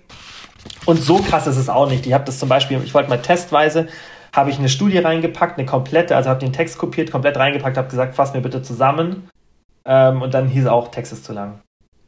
Und 0.86 0.96
so 0.96 1.18
krass 1.18 1.46
ist 1.46 1.58
es 1.58 1.68
auch 1.68 1.88
nicht. 1.88 2.06
Ich 2.06 2.12
habe 2.12 2.24
das 2.24 2.38
zum 2.38 2.48
Beispiel, 2.48 2.80
ich 2.82 2.94
wollte 2.94 3.10
mal 3.10 3.20
testweise, 3.20 3.88
habe 4.34 4.50
ich 4.50 4.58
eine 4.58 4.68
Studie 4.68 4.98
reingepackt, 4.98 5.58
eine 5.58 5.66
komplette, 5.66 6.16
also 6.16 6.30
habe 6.30 6.40
den 6.40 6.52
Text 6.52 6.78
kopiert, 6.78 7.10
komplett 7.10 7.36
reingepackt, 7.36 7.76
habe 7.76 7.88
gesagt, 7.88 8.14
fass 8.14 8.32
mir 8.34 8.40
bitte 8.40 8.62
zusammen. 8.62 9.28
Ähm, 9.84 10.22
und 10.22 10.34
dann 10.34 10.48
hieß 10.48 10.66
auch, 10.66 10.90
Text 10.90 11.12
ist 11.12 11.24
zu 11.24 11.32
lang. 11.32 11.60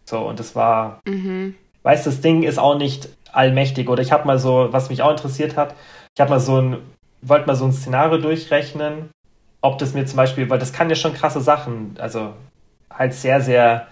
So, 0.05 0.21
und 0.21 0.41
das 0.41 0.57
war, 0.57 1.01
Mhm. 1.07 1.55
weißt 1.83 2.07
du, 2.07 2.11
das 2.11 2.21
Ding 2.21 2.43
ist 2.43 2.59
auch 2.59 2.77
nicht 2.79 3.09
allmächtig. 3.33 3.89
Oder 3.89 4.03
ich 4.03 4.13
habe 4.13 4.27
mal 4.27 4.39
so, 4.39 4.69
was 4.71 4.89
mich 4.89 5.03
auch 5.03 5.11
interessiert 5.11 5.57
hat, 5.57 5.75
ich 6.15 6.21
habe 6.21 6.31
mal 6.31 6.41
so 6.41 6.61
ein, 6.61 6.79
wollte 7.23 7.47
mal 7.47 7.55
so 7.55 7.67
ein 7.67 7.73
Szenario 7.73 8.19
durchrechnen, 8.19 9.11
ob 9.69 9.79
das 9.79 9.95
mir 9.95 10.07
zum 10.07 10.17
Beispiel, 10.17 10.49
weil 10.51 10.59
das 10.59 10.73
kann 10.73 10.89
ja 10.91 10.97
schon 10.97 11.15
krasse 11.15 11.41
Sachen, 11.41 11.97
also 11.99 12.33
halt 12.91 13.15
sehr, 13.15 13.41
sehr 13.41 13.89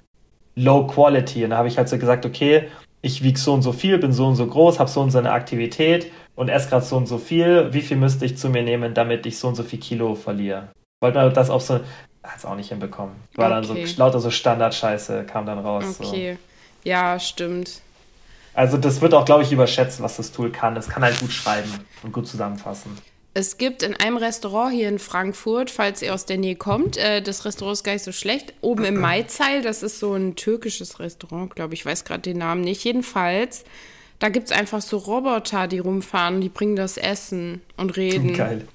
low 0.57 0.87
quality. 0.87 1.45
Und 1.45 1.51
da 1.51 1.59
habe 1.59 1.69
ich 1.69 1.77
halt 1.79 1.89
so 1.89 1.99
gesagt, 1.99 2.27
okay, 2.27 2.69
ich 3.03 3.23
wiege 3.23 3.39
so 3.39 3.53
und 3.55 3.63
so 3.63 3.73
viel, 3.73 3.99
bin 3.99 4.13
so 4.13 4.27
und 4.27 4.37
so 4.37 4.47
groß, 4.47 4.79
habe 4.79 4.91
so 4.91 5.01
und 5.01 5.11
so 5.11 5.19
eine 5.19 5.33
Aktivität 5.33 6.11
und 6.35 6.49
esse 6.49 6.69
gerade 6.69 6.85
so 6.85 6.97
und 6.97 7.07
so 7.07 7.19
viel. 7.19 7.73
Wie 7.73 7.83
viel 7.83 7.97
müsste 7.97 8.25
ich 8.25 8.37
zu 8.37 8.49
mir 8.49 8.63
nehmen, 8.63 8.95
damit 8.95 9.27
ich 9.27 9.39
so 9.39 9.49
und 9.49 9.55
so 9.55 9.63
viel 9.63 9.79
Kilo 9.79 10.15
verliere? 10.15 10.69
Wollte 11.01 11.19
mal 11.19 11.33
das 11.33 11.51
auf 11.51 11.63
so, 11.63 11.75
hat 11.75 12.39
es 12.39 12.45
auch 12.45 12.57
nicht 12.57 12.71
hinbekommen. 12.71 13.15
War 13.37 13.51
dann 13.51 13.65
Okay. 13.71 13.87
so 13.87 14.01
lauter 14.03 14.19
so 14.19 14.31
Standardscheiße 14.31 15.25
kam 15.25 15.47
dann 15.47 15.59
raus. 15.59 15.99
So. 15.99 16.05
Okay. 16.05 16.39
Ja, 16.85 17.19
stimmt. 17.19 17.83
Also 18.55 18.79
das 18.79 19.03
wird 19.03 19.13
auch, 19.13 19.27
glaube 19.27 19.43
ich, 19.43 19.53
überschätzt, 19.53 20.01
was 20.01 20.17
das 20.17 20.33
Tool 20.33 20.51
kann. 20.51 20.77
Es 20.77 20.89
kann 20.89 21.03
halt 21.03 21.21
gut 21.21 21.31
schreiben 21.31 21.71
und 22.03 22.13
gut 22.13 22.27
zusammenfassen. 22.27 22.97
Es 23.39 23.59
gibt 23.59 23.83
in 23.83 23.95
einem 23.95 24.17
Restaurant 24.17 24.73
hier 24.73 24.89
in 24.89 24.99
Frankfurt, 24.99 25.71
falls 25.71 26.01
ihr 26.01 26.15
aus 26.15 26.25
der 26.25 26.39
Nähe 26.39 26.57
kommt, 26.57 26.97
äh, 26.97 27.21
das 27.21 27.45
Restaurant 27.45 27.75
ist 27.75 27.85
gar 27.85 27.93
nicht 27.93 28.03
so 28.05 28.13
schlecht, 28.13 28.55
oben 28.63 28.87
im 28.87 28.97
Maizeil, 28.99 29.61
das 29.61 29.83
ist 29.83 29.99
so 29.99 30.15
ein 30.15 30.37
türkisches 30.37 31.01
Restaurant, 31.01 31.55
glaube 31.55 31.75
ich, 31.75 31.85
weiß 31.85 32.07
gerade 32.07 32.23
den 32.23 32.39
Namen 32.39 32.63
nicht. 32.63 32.83
Jedenfalls, 32.83 33.65
da 34.21 34.31
gibt 34.31 34.47
es 34.47 34.57
einfach 34.57 34.81
so 34.81 34.97
Roboter, 34.97 35.67
die 35.69 35.81
rumfahren, 35.81 36.41
die 36.41 36.49
bringen 36.49 36.77
das 36.77 36.97
Essen 36.97 37.61
und 37.77 37.99
reden. 37.99 38.33
Geil. 38.33 38.67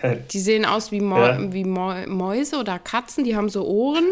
Geil. 0.00 0.24
Die 0.30 0.38
sehen 0.38 0.66
aus 0.66 0.92
wie, 0.92 1.00
Mo 1.00 1.18
Ja. 1.18 1.52
wie 1.52 1.64
Mo 1.64 1.92
Mäuse 2.06 2.58
oder 2.58 2.78
Katzen, 2.78 3.24
die 3.24 3.34
haben 3.34 3.48
so 3.48 3.66
Ohren. 3.66 4.06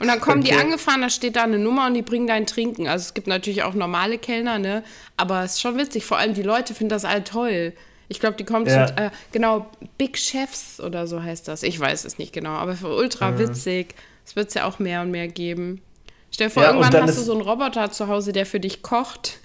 Und 0.00 0.08
dann 0.08 0.20
kommen 0.20 0.42
die 0.42 0.50
Okay. 0.54 0.60
angefahren, 0.60 1.02
da 1.02 1.08
steht 1.08 1.36
da 1.36 1.44
eine 1.44 1.60
Nummer 1.60 1.86
und 1.86 1.94
die 1.94 2.02
bringen 2.02 2.26
dein 2.26 2.46
Trinken. 2.46 2.88
Also 2.88 3.04
es 3.04 3.14
gibt 3.14 3.28
natürlich 3.28 3.62
auch 3.62 3.74
normale 3.74 4.18
Kellner, 4.18 4.58
ne? 4.58 4.82
Aber 5.16 5.44
es 5.44 5.52
ist 5.52 5.60
schon 5.60 5.78
witzig. 5.78 6.04
Vor 6.04 6.18
allem 6.18 6.34
die 6.34 6.42
Leute 6.42 6.74
finden 6.74 6.90
das 6.90 7.04
all 7.04 7.22
toll. 7.22 7.74
Ich 8.08 8.20
glaube, 8.20 8.36
die 8.36 8.44
kommen 8.44 8.66
Ja. 8.66 8.86
zu, 8.86 8.96
äh, 8.96 9.10
genau, 9.32 9.66
Big 9.98 10.16
Chefs 10.18 10.80
oder 10.80 11.06
so 11.06 11.22
heißt 11.22 11.46
das. 11.48 11.62
Ich 11.62 11.78
weiß 11.78 12.04
es 12.04 12.18
nicht 12.18 12.32
genau, 12.32 12.50
aber 12.52 12.74
für 12.74 12.88
ultra 12.94 13.30
Mhm. 13.32 13.38
witzig. 13.38 13.94
Es 14.24 14.34
wird 14.36 14.48
es 14.48 14.54
ja 14.54 14.64
auch 14.64 14.78
mehr 14.78 15.02
und 15.02 15.10
mehr 15.10 15.28
geben. 15.28 15.82
Stell 16.30 16.48
dir 16.48 16.52
vor, 16.54 16.62
Ja, 16.62 16.70
irgendwann 16.74 17.02
hast 17.02 17.16
du 17.18 17.22
so 17.22 17.32
einen 17.32 17.40
Roboter 17.42 17.90
zu 17.90 18.08
Hause, 18.08 18.32
der 18.32 18.46
für 18.46 18.60
dich 18.60 18.82
kocht. 18.82 19.38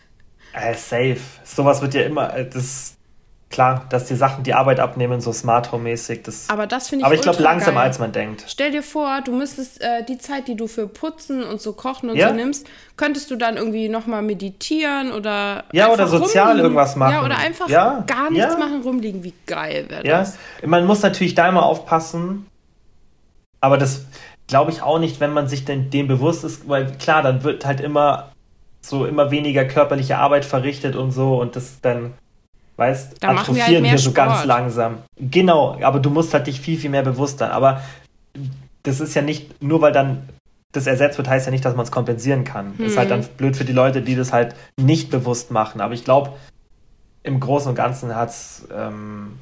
Äh, 0.54 0.74
safe. 0.76 1.18
Sowas 1.44 1.82
wird 1.82 1.94
ja 1.94 2.02
immer, 2.04 2.36
äh, 2.36 2.48
das 2.50 2.96
klar, 3.54 3.86
dass 3.90 4.06
die 4.06 4.16
Sachen 4.16 4.44
die 4.44 4.54
Arbeit 4.54 4.82
abnehmen, 4.82 5.22
so 5.22 5.32
Smart 5.32 5.72
Home-mäßig. 5.72 6.24
Das, 6.24 6.50
Aber 6.50 6.68
das 6.68 6.90
finde 6.90 7.04
ich 7.04 7.06
aber 7.06 7.16
ich 7.16 7.22
glaube 7.22 7.38
ultra 7.38 7.52
langsam, 7.52 7.76
geil. 7.76 7.84
als 7.86 8.00
man 8.00 8.12
denkt. 8.12 8.44
Stell 8.48 8.72
dir 8.72 8.84
vor, 8.84 9.22
du 9.24 9.32
müsstest 9.32 9.80
äh, 9.82 10.04
die 10.04 10.18
Zeit, 10.18 10.48
die 10.50 10.56
du 10.56 10.68
für 10.68 10.88
Putzen 10.88 11.44
und 11.44 11.62
so 11.62 11.72
Kochen 11.74 12.10
und 12.10 12.18
Ja. 12.18 12.30
so 12.30 12.36
nimmst, 12.36 12.68
könntest 12.98 13.32
du 13.32 13.38
dann 13.38 13.56
irgendwie 13.56 13.88
nochmal 13.88 14.22
meditieren 14.22 15.12
oder. 15.14 15.64
Ja, 15.72 15.90
oder 15.90 16.08
sozial 16.08 16.48
rumliegen. 16.48 16.64
irgendwas 16.66 16.96
machen. 16.98 17.14
Ja, 17.14 17.24
oder 17.24 17.38
einfach 17.38 17.70
Ja, 17.70 18.04
gar 18.08 18.30
nichts 18.30 18.54
ja. 18.54 18.60
machen, 18.60 18.82
rumliegen. 18.82 19.24
Wie 19.24 19.34
geil 19.46 19.86
wäre 19.88 20.06
Ja, 20.06 20.20
das? 20.20 20.38
man 20.66 20.86
muss 20.86 21.02
natürlich 21.02 21.36
da 21.36 21.48
immer 21.48 21.64
aufpassen, 21.66 22.48
aber 23.62 23.78
das 23.78 24.06
glaube 24.48 24.72
ich 24.72 24.82
auch 24.82 25.00
nicht, 25.00 25.20
wenn 25.20 25.32
man 25.32 25.48
sich 25.48 25.64
denn 25.64 25.90
dem 25.90 26.08
bewusst 26.08 26.44
ist, 26.44 26.68
weil 26.68 26.92
klar, 26.98 27.22
dann 27.22 27.44
wird 27.44 27.66
halt 27.66 27.80
immer 27.80 28.32
so 28.82 29.06
immer 29.06 29.32
weniger 29.32 29.64
körperliche 29.64 30.18
Arbeit 30.18 30.44
verrichtet 30.44 30.96
und 30.98 31.12
so 31.12 31.40
und 31.40 31.56
das 31.56 31.80
dann, 31.82 32.14
weißt, 32.78 33.18
Da 33.22 33.30
halt 33.30 33.40
atrophieren 33.40 33.82
mehr 33.84 33.92
wir 33.94 33.98
so 34.00 34.12
ganz 34.12 34.34
Sport. 34.34 34.48
langsam. 34.48 34.98
Genau, 35.20 35.78
aber 35.82 36.00
du 36.00 36.10
musst 36.10 36.34
halt 36.34 36.48
dich 36.48 36.60
viel, 36.60 36.78
viel 36.78 36.90
mehr 36.90 37.04
bewusst 37.04 37.40
sein. 37.40 37.52
Aber 37.52 37.82
das 38.84 39.00
ist 39.00 39.14
ja 39.14 39.22
nicht, 39.22 39.62
nur 39.62 39.82
weil 39.82 39.92
dann 39.92 40.28
das 40.72 40.88
ersetzt 40.88 41.18
wird, 41.20 41.28
heißt 41.28 41.46
ja 41.46 41.52
nicht, 41.52 41.64
dass 41.66 41.76
man 41.76 41.86
es 41.86 41.92
kompensieren 41.92 42.44
kann. 42.44 42.74
Ist 42.80 42.98
halt 42.98 43.12
Hm. 43.12 43.22
dann 43.22 43.30
blöd 43.38 43.56
für 43.56 43.64
die 43.66 43.74
Leute, 43.74 44.02
die 44.02 44.16
das 44.16 44.34
halt 44.34 44.56
nicht 44.80 45.12
bewusst 45.12 45.52
machen. 45.52 45.82
Aber 45.82 45.94
ich 45.94 46.04
glaube, 46.04 46.34
im 47.22 47.40
Großen 47.40 47.70
und 47.70 47.76
Ganzen 47.76 48.16
hat's, 48.16 48.68
ähm, 48.76 49.40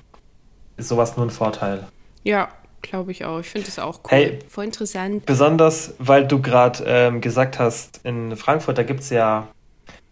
ist 0.76 0.90
sowas 0.90 1.16
nur 1.16 1.26
ein 1.26 1.30
Vorteil. 1.30 1.88
Ja, 2.24 2.50
glaube 2.82 3.12
ich 3.12 3.24
auch. 3.24 3.40
Ich 3.40 3.50
finde 3.50 3.66
das 3.68 3.80
auch 3.80 4.00
cool. 4.04 4.10
Hey. 4.10 4.40
Voll 4.50 4.66
interessant. 4.66 5.26
Besonders, 5.26 5.94
weil 6.00 6.28
du 6.28 6.42
gerade 6.42 6.84
ähm, 6.86 7.22
gesagt 7.22 7.60
hast, 7.60 8.02
in 8.04 8.36
Frankfurt, 8.36 8.78
da 8.78 8.84
gibt 8.84 9.00
es 9.00 9.10
ja 9.10 9.48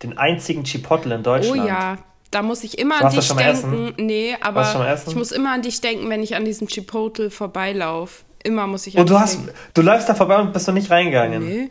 den 0.03 0.17
einzigen 0.17 0.63
Chipotle 0.63 1.13
in 1.15 1.19
Oh 1.21 1.23
Deutschland. 1.25 1.67
ja, 1.67 1.97
da 2.31 2.41
muss 2.41 2.63
ich 2.63 2.77
immer 2.77 2.95
an 2.95 3.03
Warst 3.03 3.15
du 3.15 3.19
dich 3.21 3.27
schon 3.27 3.37
denken. 3.37 3.93
Nee, 3.97 4.35
aber 4.41 4.87
essen? 4.87 5.09
ich 5.09 5.15
muss 5.15 5.31
immer 5.31 5.53
an 5.53 5.61
dich 5.61 5.81
denken, 5.81 6.09
wenn 6.09 6.21
ich 6.23 6.35
an 6.35 6.45
diesem 6.45 6.67
Chipotle 6.67 7.29
vorbeilaufe. 7.31 8.23
Immer 8.43 8.67
muss 8.67 8.87
ich 8.87 8.95
an 8.95 9.01
Und 9.01 9.09
du 9.09 9.13
dich 9.15 9.21
hast, 9.21 9.35
denken. 9.35 9.51
du 9.73 9.81
läufst 9.81 10.07
da 10.09 10.15
vorbei 10.15 10.37
und 10.37 10.53
bist 10.53 10.67
noch 10.67 10.73
nicht 10.73 10.89
reingegangen. 10.91 11.47
Nee. 11.47 11.69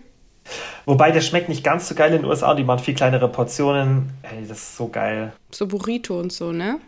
Wobei 0.87 1.11
der 1.11 1.21
schmeckt 1.21 1.49
nicht 1.49 1.63
ganz 1.63 1.89
so 1.89 1.95
geil 1.95 2.13
in 2.15 2.23
den 2.23 2.25
USA, 2.25 2.55
die 2.55 2.65
machen 2.65 2.81
viel 2.83 2.95
kleinere 2.95 3.29
Portionen. 3.29 4.11
Ey, 4.23 4.47
das 4.49 4.59
ist 4.59 4.77
so 4.77 4.89
geil. 4.89 5.33
So 5.51 5.67
Burrito 5.67 6.19
und 6.19 6.33
so, 6.33 6.53
ne? 6.53 6.79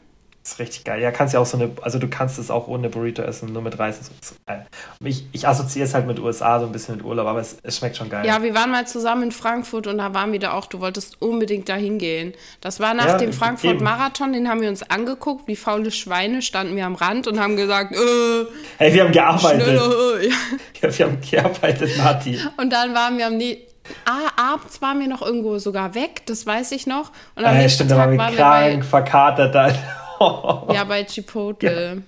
Das 0.43 0.53
ist 0.53 0.59
richtig 0.59 0.85
geil. 0.85 1.03
Ja, 1.03 1.11
kannst 1.11 1.35
ja 1.35 1.41
auch 1.41 1.45
so 1.47 1.59
eine, 1.59 1.71
also 1.83 1.99
du 1.99 2.09
kannst 2.09 2.39
es 2.39 2.51
auch 2.51 2.67
ohne 2.67 2.89
Burrito 2.89 3.21
essen, 3.21 3.53
nur 3.53 3.61
mit 3.61 3.79
Reis. 3.79 3.99
und 3.99 4.05
So. 4.07 4.13
Das 4.21 4.31
ist 4.31 4.47
geil. 4.47 4.67
Ich, 5.05 5.27
ich 5.33 5.47
assoziiere 5.47 5.87
es 5.87 5.93
halt 5.93 6.07
mit 6.07 6.19
USA 6.19 6.59
so 6.59 6.65
ein 6.67 6.73
bisschen 6.73 6.97
mit 6.97 7.05
Urlaub, 7.05 7.27
aber 7.27 7.41
es, 7.41 7.59
es 7.63 7.77
schmeckt 7.77 7.97
schon 7.99 8.09
geil. 8.09 8.25
Ja, 8.27 8.43
wir 8.43 8.55
waren 8.55 8.71
mal 8.71 8.87
zusammen 8.87 9.25
in 9.25 9.33
Frankfurt 9.33 9.87
und 9.87 9.99
da 9.99 10.15
waren 10.15 10.33
wir 10.33 10.39
da 10.39 10.53
auch. 10.53 10.65
Du 10.65 10.81
wolltest 10.81 11.21
unbedingt 11.21 11.69
da 11.69 11.75
hingehen. 11.75 12.33
Das 12.63 12.81
war 12.81 12.95
nach 12.95 13.07
Ja, 13.07 13.19
dem. 13.19 13.35
Frankfurt-Marathon, 13.35 14.33
den 14.33 14.49
haben 14.49 14.63
wir 14.63 14.71
uns 14.71 14.83
angeguckt. 14.91 15.47
Wie 15.47 15.57
faule 15.57 15.91
Schweine 15.91 16.41
standen 16.41 16.75
wir 16.75 16.87
am 16.87 16.95
Rand 16.95 17.27
und 17.27 17.39
haben 17.39 17.57
gesagt, 17.57 17.93
äh, 17.93 17.99
Hey, 18.79 18.95
wir 18.95 19.05
haben 19.05 19.13
gearbeitet. 19.13 19.63
schneller, 19.63 20.21
äh. 20.23 20.29
Ja. 20.29 20.35
Ja, 20.83 20.99
wir 20.99 21.07
haben 21.07 21.19
gearbeitet, 21.21 21.99
Martin. 21.99 22.39
Und 22.57 22.73
dann 22.73 22.95
waren 22.95 23.19
wir 23.19 23.27
am 23.27 23.37
ne 23.37 23.59
ah, 24.07 24.53
abends 24.55 24.81
waren 24.81 25.01
wir 25.01 25.09
noch 25.09 25.21
irgendwo 25.23 25.59
sogar 25.59 25.95
weg, 25.95 26.23
das 26.27 26.47
weiß 26.47 26.73
ich 26.73 26.87
noch. 26.87 27.11
Und 27.35 27.45
am 27.45 27.55
Äh, 27.55 27.59
nächsten 27.63 27.75
stimmt, 27.87 27.91
da 27.91 27.97
waren 27.99 28.17
Tag 28.17 28.33
wir 28.33 28.39
waren 28.39 28.65
wir 28.65 28.71
krank, 28.71 28.85
verkatert. 28.87 29.55
Da. 29.55 29.73
ja, 30.75 30.85
bei 30.85 31.05
Chipotle. 31.05 32.03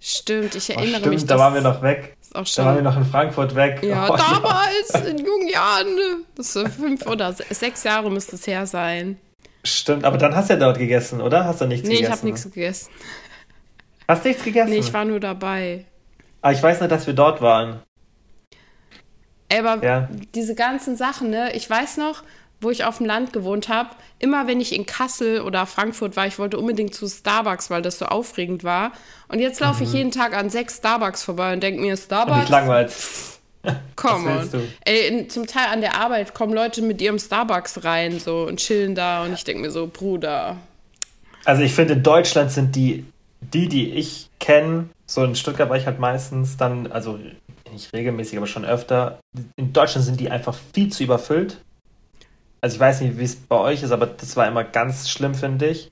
Stimmt, 0.00 0.54
ich 0.54 0.70
Oh, 0.70 0.74
erinnere 0.74 1.00
stimmt, 1.00 1.14
mich. 1.14 1.26
da 1.26 1.34
das 1.34 1.38
waren 1.40 1.54
wir 1.54 1.60
noch 1.60 1.82
weg. 1.82 2.16
Ist 2.20 2.34
auch 2.36 2.44
Da 2.44 2.64
waren 2.64 2.76
wir 2.76 2.82
noch 2.82 2.96
in 2.96 3.04
Frankfurt 3.04 3.54
weg. 3.54 3.82
Ja, 3.82 4.08
Oh, 4.08 4.16
damals, 4.16 4.90
in 5.08 5.18
jungen 5.18 5.48
Jahren. 5.48 5.94
ne? 5.94 6.16
Das 6.36 6.54
ist 6.56 6.74
fünf 6.76 7.06
oder 7.06 7.32
se- 7.32 7.44
sechs 7.50 7.82
Jahre 7.84 8.10
müsste 8.10 8.36
es 8.36 8.46
her 8.46 8.66
sein. 8.66 9.18
Stimmt, 9.64 10.04
aber 10.04 10.16
dann 10.16 10.34
hast 10.36 10.48
du 10.48 10.54
ja 10.54 10.60
dort 10.60 10.78
gegessen, 10.78 11.20
oder? 11.20 11.44
Hast 11.44 11.60
du 11.60 11.66
nichts 11.66 11.88
Nee, 11.88 11.94
ich 11.94 12.00
gegessen? 12.02 12.18
habe 12.18 12.26
nichts 12.26 12.44
gegessen. 12.44 12.90
Hast 14.06 14.24
nichts 14.24 14.44
gegessen? 14.44 14.70
Nee, 14.70 14.78
ich 14.78 14.92
war 14.92 15.04
nur 15.04 15.18
dabei. 15.18 15.84
aber 16.40 16.52
ich 16.52 16.62
weiß 16.62 16.80
nicht, 16.80 16.92
dass 16.92 17.06
wir 17.08 17.14
dort 17.14 17.40
waren. 17.42 17.82
Ey, 19.48 19.60
Aber 19.64 19.84
Ja. 19.84 20.08
diese 20.34 20.54
ganzen 20.54 20.96
Sachen, 20.96 21.30
ne? 21.30 21.52
Ich 21.54 21.68
weiß 21.68 21.96
noch, 21.98 22.22
wo 22.60 22.70
ich 22.70 22.84
auf 22.84 22.98
dem 22.98 23.06
Land 23.06 23.32
gewohnt 23.32 23.68
habe, 23.68 23.90
immer 24.18 24.46
wenn 24.46 24.60
ich 24.60 24.74
in 24.74 24.86
Kassel 24.86 25.42
oder 25.42 25.66
Frankfurt 25.66 26.16
war, 26.16 26.26
ich 26.26 26.38
wollte 26.38 26.58
unbedingt 26.58 26.94
zu 26.94 27.06
Starbucks, 27.06 27.70
weil 27.70 27.82
das 27.82 27.98
so 27.98 28.06
aufregend 28.06 28.64
war. 28.64 28.92
Und 29.28 29.40
jetzt 29.40 29.60
laufe 29.60 29.84
ich 29.84 29.92
jeden 29.92 30.10
Tag 30.10 30.34
an 30.34 30.48
sechs 30.48 30.78
Starbucks 30.78 31.22
vorbei 31.22 31.52
und 31.52 31.62
denke 31.62 31.80
mir, 31.80 31.92
Mhm. 31.92 32.00
Starbucks, 32.00 32.40
dich 32.40 32.48
langweilt. 32.48 32.92
du? 34.54 34.60
Ey, 34.84 35.26
zum 35.28 35.46
Teil 35.46 35.66
an 35.72 35.80
der 35.80 35.96
Arbeit 35.96 36.34
kommen 36.34 36.52
Leute 36.52 36.82
mit 36.82 37.02
ihrem 37.02 37.18
Starbucks 37.18 37.84
rein 37.84 38.20
so 38.20 38.46
und 38.46 38.58
chillen 38.58 38.94
da 38.94 39.24
und 39.24 39.32
ich 39.32 39.42
denke 39.42 39.62
mir 39.62 39.70
so, 39.70 39.88
Bruder. 39.88 40.56
Also 41.44 41.62
ich 41.62 41.72
finde, 41.72 41.94
in 41.94 42.02
Deutschland 42.02 42.52
sind 42.52 42.76
die, 42.76 43.04
die, 43.40 43.68
die 43.68 43.90
ich 43.90 44.28
kenne, 44.38 44.88
so 45.06 45.24
in 45.24 45.34
Stuttgart 45.34 45.68
war 45.68 45.76
ich 45.76 45.86
halt 45.86 45.98
meistens 45.98 46.56
dann, 46.56 46.90
also 46.92 47.18
nicht 47.72 47.92
regelmäßig, 47.92 48.38
aber 48.38 48.46
schon 48.46 48.64
öfter, 48.64 49.18
in 49.56 49.72
Deutschland 49.72 50.06
sind 50.06 50.20
die 50.20 50.30
einfach 50.30 50.54
viel 50.72 50.90
zu 50.90 51.04
überfüllt. 51.04 51.58
Also 52.60 52.76
ich 52.76 52.80
weiß 52.80 53.00
nicht, 53.02 53.18
wie 53.18 53.24
es 53.24 53.36
bei 53.36 53.56
euch 53.56 53.82
ist, 53.82 53.92
aber 53.92 54.06
das 54.06 54.36
war 54.36 54.46
immer 54.48 54.64
ganz 54.64 55.08
schlimm, 55.08 55.34
finde 55.34 55.68
ich. 55.68 55.90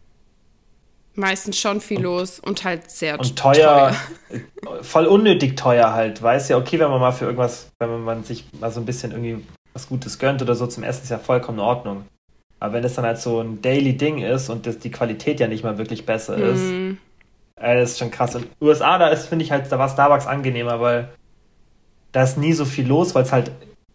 Meistens 1.17 1.59
schon 1.59 1.81
viel 1.81 2.01
los 2.01 2.41
und 2.41 2.65
halt 2.65 2.91
sehr 2.91 3.19
Und 3.21 3.37
teuer, 3.37 3.95
voll 4.83 5.07
unnötig 5.07 5.57
teuer 5.57 5.93
halt. 5.93 6.21
Weiß 6.21 6.49
ja, 6.49 6.57
okay, 6.57 6.81
wenn 6.81 6.91
man 6.91 7.01
mal 7.01 7.13
für 7.13 7.27
irgendwas, 7.27 7.69
wenn 7.79 8.03
man 8.03 8.25
sich 8.25 8.45
mal 8.59 8.73
so 8.73 8.81
ein 8.81 8.87
bisschen 8.87 9.13
irgendwie 9.13 9.45
was 9.73 9.89
Gutes 9.89 10.19
gönnt 10.19 10.43
oder 10.43 10.55
so 10.57 10.67
zum 10.67 10.83
Essen, 10.83 11.05
ist 11.05 11.11
ja 11.11 11.19
vollkommen 11.19 11.59
in 11.59 11.65
Ordnung. 11.65 12.05
Aber 12.59 12.73
wenn 12.75 12.85
es 12.85 12.95
dann 12.95 13.05
halt 13.05 13.19
so 13.19 13.41
ein 13.41 13.61
Daily-Ding 13.63 14.19
ist 14.19 14.49
und 14.49 14.67
das, 14.67 14.79
die 14.79 14.91
Qualität 14.91 15.39
ja 15.39 15.47
nicht 15.47 15.63
mal 15.63 15.79
wirklich 15.79 16.07
besser 16.07 16.37
ist, 16.37 16.61
Hm, 16.61 16.99
äh, 17.57 17.77
das 17.77 17.93
ist 17.93 17.99
schon 17.99 18.11
krass. 18.11 18.35
In 18.35 18.43
den 18.43 18.51
USA, 18.61 18.99
da 18.99 19.09
ist, 19.09 19.27
finde 19.27 19.45
ich 19.45 19.51
halt, 19.53 19.71
da 19.71 19.79
war 19.79 19.89
Starbucks 19.89 20.27
angenehmer, 20.27 20.81
weil 20.81 21.11
da 22.13 22.23
ist 22.23 22.39
nie 22.39 22.53
so 22.53 22.65
viel 22.65 22.87
los, 22.87 23.15
weil 23.15 23.25
es 23.25 23.33
halt 23.33 23.51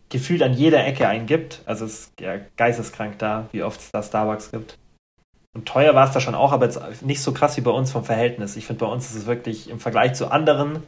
gefühlt 0.10 0.44
an 0.44 0.54
jeder 0.54 0.86
Ecke 0.86 1.08
einen 1.08 1.26
gibt. 1.26 1.62
Also 1.66 1.86
es 1.86 2.00
ist 2.00 2.20
ja 2.20 2.38
geisteskrank 2.58 3.20
da, 3.20 3.48
wie 3.52 3.64
oft 3.64 3.80
es 3.80 3.92
da 3.92 4.04
Starbucks 4.04 4.52
gibt. 4.52 4.78
Und 5.54 5.68
teuer 5.68 5.96
war 5.96 6.08
es 6.08 6.14
da 6.14 6.20
schon 6.20 6.36
auch, 6.36 6.52
aber 6.52 6.66
jetzt 6.66 7.04
nicht 7.04 7.22
so 7.22 7.32
krass 7.32 7.58
wie 7.58 7.62
bei 7.62 7.72
uns 7.72 7.92
vom 7.92 8.04
Verhältnis. 8.04 8.56
Ich 8.56 8.66
finde, 8.66 8.86
bei 8.86 8.92
uns 8.92 9.10
ist 9.10 9.16
es 9.16 9.26
wirklich 9.26 9.70
im 9.70 9.80
Vergleich 9.80 10.14
zu 10.14 10.32
anderen, 10.32 10.84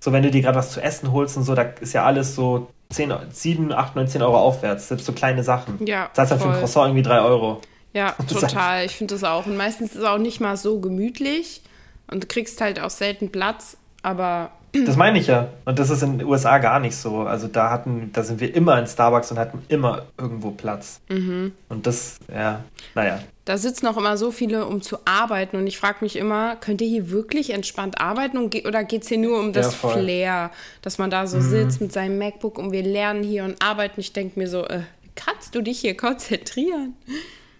so 0.00 0.12
wenn 0.12 0.22
du 0.22 0.30
dir 0.30 0.42
gerade 0.42 0.58
was 0.58 0.72
zu 0.72 0.80
essen 0.80 1.12
holst 1.12 1.36
und 1.36 1.44
so, 1.44 1.54
da 1.54 1.62
ist 1.62 1.92
ja 1.92 2.04
alles 2.04 2.34
so 2.34 2.68
10, 2.90 3.12
7, 3.30 3.72
8, 3.72 3.96
9, 3.96 4.08
10 4.08 4.22
Euro 4.22 4.38
aufwärts. 4.38 4.88
Selbst 4.88 5.06
so 5.06 5.12
kleine 5.12 5.44
Sachen. 5.44 5.84
ja, 5.86 6.10
Zahlst 6.12 6.32
halt 6.32 6.42
für 6.42 6.48
ein. 6.48 6.58
Croissant 6.58 6.88
irgendwie 6.88 7.02
3 7.02 7.20
Euro. 7.20 7.60
Ja, 7.92 8.12
total. 8.28 8.84
Ich 8.86 8.96
finde 8.96 9.14
das 9.14 9.24
auch. 9.24 9.46
Und 9.46 9.56
meistens 9.56 9.92
ist 9.92 9.98
es 9.98 10.04
auch 10.04 10.18
nicht 10.18 10.40
mal 10.40 10.56
so 10.56 10.80
gemütlich. 10.80 11.62
Und 12.10 12.24
du 12.24 12.26
kriegst 12.26 12.60
halt 12.60 12.80
auch 12.80 12.90
selten 12.90 13.30
Platz. 13.30 13.76
Aber 14.02 14.50
Das 14.72 14.96
meine 14.96 15.18
ich 15.18 15.26
ja. 15.26 15.48
Und 15.64 15.78
das 15.78 15.90
ist 15.90 16.02
in 16.02 16.18
den 16.18 16.26
USA 16.26 16.58
gar 16.58 16.78
nicht 16.78 16.96
so. 16.96 17.20
Also 17.20 17.48
da 17.48 17.70
hatten, 17.70 18.10
da 18.12 18.22
sind 18.22 18.40
wir 18.40 18.54
immer 18.54 18.78
in 18.78 18.86
Starbucks 18.86 19.30
und 19.32 19.38
hatten 19.38 19.62
immer 19.68 20.06
irgendwo 20.16 20.50
Platz. 20.52 21.00
Mhm. 21.08 21.52
Und 21.68 21.86
das, 21.86 22.18
ja, 22.32 22.62
naja. 22.94 23.20
da 23.44 23.58
sitzen 23.58 23.86
auch 23.88 23.96
immer 23.96 24.16
so 24.16 24.30
viele, 24.30 24.66
um 24.66 24.80
zu 24.80 24.98
arbeiten. 25.04 25.56
Und 25.56 25.66
ich 25.66 25.78
frage 25.78 25.98
mich 26.02 26.16
immer, 26.16 26.56
könnt 26.56 26.80
ihr 26.80 26.88
hier 26.88 27.10
wirklich 27.10 27.50
entspannt 27.50 28.00
arbeiten? 28.00 28.38
Oder 28.38 28.84
geht 28.84 29.02
es 29.02 29.08
hier 29.08 29.18
nur 29.18 29.40
um 29.40 29.52
das 29.52 29.82
Ja. 29.82 29.88
Mhm. 29.88 29.92
Flair, 29.92 30.50
dass 30.82 30.98
man 30.98 31.10
da 31.10 31.26
so 31.26 31.40
sitzt 31.40 31.80
mit 31.80 31.92
seinem 31.92 32.18
MacBook 32.18 32.58
und 32.58 32.72
wir 32.72 32.82
lernen 32.82 33.22
hier 33.22 33.44
und 33.44 33.60
arbeiten? 33.62 34.00
Ich 34.00 34.12
denke 34.12 34.38
mir 34.38 34.48
so, 34.48 34.64
äh, 34.66 34.82
kannst 35.16 35.54
du 35.54 35.62
dich 35.62 35.80
hier 35.80 35.96
konzentrieren? 35.96 36.94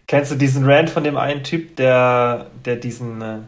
Kennst 0.06 0.32
du 0.32 0.36
diesen 0.36 0.64
Rant 0.64 0.90
von 0.90 1.04
dem 1.04 1.16
einen 1.16 1.44
Typ, 1.44 1.76
der, 1.76 2.46
der 2.64 2.76
diesen, 2.76 3.22
äh, 3.22 3.38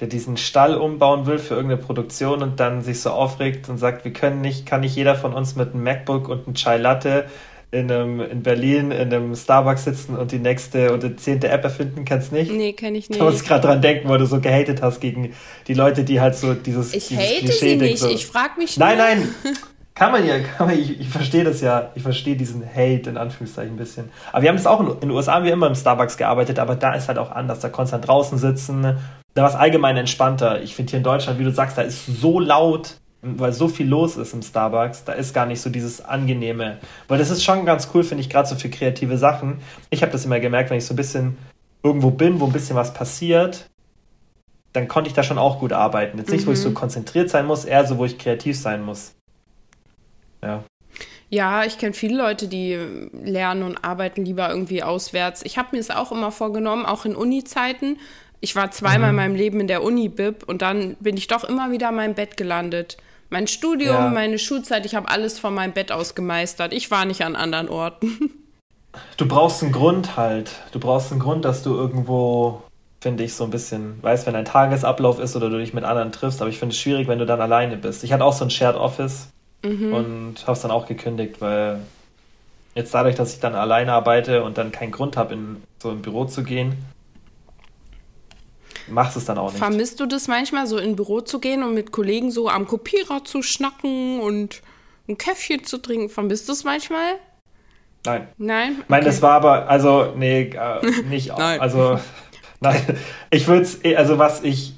der 0.00 0.08
diesen 0.08 0.36
Stall 0.36 0.76
umbauen 0.76 1.26
will 1.26 1.38
für 1.38 1.54
irgendeine 1.54 1.80
Produktion 1.82 2.42
und 2.42 2.60
dann 2.60 2.82
sich 2.82 3.00
so 3.00 3.10
aufregt 3.10 3.68
und 3.68 3.78
sagt, 3.78 4.04
wir 4.04 4.12
können 4.12 4.42
nicht, 4.42 4.66
kann 4.66 4.80
nicht 4.82 4.94
jeder 4.94 5.14
von 5.14 5.32
uns 5.32 5.56
mit 5.56 5.72
einem 5.72 5.84
MacBook 5.84 6.28
und 6.28 6.46
einem 6.46 6.54
Chai 6.54 6.76
Latte 6.76 7.26
in, 7.70 7.90
einem, 7.90 8.20
in 8.20 8.42
Berlin 8.42 8.90
in 8.90 9.12
einem 9.12 9.34
Starbucks 9.34 9.84
sitzen 9.84 10.16
und 10.16 10.32
die 10.32 10.38
nächste 10.38 10.92
oder 10.92 11.16
zehnte 11.16 11.48
App 11.48 11.64
erfinden, 11.64 12.04
kennst 12.04 12.30
nicht? 12.32 12.52
Nee, 12.52 12.74
kenn 12.74 12.94
ich 12.94 13.08
nicht. 13.08 13.20
Da 13.20 13.24
muss 13.24 13.42
gerade 13.42 13.66
dran 13.66 13.82
denken, 13.82 14.08
weil 14.08 14.18
du 14.18 14.26
so 14.26 14.40
gehatet 14.40 14.82
hast 14.82 15.00
gegen 15.00 15.34
die 15.66 15.74
Leute, 15.74 16.04
die 16.04 16.20
halt 16.20 16.36
so 16.36 16.54
dieses 16.54 16.94
Ich 16.94 17.08
dieses 17.08 17.24
hate 17.24 17.40
Klischee 17.40 17.70
sie 17.70 17.76
nicht, 17.76 17.98
so. 17.98 18.08
ich 18.08 18.26
frag 18.26 18.58
mich 18.58 18.76
Nein, 18.76 18.98
nur. 18.98 19.06
nein. 19.06 19.34
Kann 19.96 20.12
man 20.12 20.26
ja, 20.26 20.38
kann 20.40 20.66
man, 20.66 20.78
ich, 20.78 21.00
ich 21.00 21.08
verstehe 21.08 21.42
das 21.42 21.62
ja. 21.62 21.90
Ich 21.94 22.02
verstehe 22.02 22.36
diesen 22.36 22.62
Hate 22.62 23.08
in 23.08 23.16
Anführungszeichen 23.16 23.74
ein 23.74 23.78
bisschen. 23.78 24.10
Aber 24.30 24.42
wir 24.42 24.50
haben 24.50 24.56
das 24.56 24.66
auch 24.66 24.80
in, 24.80 24.88
in 24.88 25.00
den 25.00 25.10
USA, 25.10 25.34
haben 25.34 25.46
wir 25.46 25.52
immer 25.54 25.66
im 25.66 25.74
Starbucks 25.74 26.18
gearbeitet, 26.18 26.58
aber 26.58 26.76
da 26.76 26.92
ist 26.94 27.08
halt 27.08 27.16
auch 27.16 27.32
anders. 27.32 27.60
Da 27.60 27.70
konntest 27.70 27.94
du 27.94 27.96
dann 27.96 28.06
draußen 28.06 28.36
sitzen. 28.36 28.98
Da 29.32 29.42
war 29.42 29.48
es 29.48 29.56
allgemein 29.56 29.96
entspannter. 29.96 30.60
Ich 30.60 30.74
finde 30.74 30.90
hier 30.90 30.98
in 30.98 31.02
Deutschland, 31.02 31.38
wie 31.38 31.44
du 31.44 31.50
sagst, 31.50 31.78
da 31.78 31.82
ist 31.82 32.04
so 32.04 32.38
laut, 32.38 32.98
weil 33.22 33.54
so 33.54 33.68
viel 33.68 33.88
los 33.88 34.18
ist 34.18 34.34
im 34.34 34.42
Starbucks. 34.42 35.04
Da 35.04 35.12
ist 35.12 35.32
gar 35.32 35.46
nicht 35.46 35.62
so 35.62 35.70
dieses 35.70 36.04
Angenehme. 36.04 36.76
Weil 37.08 37.18
das 37.18 37.30
ist 37.30 37.42
schon 37.42 37.64
ganz 37.64 37.88
cool, 37.94 38.04
finde 38.04 38.20
ich, 38.20 38.28
gerade 38.28 38.46
so 38.46 38.54
für 38.54 38.68
kreative 38.68 39.16
Sachen. 39.16 39.60
Ich 39.88 40.02
habe 40.02 40.12
das 40.12 40.26
immer 40.26 40.40
gemerkt, 40.40 40.68
wenn 40.68 40.76
ich 40.76 40.84
so 40.84 40.92
ein 40.92 40.98
bisschen 40.98 41.38
irgendwo 41.82 42.10
bin, 42.10 42.38
wo 42.38 42.44
ein 42.44 42.52
bisschen 42.52 42.76
was 42.76 42.92
passiert, 42.92 43.70
dann 44.74 44.88
konnte 44.88 45.08
ich 45.08 45.14
da 45.14 45.22
schon 45.22 45.38
auch 45.38 45.58
gut 45.58 45.72
arbeiten. 45.72 46.18
Jetzt 46.18 46.30
nicht, 46.30 46.46
wo 46.46 46.52
ich 46.52 46.60
so 46.60 46.72
konzentriert 46.72 47.30
sein 47.30 47.46
muss, 47.46 47.64
eher 47.64 47.86
so, 47.86 47.96
wo 47.96 48.04
ich 48.04 48.18
kreativ 48.18 48.58
sein 48.58 48.82
muss. 48.84 49.15
Ja. 50.46 50.64
Ja, 51.28 51.64
ich 51.64 51.78
kenne 51.78 51.92
viele 51.92 52.16
Leute, 52.16 52.46
die 52.46 52.78
lernen 53.24 53.64
und 53.64 53.84
arbeiten 53.84 54.24
lieber 54.24 54.48
irgendwie 54.48 54.82
auswärts. 54.84 55.42
Ich 55.44 55.58
habe 55.58 55.68
mir 55.72 55.80
es 55.80 55.90
auch 55.90 56.12
immer 56.12 56.30
vorgenommen, 56.30 56.86
auch 56.86 57.04
in 57.04 57.16
Uni-Zeiten. 57.16 57.98
Ich 58.40 58.54
war 58.54 58.70
zweimal 58.70 59.10
in 59.10 59.16
meinem 59.16 59.34
Leben 59.34 59.58
in 59.60 59.66
der 59.66 59.82
Uni-Bib 59.82 60.44
und 60.46 60.62
dann 60.62 60.94
bin 61.00 61.16
ich 61.16 61.26
doch 61.26 61.42
immer 61.42 61.72
wieder 61.72 61.88
in 61.88 61.96
meinem 61.96 62.14
Bett 62.14 62.36
gelandet. 62.36 62.96
Mein 63.28 63.48
Studium, 63.48 63.94
Ja. 63.96 64.08
meine 64.08 64.38
Schulzeit, 64.38 64.86
ich 64.86 64.94
habe 64.94 65.08
alles 65.08 65.40
von 65.40 65.52
meinem 65.52 65.72
Bett 65.72 65.90
aus 65.90 66.14
gemeistert. 66.14 66.72
Ich 66.72 66.92
war 66.92 67.04
nicht 67.06 67.24
an 67.24 67.34
anderen 67.36 67.68
Orten. 67.68 68.30
Du 69.18 69.28
brauchst 69.28 69.62
einen 69.62 69.72
Grund 69.72 70.16
halt. 70.16 70.52
Du 70.72 70.80
brauchst 70.80 71.10
einen 71.12 71.20
Grund, 71.20 71.44
dass 71.44 71.62
du 71.62 71.74
irgendwo, 71.74 72.62
finde 73.02 73.24
ich, 73.24 73.34
so 73.34 73.44
ein 73.44 73.50
bisschen, 73.50 74.02
weißt, 74.02 74.26
wenn 74.26 74.34
ein 74.34 74.46
Tagesablauf 74.46 75.18
ist 75.18 75.36
oder 75.36 75.50
du 75.50 75.58
dich 75.58 75.74
mit 75.74 75.84
anderen 75.84 76.12
triffst. 76.12 76.40
Aber 76.40 76.48
ich 76.48 76.58
finde 76.58 76.72
es 76.72 76.80
schwierig, 76.80 77.06
wenn 77.06 77.18
du 77.18 77.26
dann 77.26 77.42
alleine 77.42 77.76
bist. 77.76 78.04
Ich 78.04 78.12
hatte 78.14 78.24
auch 78.24 78.32
so 78.32 78.44
ein 78.44 78.48
Shared 78.50 78.76
Office 78.76 79.28
und 79.64 80.36
habe 80.42 80.52
es 80.52 80.60
dann 80.60 80.70
auch 80.70 80.86
gekündigt, 80.86 81.40
weil 81.40 81.80
jetzt 82.74 82.94
dadurch, 82.94 83.16
dass 83.16 83.34
ich 83.34 83.40
dann 83.40 83.54
alleine 83.54 83.92
arbeite 83.92 84.44
und 84.44 84.58
dann 84.58 84.70
keinen 84.70 84.92
Grund 84.92 85.16
habe, 85.16 85.34
in 85.34 85.62
so 85.82 85.90
ein 85.90 86.02
Büro 86.02 86.24
zu 86.26 86.44
gehen, 86.44 86.76
machst 88.88 89.16
es 89.16 89.24
dann 89.24 89.38
auch 89.38 89.48
nicht. 89.50 89.58
Vermisst 89.58 89.98
du 89.98 90.06
das 90.06 90.28
manchmal, 90.28 90.66
so 90.66 90.78
in 90.78 90.90
ein 90.90 90.96
Büro 90.96 91.20
zu 91.20 91.40
gehen 91.40 91.62
und 91.62 91.74
mit 91.74 91.90
Kollegen 91.90 92.30
so 92.30 92.48
am 92.48 92.66
Kopierer 92.66 93.24
zu 93.24 93.42
schnacken 93.42 94.20
und 94.20 94.62
ein 95.08 95.18
Käffchen 95.18 95.64
zu 95.64 95.78
trinken? 95.78 96.08
Vermisst 96.08 96.48
du 96.48 96.52
es 96.52 96.62
manchmal? 96.64 97.14
Nein. 98.04 98.28
Nein? 98.38 98.76
Ich 98.82 98.88
meine, 98.88 99.02
Okay. 99.02 99.10
das 99.10 99.22
war 99.22 99.32
aber, 99.32 99.68
also, 99.68 100.12
nee, 100.16 100.50
äh, 100.50 100.86
nicht, 101.08 101.28
Nein. 101.36 101.60
also, 101.60 101.98
nein, 102.60 102.80
ich 103.30 103.48
würde 103.48 103.62
es, 103.62 103.80
also 103.96 104.18
was 104.18 104.44
ich 104.44 104.74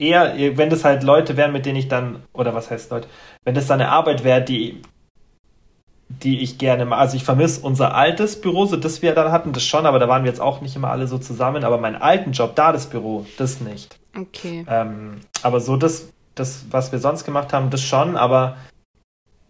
eher, 0.00 0.56
wenn 0.56 0.70
das 0.70 0.84
halt 0.84 1.02
Leute 1.02 1.36
wären, 1.36 1.52
mit 1.52 1.66
denen 1.66 1.76
ich 1.76 1.88
dann, 1.88 2.22
oder 2.32 2.54
was 2.54 2.70
heißt 2.70 2.90
Leute, 2.90 3.08
wenn 3.44 3.54
das 3.54 3.66
dann 3.66 3.80
eine 3.80 3.90
Arbeit 3.90 4.24
wäre, 4.24 4.42
die, 4.42 4.80
die 6.08 6.40
ich 6.40 6.58
gerne 6.58 6.84
mal, 6.86 6.98
also 6.98 7.16
ich 7.16 7.24
vermisse 7.24 7.60
unser 7.60 7.94
altes 7.94 8.40
Büro, 8.40 8.66
so 8.66 8.76
das 8.76 9.02
wir 9.02 9.14
dann 9.14 9.30
hatten, 9.30 9.52
das 9.52 9.64
schon, 9.64 9.86
aber 9.86 9.98
da 9.98 10.08
waren 10.08 10.24
wir 10.24 10.30
jetzt 10.30 10.40
auch 10.40 10.60
nicht 10.60 10.74
immer 10.74 10.90
alle 10.90 11.06
so 11.06 11.18
zusammen, 11.18 11.62
aber 11.64 11.78
meinen 11.78 11.96
alten 11.96 12.32
Job, 12.32 12.56
da 12.56 12.72
das 12.72 12.88
Büro, 12.88 13.26
das 13.36 13.60
nicht. 13.60 13.98
Okay. 14.18 14.64
Ähm, 14.68 15.20
aber 15.42 15.60
so 15.60 15.76
das, 15.76 16.08
das, 16.34 16.64
was 16.70 16.90
wir 16.90 16.98
sonst 16.98 17.24
gemacht 17.24 17.52
haben, 17.52 17.70
das 17.70 17.82
schon, 17.82 18.16
aber 18.16 18.56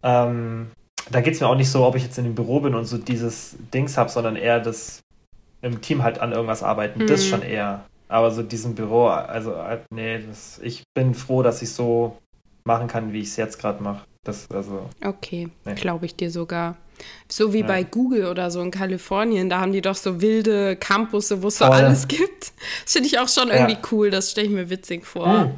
ähm, 0.03 0.71
da 1.11 1.21
geht 1.21 1.35
es 1.35 1.41
mir 1.41 1.49
auch 1.49 1.57
nicht 1.57 1.71
so, 1.71 1.85
ob 1.87 1.97
ich 1.97 2.03
jetzt 2.03 2.19
in 2.19 2.25
dem 2.25 2.35
Büro 2.35 2.61
bin 2.61 2.75
und 2.75 2.85
so 2.85 2.99
dieses 2.99 3.57
Dings 3.73 3.97
habe, 3.97 4.11
sondern 4.11 4.37
eher 4.37 4.61
das 4.61 5.01
im 5.63 5.81
Team 5.81 6.03
halt 6.03 6.21
an 6.21 6.33
irgendwas 6.33 6.63
arbeiten. 6.63 7.07
Das 7.07 7.25
Mhm. 7.25 7.29
schon 7.29 7.43
eher. 7.43 7.85
Aber 8.11 8.31
so 8.33 8.43
diesem 8.43 8.75
Büro, 8.75 9.07
also 9.07 9.57
halt, 9.57 9.83
nee, 9.93 10.19
das, 10.27 10.59
ich 10.63 10.83
bin 10.95 11.15
froh, 11.15 11.43
dass 11.43 11.63
ich 11.63 11.73
so 11.73 12.17
machen 12.65 12.89
kann, 12.89 13.13
wie 13.13 13.21
ich 13.21 13.29
es 13.29 13.37
jetzt 13.37 13.59
gerade 13.59 13.83
mache. 13.83 14.05
Das, 14.25 14.51
also, 14.51 14.91
Okay, 15.03 15.49
Nee. 15.65 15.75
glaube 15.75 16.07
ich 16.07 16.17
dir 16.17 16.31
sogar. 16.31 16.77
So 17.29 17.53
wie 17.55 17.61
Ja. 17.61 17.67
bei 17.67 17.85
Google 17.85 18.27
oder 18.27 18.51
so 18.51 18.61
in 18.61 18.71
Kalifornien, 18.71 19.49
da 19.49 19.61
haben 19.61 19.73
die 19.73 19.81
doch 19.81 19.95
so 19.95 20.21
wilde 20.21 20.77
Campusse, 20.77 21.43
wo 21.43 21.49
es 21.49 21.59
so 21.59 21.65
Voll. 21.67 21.77
alles 21.77 22.09
gibt. 22.09 22.53
Das 22.85 22.93
finde 22.93 23.07
ich 23.09 23.19
auch 23.19 23.29
schon 23.29 23.49
Ja. 23.49 23.55
irgendwie 23.55 23.79
cool, 23.93 24.11
das 24.11 24.33
stelle 24.33 24.49
ich 24.49 24.53
mir 24.53 24.69
witzig 24.69 25.07
vor. 25.07 25.27
Mhm. 25.29 25.51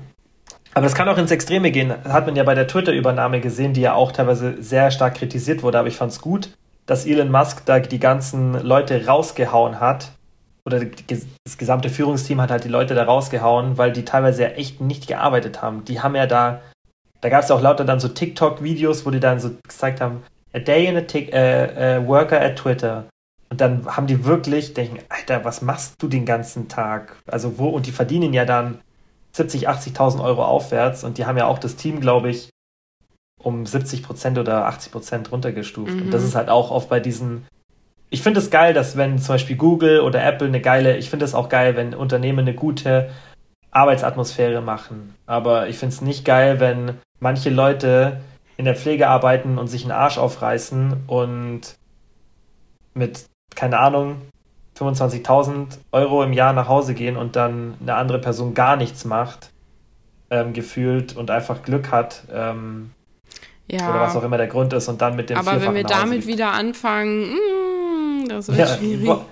Aber 0.74 0.84
das 0.84 0.94
kann 0.94 1.08
auch 1.08 1.18
ins 1.18 1.30
Extreme 1.30 1.70
gehen. 1.70 1.92
Hat 2.04 2.26
man 2.26 2.36
ja 2.36 2.44
bei 2.44 2.54
der 2.54 2.66
Twitter-Übernahme 2.68 3.40
gesehen, 3.40 3.72
die 3.74 3.80
ja 3.82 3.94
auch 3.94 4.12
teilweise 4.12 4.62
sehr 4.62 4.90
stark 4.90 5.16
kritisiert 5.16 5.62
wurde. 5.62 5.78
Aber 5.78 5.88
ich 5.88 5.96
fand 5.96 6.12
es 6.12 6.20
gut, 6.20 6.50
dass 6.86 7.04
Elon 7.06 7.30
Musk 7.30 7.64
da 7.66 7.78
die 7.80 7.98
ganzen 7.98 8.54
Leute 8.62 9.06
rausgehauen 9.06 9.80
hat. 9.80 10.12
Oder 10.64 10.84
das 10.84 11.58
gesamte 11.58 11.90
Führungsteam 11.90 12.40
hat 12.40 12.50
halt 12.50 12.64
die 12.64 12.68
Leute 12.68 12.94
da 12.94 13.04
rausgehauen, 13.04 13.78
weil 13.78 13.92
die 13.92 14.04
teilweise 14.04 14.42
ja 14.42 14.48
echt 14.50 14.80
nicht 14.80 15.08
gearbeitet 15.08 15.60
haben. 15.60 15.84
Die 15.84 16.00
haben 16.00 16.14
ja 16.14 16.26
da, 16.26 16.60
da 17.20 17.28
gab 17.28 17.42
es 17.42 17.50
auch 17.50 17.60
lauter 17.60 17.84
dann 17.84 18.00
so 18.00 18.08
TikTok-Videos, 18.08 19.04
wo 19.04 19.10
die 19.10 19.20
dann 19.20 19.40
so 19.40 19.50
gezeigt 19.62 20.00
haben, 20.00 20.22
a 20.52 20.58
day 20.60 20.86
in 20.86 20.96
a 20.96 21.00
tic 21.00 21.32
äh, 21.32 21.96
äh, 21.96 22.06
worker 22.06 22.40
at 22.40 22.56
Twitter. 22.56 23.08
Und 23.50 23.60
dann 23.60 23.84
haben 23.86 24.06
die 24.06 24.24
wirklich 24.24 24.72
denken, 24.72 24.98
Alter, 25.08 25.44
was 25.44 25.62
machst 25.62 26.02
du 26.02 26.08
den 26.08 26.24
ganzen 26.24 26.68
Tag? 26.68 27.16
Also 27.26 27.58
wo, 27.58 27.68
und 27.68 27.86
die 27.86 27.92
verdienen 27.92 28.32
ja 28.32 28.44
dann 28.44 28.80
70, 29.32 29.68
80.000 29.68 30.22
Euro 30.22 30.44
aufwärts 30.44 31.04
und 31.04 31.18
die 31.18 31.26
haben 31.26 31.38
ja 31.38 31.46
auch 31.46 31.58
das 31.58 31.76
Team, 31.76 32.00
glaube 32.00 32.30
ich, 32.30 32.50
um 33.42 33.66
70 33.66 34.02
Prozent 34.02 34.38
oder 34.38 34.66
80 34.66 34.92
Prozent 34.92 35.32
runtergestuft. 35.32 35.94
Mhm. 35.94 36.02
Und 36.02 36.10
das 36.12 36.22
ist 36.22 36.34
halt 36.34 36.48
auch 36.48 36.70
oft 36.70 36.88
bei 36.88 37.00
diesen. 37.00 37.46
Ich 38.12 38.20
finde 38.22 38.40
es 38.40 38.50
geil, 38.50 38.74
dass 38.74 38.96
wenn 38.98 39.18
zum 39.18 39.34
Beispiel 39.34 39.56
Google 39.56 40.00
oder 40.00 40.22
Apple 40.22 40.46
eine 40.46 40.60
geile, 40.60 40.98
ich 40.98 41.08
finde 41.08 41.24
es 41.24 41.34
auch 41.34 41.48
geil, 41.48 41.76
wenn 41.76 41.94
Unternehmen 41.94 42.40
eine 42.40 42.54
gute 42.54 43.08
Arbeitsatmosphäre 43.70 44.60
machen. 44.60 45.14
Aber 45.24 45.68
ich 45.68 45.78
finde 45.78 45.94
es 45.94 46.02
nicht 46.02 46.26
geil, 46.26 46.60
wenn 46.60 46.98
manche 47.20 47.48
Leute 47.48 48.20
in 48.58 48.66
der 48.66 48.76
Pflege 48.76 49.08
arbeiten 49.08 49.56
und 49.56 49.68
sich 49.68 49.84
einen 49.84 49.92
Arsch 49.92 50.18
aufreißen 50.18 51.04
und 51.06 51.74
mit, 52.92 53.24
keine 53.54 53.78
Ahnung, 53.78 54.20
25.000 54.78 55.78
Euro 55.92 56.22
im 56.22 56.34
Jahr 56.34 56.52
nach 56.52 56.68
Hause 56.68 56.92
gehen 56.92 57.16
und 57.16 57.34
dann 57.34 57.74
eine 57.80 57.94
andere 57.94 58.18
Person 58.18 58.52
gar 58.52 58.76
nichts 58.76 59.06
macht, 59.06 59.50
ähm, 60.30 60.52
gefühlt 60.52 61.16
und 61.16 61.30
einfach 61.30 61.62
Glück 61.62 61.90
hat 61.90 62.24
ähm, 62.30 62.90
Ja, 63.70 63.88
oder 63.88 64.00
was 64.00 64.16
auch 64.16 64.22
immer 64.22 64.36
der 64.36 64.48
Grund 64.48 64.74
ist 64.74 64.88
und 64.88 65.00
dann 65.00 65.16
mit 65.16 65.30
dem 65.30 65.38
aber 65.38 65.52
wenn 65.52 65.60
Vierfachen 65.60 65.76
wir 65.76 65.84
damit 65.84 66.20
geht. 66.20 66.26
wieder 66.26 66.52
anfangen, 66.52 67.32
mm, 67.32 67.71
das 68.28 68.48
wird 68.48 68.58
ja, 68.58 68.66
schwierig. 68.66 69.06
wo, 69.06 69.24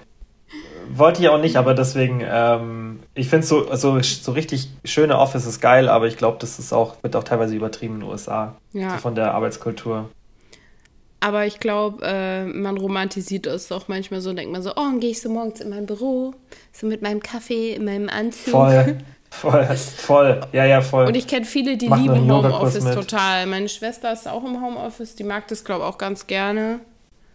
wollte 0.92 1.22
ich 1.22 1.28
auch 1.28 1.40
nicht, 1.40 1.56
aber 1.56 1.74
deswegen, 1.74 2.22
ähm, 2.26 3.00
ich 3.14 3.28
finde 3.28 3.46
so, 3.46 3.74
so, 3.74 4.00
so 4.00 4.32
richtig 4.32 4.70
schöne 4.84 5.18
Office 5.18 5.46
ist 5.46 5.60
geil, 5.60 5.88
aber 5.88 6.06
ich 6.06 6.16
glaube, 6.16 6.38
das 6.40 6.58
ist 6.58 6.72
auch, 6.72 7.02
wird 7.02 7.16
auch 7.16 7.24
teilweise 7.24 7.54
übertrieben 7.54 7.94
in 7.94 8.00
den 8.00 8.08
USA, 8.08 8.56
Ja. 8.72 8.90
so 8.90 8.96
von 8.98 9.14
der 9.14 9.34
Arbeitskultur. 9.34 10.08
Aber 11.20 11.44
ich 11.44 11.60
glaube, 11.60 12.02
äh, 12.02 12.44
man 12.46 12.78
romantisiert 12.78 13.46
es 13.46 13.70
auch 13.70 13.88
manchmal 13.88 14.22
so, 14.22 14.32
denkt 14.32 14.52
man 14.52 14.62
so, 14.62 14.70
oh, 14.70 14.74
dann 14.76 15.00
gehe 15.00 15.10
ich 15.10 15.20
so 15.20 15.28
morgens 15.28 15.60
in 15.60 15.68
mein 15.68 15.84
Büro, 15.84 16.32
so 16.72 16.86
mit 16.86 17.02
meinem 17.02 17.20
Kaffee, 17.20 17.74
in 17.74 17.84
meinem 17.84 18.08
Anzug. 18.08 18.52
Voll, 18.52 18.96
voll, 19.30 19.66
voll, 19.76 20.40
ja, 20.52 20.64
ja, 20.64 20.80
voll. 20.80 21.06
Und 21.06 21.16
ich 21.16 21.26
kenne 21.26 21.44
viele, 21.44 21.76
die 21.76 21.88
Mach 21.88 21.98
lieben 21.98 22.20
Homeoffice 22.32 22.94
total. 22.94 23.46
Meine 23.46 23.68
Schwester 23.68 24.12
ist 24.12 24.26
auch 24.26 24.42
im 24.42 24.62
Homeoffice, 24.62 25.14
die 25.14 25.24
mag 25.24 25.46
das, 25.48 25.62
glaube 25.62 25.82
ich, 25.84 25.90
auch 25.90 25.98
ganz 25.98 26.26
gerne. 26.26 26.80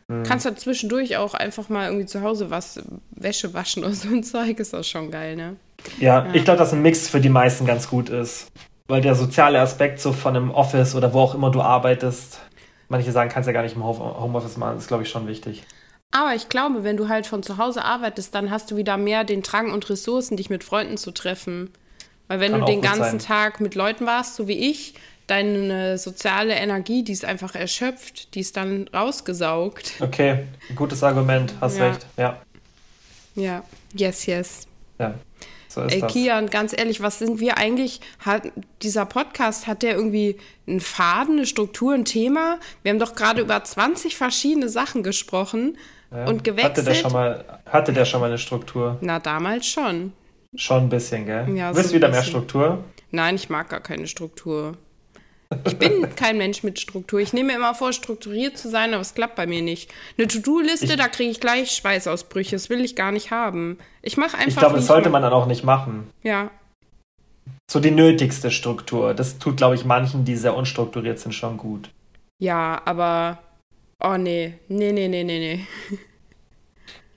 Mhm. 0.07 0.23
Kannst 0.23 0.45
halt 0.45 0.59
zwischendurch 0.59 1.17
auch 1.17 1.33
einfach 1.33 1.69
mal 1.69 1.87
irgendwie 1.87 2.05
zu 2.05 2.21
Hause 2.21 2.49
was, 2.51 2.79
Wäsche 3.11 3.53
waschen 3.53 3.83
oder 3.83 3.93
so 3.93 4.09
ein 4.09 4.23
Zeug, 4.23 4.59
ist 4.59 4.73
das 4.73 4.87
schon 4.87 5.11
geil, 5.11 5.35
ne? 5.35 5.55
Ja, 5.99 6.25
Ja. 6.25 6.33
ich 6.33 6.43
glaube, 6.43 6.59
dass 6.59 6.73
ein 6.73 6.81
Mix 6.81 7.09
für 7.09 7.19
die 7.19 7.29
meisten 7.29 7.65
ganz 7.65 7.89
gut 7.89 8.09
ist. 8.09 8.47
Weil 8.87 9.01
der 9.01 9.15
soziale 9.15 9.59
Aspekt 9.59 9.99
so 9.99 10.13
von 10.13 10.35
einem 10.35 10.51
Office 10.51 10.93
oder 10.93 11.11
wo 11.11 11.21
auch 11.21 11.33
immer 11.33 11.49
du 11.49 11.59
arbeitest, 11.59 12.39
manche 12.87 13.11
sagen, 13.11 13.31
kannst 13.31 13.47
ja 13.47 13.53
gar 13.53 13.63
nicht 13.63 13.75
im 13.75 13.83
Home- 13.83 13.97
Homeoffice 14.19 14.57
machen, 14.57 14.77
ist, 14.77 14.87
glaube 14.87 15.01
ich, 15.01 15.09
schon 15.09 15.25
wichtig. 15.27 15.63
Aber 16.11 16.35
ich 16.35 16.49
glaube, 16.49 16.83
wenn 16.83 16.95
du 16.95 17.09
halt 17.09 17.25
von 17.25 17.41
zu 17.41 17.57
Hause 17.57 17.83
arbeitest, 17.83 18.35
dann 18.35 18.51
hast 18.51 18.69
du 18.69 18.75
wieder 18.75 18.95
mehr 18.97 19.23
den 19.23 19.41
Drang 19.41 19.71
und 19.71 19.89
Ressourcen, 19.89 20.37
dich 20.37 20.51
mit 20.51 20.63
Freunden 20.63 20.97
zu 20.97 21.09
treffen. 21.11 21.71
Weil 22.27 22.39
wenn 22.39 22.51
Kann 22.51 22.59
du 22.61 22.65
auch 22.65 22.69
den 22.69 22.81
ganzen 22.81 23.19
sein. 23.19 23.19
Tag 23.19 23.59
mit 23.59 23.73
Leuten 23.73 24.05
warst, 24.05 24.35
so 24.35 24.47
wie 24.47 24.69
ich, 24.69 24.93
deine 25.27 25.97
soziale 25.97 26.53
Energie, 26.55 27.03
die 27.03 27.11
ist 27.11 27.25
einfach 27.25 27.55
erschöpft, 27.55 28.35
die 28.35 28.41
ist 28.41 28.55
dann 28.57 28.87
rausgesaugt. 28.93 29.93
Okay, 29.99 30.45
gutes 30.75 31.03
Argument, 31.03 31.53
hast 31.61 31.77
Ja. 31.77 31.87
recht. 31.87 32.05
Ja, 32.17 32.41
Ja, 33.35 33.63
yes, 33.93 34.25
yes. 34.27 34.67
ja, 34.99 35.15
so 35.67 35.81
ist 35.81 35.93
Ey, 35.93 36.01
das. 36.01 36.13
Kian, 36.13 36.49
ganz 36.49 36.73
ehrlich, 36.77 37.01
was 37.01 37.19
sind 37.19 37.39
wir 37.39 37.57
eigentlich? 37.57 37.99
Hat, 38.19 38.43
dieser 38.81 39.05
Podcast, 39.05 39.67
hat 39.67 39.83
der 39.83 39.95
irgendwie 39.95 40.37
einen 40.67 40.79
Faden, 40.79 41.37
eine 41.37 41.45
Struktur, 41.45 41.93
ein 41.93 42.05
Thema? 42.05 42.59
Wir 42.83 42.91
haben 42.91 42.99
doch 42.99 43.15
gerade 43.15 43.41
über 43.41 43.61
20 43.63 44.15
verschiedene 44.15 44.69
Sachen 44.69 45.03
gesprochen 45.03 45.77
Ja. 46.11 46.25
und 46.27 46.43
gewechselt. 46.45 46.77
Hatte 46.77 46.83
der, 46.85 46.95
schon 46.95 47.11
mal, 47.11 47.43
hatte 47.65 47.91
der 47.93 48.05
schon 48.05 48.21
mal 48.21 48.27
eine 48.27 48.37
Struktur? 48.37 48.97
Na, 49.01 49.19
damals 49.19 49.65
schon. 49.67 50.13
Schon 50.55 50.83
ein 50.83 50.89
bisschen, 50.89 51.25
gell? 51.25 51.49
Ja, 51.57 51.75
Willst 51.75 51.89
so 51.89 51.93
du 51.93 51.97
wieder 51.97 52.07
ein 52.07 52.11
mehr 52.11 52.21
bisschen. 52.21 52.31
Struktur? 52.35 52.83
Nein, 53.11 53.35
ich 53.35 53.49
mag 53.49 53.67
gar 53.69 53.81
keine 53.81 54.07
Struktur. 54.07 54.77
Ich 55.65 55.77
bin 55.77 56.13
kein 56.15 56.37
Mensch 56.37 56.63
mit 56.63 56.79
Struktur. 56.79 57.19
Ich 57.19 57.33
nehme 57.33 57.53
mir 57.53 57.55
immer 57.57 57.75
vor, 57.75 57.93
strukturiert 57.93 58.57
zu 58.57 58.69
sein, 58.69 58.93
aber 58.93 59.01
es 59.01 59.13
klappt 59.13 59.35
bei 59.35 59.47
mir 59.47 59.61
nicht. 59.61 59.93
Eine 60.17 60.27
To-Do-Liste, 60.27 60.97
da 60.97 61.07
kriege 61.07 61.31
ich 61.31 61.39
gleich 61.39 61.71
Schweißausbrüche. 61.71 62.55
Das 62.55 62.69
will 62.69 62.83
ich 62.83 62.95
gar 62.95 63.11
nicht 63.11 63.31
haben. 63.31 63.77
Ich 64.01 64.17
mache 64.17 64.37
einfach. 64.37 64.47
Ich 64.47 64.57
glaube, 64.57 64.75
das 64.75 64.87
sollte 64.87 65.09
man 65.09 65.21
dann 65.21 65.33
auch 65.33 65.45
nicht 65.45 65.63
machen. 65.63 66.09
Ja. 66.23 66.51
So 67.69 67.79
die 67.79 67.91
nötigste 67.91 68.51
Struktur. 68.51 69.13
Das 69.13 69.39
tut, 69.39 69.57
glaube 69.57 69.75
ich, 69.75 69.85
manchen, 69.85 70.25
die 70.25 70.35
sehr 70.35 70.55
unstrukturiert 70.55 71.19
sind, 71.19 71.33
schon 71.33 71.57
gut. 71.57 71.89
Ja, 72.39 72.81
aber. 72.85 73.39
Oh 74.03 74.17
nee. 74.17 74.55
Nee, 74.67 74.91
nee, 74.91 75.07
nee, 75.07 75.23
nee, 75.23 75.39
nee. 75.39 75.97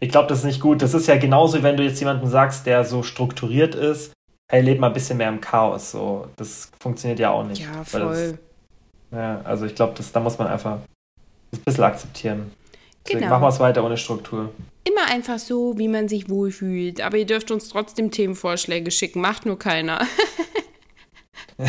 Ich 0.00 0.10
glaube, 0.10 0.28
das 0.28 0.38
ist 0.38 0.44
nicht 0.44 0.60
gut. 0.60 0.80
Das 0.80 0.94
ist 0.94 1.08
ja 1.08 1.16
genauso, 1.16 1.62
wenn 1.62 1.76
du 1.76 1.82
jetzt 1.82 1.98
jemandem 1.98 2.28
sagst, 2.30 2.66
der 2.66 2.84
so 2.84 3.02
strukturiert 3.02 3.74
ist, 3.74 4.12
hey, 4.50 4.62
leb 4.62 4.80
mal 4.80 4.88
ein 4.88 4.92
bisschen 4.92 5.18
mehr 5.18 5.28
im 5.28 5.40
Chaos. 5.40 5.90
So, 5.90 6.28
das 6.36 6.70
funktioniert 6.80 7.18
ja 7.20 7.30
auch 7.30 7.44
nicht. 7.44 7.62
Ja, 7.62 7.84
voll. 7.84 8.38
Das, 9.10 9.18
ja, 9.18 9.40
also 9.44 9.66
ich 9.66 9.74
glaube, 9.74 9.94
da 10.12 10.20
muss 10.20 10.38
man 10.38 10.48
einfach 10.48 10.78
ein 11.52 11.60
bisschen 11.64 11.84
akzeptieren. 11.84 12.52
Deswegen 13.04 13.20
Genau. 13.20 13.32
machen 13.32 13.42
wir 13.42 13.48
es 13.48 13.60
weiter 13.60 13.84
ohne 13.84 13.96
Struktur. 13.96 14.50
Immer 14.84 15.06
einfach 15.10 15.38
so, 15.38 15.78
wie 15.78 15.88
man 15.88 16.08
sich 16.08 16.28
wohlfühlt. 16.28 17.00
Aber 17.00 17.16
ihr 17.16 17.26
dürft 17.26 17.50
uns 17.50 17.68
trotzdem 17.68 18.10
Themenvorschläge 18.10 18.90
schicken. 18.90 19.20
Macht 19.20 19.46
nur 19.46 19.58
keiner. 19.58 20.06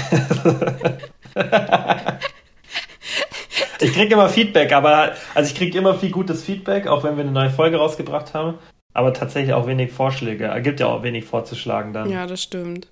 Ich 3.82 3.94
kriege 3.94 4.14
immer 4.14 4.28
Feedback, 4.28 4.74
aber 4.74 5.14
also 5.34 5.50
ich 5.50 5.56
kriege 5.56 5.78
immer 5.78 5.96
viel 5.98 6.12
gutes 6.12 6.44
Feedback, 6.44 6.88
auch 6.88 7.04
wenn 7.04 7.16
wir 7.16 7.24
eine 7.24 7.32
neue 7.32 7.50
Folge 7.50 7.78
rausgebracht 7.78 8.34
haben. 8.34 8.56
Aber 8.94 9.14
tatsächlich 9.14 9.54
auch 9.54 9.68
wenig 9.68 9.92
Vorschläge. 9.92 10.48
Es 10.48 10.64
gibt 10.64 10.80
ja 10.80 10.88
auch 10.88 11.04
wenig 11.04 11.26
vorzuschlagen 11.26 11.94
dann. 11.94 12.10
Ja, 12.10 12.26
das 12.26 12.42
stimmt. 12.42 12.88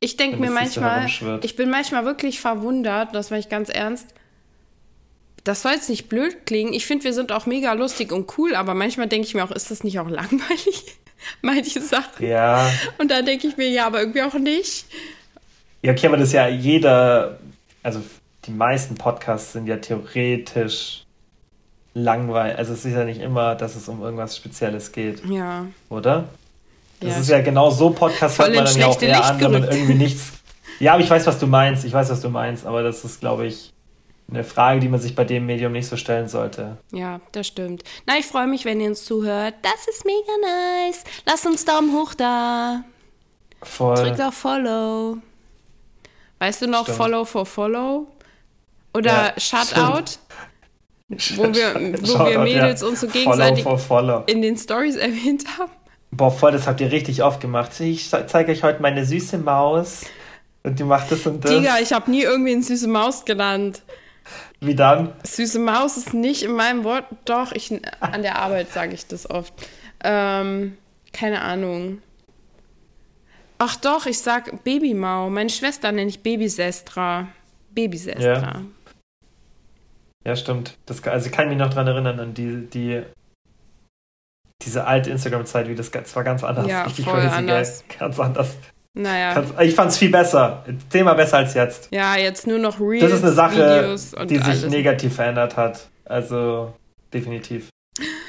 Ich 0.00 0.16
denke 0.16 0.36
mir 0.36 0.50
manchmal, 0.50 1.06
ich 1.42 1.56
bin 1.56 1.70
manchmal 1.70 2.04
wirklich 2.04 2.40
verwundert, 2.40 3.14
das 3.14 3.30
meine 3.30 3.40
ich 3.40 3.48
ganz 3.48 3.70
ernst. 3.70 4.08
Das 5.44 5.62
soll 5.62 5.72
jetzt 5.72 5.88
nicht 5.88 6.08
blöd 6.08 6.46
klingen. 6.46 6.72
Ich 6.72 6.86
finde, 6.86 7.04
wir 7.04 7.12
sind 7.12 7.32
auch 7.32 7.46
mega 7.46 7.72
lustig 7.72 8.12
und 8.12 8.38
cool, 8.38 8.54
aber 8.54 8.74
manchmal 8.74 9.08
denke 9.08 9.26
ich 9.26 9.34
mir 9.34 9.44
auch, 9.44 9.50
ist 9.50 9.70
das 9.70 9.84
nicht 9.84 9.98
auch 9.98 10.08
langweilig? 10.08 10.96
Manche 11.42 11.80
Sachen. 11.80 12.26
Ja. 12.26 12.70
Und 12.98 13.10
da 13.10 13.22
denke 13.22 13.46
ich 13.46 13.56
mir, 13.56 13.68
ja, 13.68 13.86
aber 13.86 14.00
irgendwie 14.00 14.22
auch 14.22 14.34
nicht. 14.34 14.86
Ja, 15.82 15.92
okay, 15.92 16.06
aber 16.06 16.16
das 16.16 16.28
ist 16.28 16.34
ja 16.34 16.48
jeder, 16.48 17.38
also 17.82 18.02
die 18.46 18.52
meisten 18.52 18.94
Podcasts 18.94 19.52
sind 19.52 19.66
ja 19.66 19.76
theoretisch 19.76 21.03
langweilig. 21.94 22.58
Also 22.58 22.72
es 22.74 22.84
ist 22.84 22.92
ja 22.92 23.04
nicht 23.04 23.20
immer, 23.20 23.54
dass 23.54 23.76
es 23.76 23.88
um 23.88 24.02
irgendwas 24.02 24.36
Spezielles 24.36 24.92
geht, 24.92 25.24
Ja. 25.26 25.66
oder? 25.88 26.24
Das 27.00 27.10
Ja, 27.12 27.18
ist 27.20 27.28
ja 27.30 27.40
genau 27.40 27.70
so 27.70 27.90
Podcast 27.90 28.38
hört 28.38 28.54
man 28.54 28.64
dann 28.64 28.76
ja 28.76 28.86
auch 28.86 29.00
eher 29.00 29.16
Licht 29.16 29.24
an, 29.30 29.40
wenn 29.40 29.52
man 29.52 29.64
irgendwie 29.64 29.94
nichts. 29.94 30.32
Ja, 30.80 30.94
aber 30.94 31.02
ich 31.04 31.08
weiß, 31.10 31.24
was 31.28 31.38
du 31.38 31.46
meinst. 31.46 31.84
Ich 31.84 31.92
weiß, 31.92 32.10
was 32.10 32.20
du 32.20 32.28
meinst, 32.28 32.66
aber 32.66 32.82
das 32.82 33.04
ist, 33.04 33.20
glaube 33.20 33.46
ich, 33.46 33.72
eine 34.28 34.42
Frage, 34.42 34.80
die 34.80 34.88
man 34.88 34.98
sich 34.98 35.14
bei 35.14 35.22
dem 35.24 35.46
Medium 35.46 35.70
nicht 35.70 35.86
so 35.86 35.96
stellen 35.96 36.26
sollte. 36.28 36.78
Ja, 36.90 37.20
das 37.30 37.46
stimmt. 37.46 37.84
Na, 38.06 38.18
ich 38.18 38.26
freue 38.26 38.48
mich, 38.48 38.64
wenn 38.64 38.80
ihr 38.80 38.88
uns 38.88 39.04
zuhört. 39.04 39.54
Das 39.62 39.86
ist 39.88 40.04
mega 40.04 40.32
nice. 40.88 41.04
Lasst 41.26 41.46
uns 41.46 41.64
Daumen 41.64 41.92
hoch 41.94 42.14
da. 42.14 42.82
Voll. 43.62 43.94
Drückt 43.94 44.20
auf 44.20 44.34
Follow. 44.34 45.18
Weißt 46.40 46.62
du 46.62 46.66
noch 46.66 46.82
Stimmt. 46.82 46.96
Follow 46.98 47.24
for 47.24 47.46
Follow? 47.46 48.08
Oder 48.92 49.32
Ja, 49.36 49.40
Shutout? 49.40 50.18
Wo 51.36 51.42
wir, 51.44 51.74
wo 52.02 52.26
wir 52.26 52.38
Mädels 52.40 52.80
ja. 52.80 52.86
uns 52.88 53.00
so 53.00 53.06
gegenseitig 53.06 53.64
Follow 53.64 53.78
follow. 53.78 54.22
in 54.26 54.42
den 54.42 54.56
Stories 54.56 54.96
erwähnt 54.96 55.44
haben. 55.58 55.72
Boah, 56.10 56.30
voll, 56.30 56.52
das 56.52 56.66
habt 56.66 56.80
ihr 56.80 56.92
richtig 56.92 57.22
oft 57.22 57.40
gemacht. 57.40 57.78
Ich 57.80 58.10
zeige 58.10 58.52
euch 58.52 58.62
heute 58.62 58.80
meine 58.80 59.04
süße 59.04 59.38
Maus. 59.38 60.02
Und 60.62 60.78
die 60.78 60.84
macht 60.84 61.10
das 61.10 61.26
und 61.26 61.44
das. 61.44 61.50
Digga, 61.50 61.78
ich 61.80 61.92
habe 61.92 62.10
nie 62.10 62.22
irgendwie 62.22 62.52
eine 62.52 62.62
süße 62.62 62.88
Maus 62.88 63.24
genannt. 63.24 63.82
Wie 64.60 64.74
dann? 64.74 65.12
Süße 65.22 65.58
Maus 65.58 65.96
ist 65.96 66.14
nicht 66.14 66.42
in 66.42 66.52
meinem 66.52 66.84
Wort. 66.84 67.04
Doch, 67.26 67.52
ich, 67.52 67.70
an 68.00 68.22
der 68.22 68.38
Arbeit 68.38 68.72
sage 68.72 68.94
ich 68.94 69.06
das 69.06 69.28
oft. 69.28 69.52
Ähm, 70.02 70.78
keine 71.12 71.42
Ahnung. 71.42 72.00
Ach 73.58 73.76
doch, 73.76 74.06
ich 74.06 74.18
sag 74.18 74.64
Babymau. 74.64 75.30
Meine 75.30 75.50
Schwester 75.50 75.92
nenne 75.92 76.08
ich 76.08 76.22
Babysestra. 76.22 77.28
Babysestra. 77.74 78.22
Ja, 78.24 78.62
stimmt. 80.36 80.76
Das, 80.86 81.02
also 81.04 81.26
ich 81.26 81.32
kann 81.32 81.48
mich 81.48 81.58
noch 81.58 81.68
dran 81.72 81.86
erinnern 81.86 82.18
an 82.20 82.34
die, 82.34 82.66
die 82.66 83.02
diese 84.62 84.86
alte 84.86 85.10
Instagram-Zeit, 85.10 85.68
wie 85.68 85.74
das, 85.74 85.90
das 85.90 86.16
war 86.16 86.24
ganz 86.24 86.42
anders. 86.42 86.66
Ja, 86.66 86.84
Richtig 86.84 87.04
voll 87.04 87.20
crazy, 87.20 87.34
anders. 87.34 87.84
Gell? 87.88 87.98
Ganz 87.98 88.18
anders. 88.20 88.56
Naja. 88.96 89.34
Ganz, 89.34 89.52
ich 89.60 89.74
fand's 89.74 89.98
viel 89.98 90.10
besser. 90.10 90.64
Zehnmal 90.88 91.16
besser 91.16 91.38
als 91.38 91.52
jetzt. 91.54 91.88
Ja, 91.92 92.16
jetzt 92.16 92.46
nur 92.46 92.58
noch 92.58 92.80
Reels, 92.80 93.02
Das 93.02 93.12
ist 93.12 93.24
eine 93.24 93.32
Sache, 93.32 93.96
die 94.26 94.36
sich 94.38 94.44
alles. 94.46 94.66
negativ 94.70 95.14
verändert 95.16 95.56
hat. 95.56 95.88
Also, 96.04 96.72
definitiv. 97.12 97.68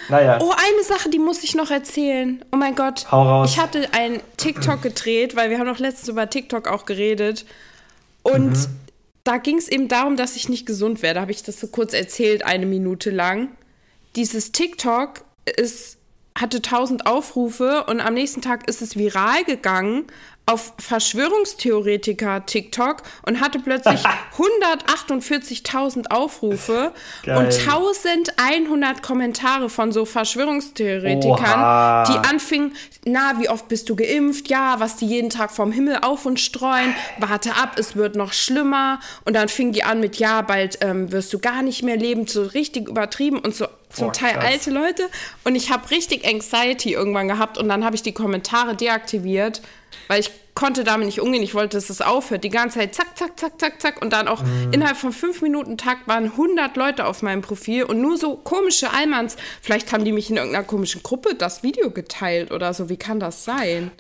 Naja, 0.10 0.38
Oh, 0.42 0.52
eine 0.52 0.84
Sache, 0.84 1.10
die 1.10 1.20
muss 1.20 1.44
ich 1.44 1.56
noch 1.56 1.72
erzählen. 1.72 2.44
Oh 2.52 2.58
mein 2.58 2.76
Gott. 2.76 3.12
hau 3.12 3.22
raus. 3.24 3.52
Ich 3.52 3.60
hatte 3.60 3.88
ein 3.94 4.20
TikTok 4.38 4.82
gedreht, 4.82 5.36
weil 5.36 5.50
wir 5.50 5.58
haben 5.60 5.68
noch 5.68 5.80
letztens 5.80 6.10
über 6.10 6.30
TikTok 6.30 6.68
auch 6.68 6.86
geredet. 6.86 7.46
Und 8.24 8.50
Mhm. 8.52 8.80
Da 9.26 9.38
ging 9.38 9.58
es 9.58 9.68
eben 9.68 9.88
darum, 9.90 10.16
dass 10.16 10.36
ich 10.36 10.48
nicht 10.50 10.66
gesund 10.66 11.02
werde. 11.02 11.20
Habe 11.20 11.32
ich 11.32 11.44
das 11.44 11.60
so 11.60 11.68
kurz 11.68 11.94
erzählt, 11.94 12.46
eine 12.46 12.66
Minute 12.66 13.10
lang. 13.10 13.50
Dieses 14.16 14.52
TikTok 14.52 15.26
ist, 15.58 15.98
hatte 16.38 16.58
1000 16.58 17.08
Aufrufe 17.08 17.86
und 17.86 18.00
am 18.00 18.14
nächsten 18.14 18.42
Tag 18.42 18.70
ist 18.70 18.82
es 18.82 18.96
viral 18.96 19.44
gegangen 19.44 20.06
auf 20.48 20.74
Verschwörungstheoretiker 20.78 22.46
TikTok 22.46 23.02
und 23.26 23.42
hatte 23.42 23.60
plötzlich 23.60 24.02
148.000 24.38 26.12
Aufrufe 26.12 26.92
Geil. 27.24 27.38
und 27.38 27.46
1100 27.48 29.02
Kommentare 29.02 29.70
von 29.70 29.92
so 29.92 30.06
Verschwörungstheoretikern, 30.06 31.60
Oha. 31.60 32.04
die 32.04 32.18
anfingen, 32.28 32.76
na, 33.06 33.34
wie 33.40 33.50
oft 33.50 33.68
bist 33.68 33.90
du 33.90 33.96
geimpft? 33.96 34.50
Ja, 34.50 34.80
was 34.80 34.98
die 34.98 35.08
jeden 35.08 35.30
Tag 35.30 35.52
vom 35.52 35.72
Himmel 35.72 36.00
auf 36.02 36.26
und 36.26 36.40
streuen. 36.40 36.96
Warte 37.20 37.56
ab, 37.56 37.78
es 37.78 37.96
wird 37.96 38.16
noch 38.16 38.34
schlimmer. 38.34 39.00
Und 39.26 39.36
dann 39.36 39.50
fingen 39.50 39.74
die 39.74 39.84
an 39.84 40.00
mit, 40.00 40.18
ja, 40.18 40.42
bald 40.42 40.80
ähm, 40.82 41.12
wirst 41.12 41.34
du 41.34 41.40
gar 41.40 41.62
nicht 41.62 41.84
mehr 41.84 41.98
leben, 41.98 42.28
so 42.28 42.44
richtig 42.44 42.88
übertrieben 42.88 43.40
und 43.40 43.56
so 43.56 43.68
zum 43.96 44.08
Boah, 44.08 44.14
Teil 44.14 44.34
krass. 44.34 44.46
alte 44.46 44.72
Leute. 44.72 45.10
Und 45.44 45.56
ich 45.56 45.72
habe 45.72 45.90
richtig 45.90 46.28
Anxiety 46.28 46.94
irgendwann 46.94 47.28
gehabt 47.28 47.58
und 47.58 47.70
dann 47.70 47.86
habe 47.86 47.96
ich 47.96 48.02
die 48.02 48.12
Kommentare 48.14 48.76
deaktiviert, 48.76 49.62
weil 50.08 50.20
ich 50.20 50.32
konnte 50.56 50.84
damit 50.86 51.06
nicht 51.08 51.20
umgehen. 51.20 51.44
Ich 51.44 51.54
wollte, 51.54 51.76
dass 51.76 51.90
es 51.90 52.02
aufhört. 52.02 52.44
Die 52.46 52.50
ganze 52.50 52.80
Zeit 52.80 52.96
zack, 52.96 53.18
zack, 53.18 53.38
zack, 53.38 53.60
zack, 53.60 53.82
zack. 53.82 54.02
Und 54.02 54.14
dann 54.14 54.28
auch 54.30 54.42
Mhm. 54.42 54.72
innerhalb 54.72 54.96
von 54.96 55.12
fünf 55.12 55.42
Minuten 55.42 55.78
Takt 55.78 56.08
waren 56.08 56.38
100 56.38 56.78
Leute 56.78 57.06
auf 57.06 57.22
meinem 57.22 57.42
Profil 57.42 57.84
und 57.84 58.00
nur 58.02 58.18
so 58.18 58.36
komische 58.38 58.94
Allmanns. 58.94 59.36
Vielleicht 59.62 59.92
haben 59.92 60.06
die 60.06 60.14
mich 60.14 60.30
in 60.30 60.38
irgendeiner 60.38 60.64
komischen 60.64 61.04
Gruppe 61.04 61.36
das 61.36 61.62
Video 61.62 61.90
geteilt 61.92 62.52
oder 62.52 62.74
so. 62.74 62.90
Wie 62.90 62.98
kann 62.98 63.20
das 63.20 63.44
sein? 63.44 63.92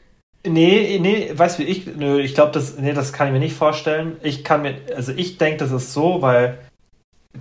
Nee, 0.47 0.99
nee, 1.01 1.31
weißt 1.33 1.57
du, 1.59 1.63
wie 1.63 1.67
ich, 1.67 1.87
nö, 1.87 2.21
ich 2.21 2.35
glaube, 2.35 2.51
das, 2.51 2.77
nee, 2.77 2.93
das 2.93 3.11
kann 3.11 3.27
ich 3.27 3.33
mir 3.33 3.39
nicht 3.39 3.55
vorstellen. 3.55 4.17
Ich 4.21 4.43
kann 4.43 4.61
mir, 4.61 4.75
also 4.95 5.11
ich 5.11 5.37
denke, 5.37 5.57
das 5.57 5.71
ist 5.71 5.91
so, 5.91 6.21
weil 6.21 6.59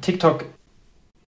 TikTok 0.01 0.45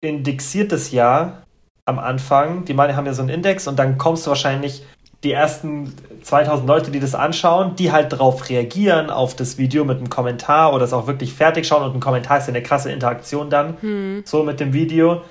indexiert 0.00 0.72
das 0.72 0.90
ja 0.90 1.42
am 1.84 1.98
Anfang. 1.98 2.64
Die 2.64 2.74
meinen, 2.74 2.96
haben 2.96 3.06
ja 3.06 3.14
so 3.14 3.22
einen 3.22 3.30
Index 3.30 3.66
und 3.68 3.78
dann 3.78 3.98
kommst 3.98 4.26
du 4.26 4.30
wahrscheinlich 4.30 4.82
die 5.22 5.32
ersten 5.32 5.92
2000 6.22 6.66
Leute, 6.66 6.90
die 6.90 7.00
das 7.00 7.14
anschauen, 7.14 7.76
die 7.76 7.92
halt 7.92 8.12
darauf 8.12 8.48
reagieren 8.48 9.10
auf 9.10 9.36
das 9.36 9.58
Video 9.58 9.84
mit 9.84 9.98
einem 9.98 10.08
Kommentar 10.08 10.72
oder 10.72 10.84
es 10.84 10.92
auch 10.92 11.06
wirklich 11.06 11.34
fertig 11.34 11.66
schauen 11.66 11.82
und 11.82 11.94
ein 11.94 12.00
Kommentar 12.00 12.38
ist 12.38 12.46
ja 12.46 12.54
eine 12.54 12.62
krasse 12.62 12.90
Interaktion 12.90 13.50
dann, 13.50 13.76
so 14.24 14.42
mit 14.42 14.60
dem 14.60 14.72
Video. 14.72 15.22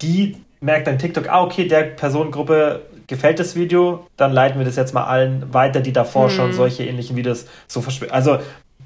Die 0.00 0.36
merkt 0.60 0.86
dann 0.86 0.98
TikTok, 0.98 1.28
ah, 1.28 1.42
okay, 1.42 1.68
der 1.68 1.82
Personengruppe 1.82 2.82
gefällt 3.06 3.38
das 3.38 3.54
Video, 3.54 4.06
dann 4.16 4.32
leiten 4.32 4.58
wir 4.58 4.64
das 4.64 4.76
jetzt 4.76 4.94
mal 4.94 5.04
allen 5.04 5.52
weiter, 5.52 5.80
die 5.80 5.92
davor 5.92 6.30
schon 6.30 6.52
solche 6.54 6.84
ähnlichen 6.84 7.16
Videos 7.16 7.46
so 7.66 7.82
verspüren. 7.82 8.12
Also, 8.12 8.38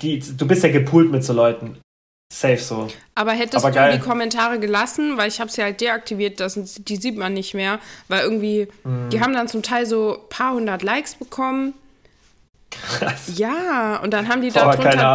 die, 0.03 0.19
du 0.19 0.47
bist 0.47 0.63
ja 0.65 0.71
gepoolt 0.71 1.11
mit 1.11 1.25
so 1.25 1.33
Leuten. 1.33 1.79
Safe 2.31 2.59
so. 2.59 2.89
Aber 3.15 3.33
hättest 3.33 3.65
Aber 3.65 3.71
du 3.71 3.77
geil. 3.77 3.93
die 3.99 4.01
Kommentare 4.05 4.59
gelassen, 4.59 5.17
weil 5.17 5.29
ich 5.29 5.41
habe 5.41 5.51
sie 5.51 5.63
halt 5.63 5.81
deaktiviert, 5.81 6.41
das 6.41 6.59
die 6.79 6.97
sieht 6.97 7.17
man 7.17 7.33
nicht 7.33 7.55
mehr, 7.55 7.79
weil 8.09 8.23
irgendwie, 8.23 8.69
Mhm. 8.85 9.09
die 9.11 9.21
haben 9.21 9.33
dann 9.33 9.49
zum 9.49 9.63
Teil 9.63 9.87
so 9.87 10.19
ein 10.23 10.29
paar 10.29 10.53
hundert 10.55 10.83
Likes 10.83 11.15
bekommen. 11.15 11.73
Krass. 12.71 13.33
Ja, 13.35 13.97
und 14.03 14.11
dann 14.13 14.29
haben 14.29 14.43
die 14.43 14.51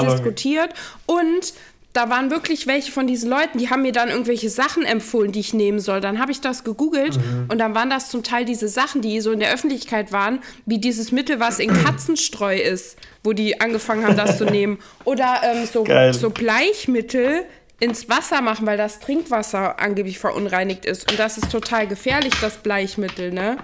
Ahnung. 0.02 0.10
diskutiert 0.16 0.72
und 1.06 1.54
da 1.94 2.10
waren 2.10 2.32
wirklich 2.32 2.66
welche 2.66 2.92
von 2.92 3.06
diesen 3.06 3.30
Leuten, 3.30 3.60
die 3.60 3.70
haben 3.70 3.84
mir 3.84 3.92
dann 3.92 4.10
irgendwelche 4.10 4.50
Sachen 4.50 4.84
empfohlen, 4.84 5.32
die 5.32 5.40
ich 5.42 5.54
nehmen 5.54 5.80
soll. 5.80 6.02
Dann 6.02 6.20
habe 6.20 6.32
ich 6.32 6.42
das 6.42 6.64
gegoogelt 6.64 7.18
Mhm. 7.18 7.46
und 7.50 7.60
dann 7.60 7.76
waren 7.76 7.90
das 7.92 8.10
zum 8.10 8.24
Teil 8.24 8.46
diese 8.46 8.68
Sachen, 8.68 9.02
die 9.02 9.22
so 9.22 9.32
in 9.32 9.40
der 9.40 9.54
Öffentlichkeit 9.54 10.12
waren, 10.12 10.40
wie 10.66 10.80
dieses 10.80 11.12
Mittel, 11.12 11.40
was 11.40 11.60
in 11.60 11.72
Katzenstreu 11.72 12.56
ist, 12.58 12.98
wo 13.24 13.34
die 13.34 13.62
angefangen 13.62 14.06
haben, 14.06 14.18
das 14.18 14.40
zu 14.40 14.46
nehmen. 14.58 14.80
Oder 15.06 15.42
ähm, 15.44 15.68
so, 15.72 15.84
Geil. 15.84 16.14
so 16.14 16.32
Bleichmittel 16.32 17.46
ins 17.80 18.10
Wasser 18.10 18.42
machen, 18.42 18.66
weil 18.66 18.78
das 18.78 19.00
Trinkwasser 19.00 19.80
angeblich 19.80 20.18
verunreinigt 20.18 20.86
ist. 20.86 21.12
Und 21.12 21.20
das 21.20 21.38
ist 21.38 21.52
total 21.52 21.86
gefährlich, 21.88 22.34
das 22.42 22.58
Bleichmittel, 22.58 23.32
ne? 23.32 23.58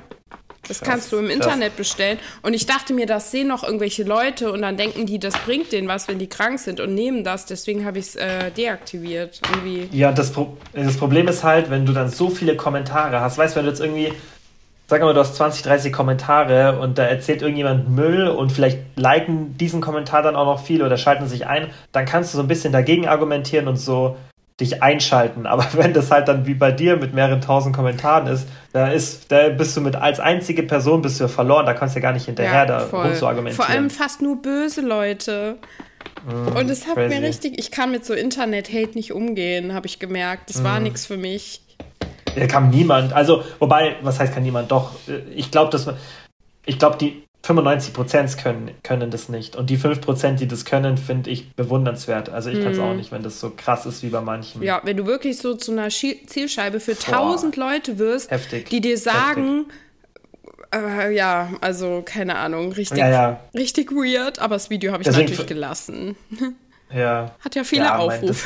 Das 0.70 0.82
kannst 0.82 1.12
du 1.12 1.18
im 1.18 1.30
Internet 1.30 1.76
bestellen. 1.76 2.20
Und 2.44 2.54
ich 2.54 2.66
dachte 2.66 2.94
mir, 2.94 3.08
das 3.08 3.32
sehen 3.32 3.48
noch 3.48 3.64
irgendwelche 3.64 4.04
Leute 4.04 4.52
und 4.52 4.62
dann 4.62 4.78
denken 4.78 5.06
die, 5.06 5.20
das 5.20 5.34
bringt 5.40 5.72
denen 5.72 5.88
was, 5.88 6.08
wenn 6.08 6.20
die 6.20 6.30
krank 6.30 6.60
sind 6.60 6.80
und 6.80 6.94
nehmen 6.94 7.24
das. 7.24 7.46
Deswegen 7.48 7.86
habe 7.86 8.00
ich 8.00 8.06
es 8.10 8.16
äh, 8.16 8.52
deaktiviert. 8.52 9.42
Irgendwie. 9.52 9.90
Ja, 9.92 10.12
das, 10.12 10.32
Pro 10.32 10.56
das 10.74 10.96
Problem 10.96 11.28
ist 11.28 11.44
halt, 11.44 11.70
wenn 11.70 11.86
du 11.86 11.92
dann 11.92 12.10
so 12.10 12.30
viele 12.30 12.56
Kommentare 12.56 13.20
hast. 13.20 13.38
Weißt 13.38 13.56
du, 13.56 13.58
wenn 13.58 13.66
du 13.66 13.72
jetzt 13.72 13.82
irgendwie, 13.82 14.14
sag 14.88 15.02
mal, 15.02 15.14
du 15.14 15.20
hast 15.20 15.36
20, 15.36 15.64
30 15.64 15.92
Kommentare 15.92 16.80
und 16.80 17.00
da 17.00 17.04
erzählt 17.04 17.42
irgendjemand 17.42 17.90
Müll 17.90 18.28
und 18.28 18.52
vielleicht 18.52 18.80
liken 18.96 19.58
diesen 19.58 19.82
Kommentar 19.82 20.22
dann 20.22 20.36
auch 20.36 20.46
noch 20.46 20.64
viele 20.64 20.86
oder 20.86 20.98
schalten 20.98 21.28
sich 21.28 21.48
ein, 21.48 21.72
dann 21.92 22.06
kannst 22.06 22.34
du 22.34 22.38
so 22.38 22.44
ein 22.44 22.48
bisschen 22.48 22.72
dagegen 22.72 23.08
argumentieren 23.08 23.68
und 23.68 23.78
so 23.78 24.16
dich 24.60 24.84
einschalten. 24.84 25.46
Aber 25.46 25.66
wenn 25.74 25.94
das 25.94 26.12
halt 26.12 26.28
dann 26.28 26.46
wie 26.46 26.54
bei 26.54 26.72
dir 26.72 26.98
mit 26.98 27.14
mehreren 27.14 27.42
tausend 27.42 27.76
Kommentaren 27.76 28.28
ist, 28.28 28.48
da 28.72 28.90
ist, 28.90 29.32
da 29.32 29.50
bist 29.50 29.76
du 29.76 29.82
mit 29.82 29.96
als 29.96 30.20
einzige 30.20 30.64
Person 30.64 31.02
bist 31.02 31.20
du 31.20 31.28
verloren, 31.28 31.66
da 31.66 31.74
kannst 31.74 31.96
du 31.96 32.00
ja 32.00 32.04
gar 32.04 32.14
nicht 32.14 32.26
hinterher 32.26 32.54
ja, 32.54 32.66
da 32.66 32.80
rum 32.86 33.14
zu 33.14 33.28
argumentieren. 33.28 33.66
Vor 33.66 33.70
allem 33.70 33.90
fast 33.90 34.22
nur 34.22 34.42
böse 34.42 34.82
Leute. 34.82 35.58
Mm, 36.26 36.58
und 36.58 36.70
es 36.70 36.88
hat 36.88 36.96
crazy. 36.96 37.16
mir 37.16 37.28
richtig, 37.28 37.60
ich 37.60 37.72
kann 37.72 37.92
mit 37.92 38.06
so 38.06 38.14
Internet-Hate 38.14 38.96
nicht 38.96 39.14
umgehen, 39.14 39.74
habe 39.74 39.88
ich 39.88 40.00
gemerkt. 40.00 40.50
Das 40.50 40.62
mm. 40.62 40.64
war 40.64 40.80
nichts 40.80 41.06
für 41.06 41.18
mich. 41.18 41.62
Da 42.36 42.46
kam 42.48 42.70
niemand. 42.70 43.14
Also, 43.14 43.44
wobei, 43.58 43.96
was 44.02 44.20
heißt 44.20 44.34
kann 44.34 44.44
niemand? 44.44 44.72
Doch, 44.72 44.92
ich 45.34 45.50
glaube, 45.52 45.72
dass 45.72 45.90
ich 46.66 46.78
glaube, 46.78 46.98
die 46.98 47.24
95 47.44 47.94
Prozent 47.94 48.38
können, 48.38 48.72
können 48.84 49.12
das 49.12 49.30
nicht. 49.30 49.56
Und 49.56 49.70
die 49.70 49.78
5 49.78 50.02
Prozent, 50.02 50.40
die 50.40 50.48
das 50.48 50.66
können, 50.66 50.98
finde 50.98 51.30
ich 51.30 51.54
bewundernswert. 51.54 52.30
Also 52.30 52.50
ich 52.50 52.58
hm. 52.58 52.64
kann 52.64 52.74
es 52.74 52.80
auch 52.80 52.94
nicht, 52.94 53.12
wenn 53.12 53.24
das 53.24 53.40
so 53.40 53.52
krass 53.56 53.86
ist 53.86 54.04
wie 54.04 54.10
bei 54.10 54.22
manchen. 54.22 54.62
Ja, 54.62 54.82
wenn 54.84 54.98
du 54.98 55.06
wirklich 55.06 55.38
so 55.38 55.56
zu 55.56 55.72
einer 55.72 55.90
Zielscheibe 55.90 56.80
für 56.80 56.98
tausend 56.98 57.56
Leute 57.56 57.98
wirst, 57.98 58.30
Heftig. 58.30 58.70
die 58.70 58.82
dir 58.82 58.98
sagen, 58.98 59.66
äh, 60.74 61.16
ja, 61.16 61.50
also 61.62 62.04
keine 62.06 62.36
Ahnung, 62.36 62.74
richtig, 62.74 63.00
ja, 63.00 63.10
ja. 63.10 63.40
richtig 63.56 63.92
weird, 63.92 64.40
aber 64.40 64.56
das 64.56 64.70
Video 64.70 64.92
habe 64.92 65.02
ich 65.02 65.08
Deswegen 65.08 65.30
natürlich 65.30 65.48
gelassen. 65.48 66.16
Ja. 66.94 67.32
Hat 67.40 67.56
ja 67.56 67.64
viele 67.64 67.86
ja, 67.86 67.98
Aufrufe. 67.98 68.46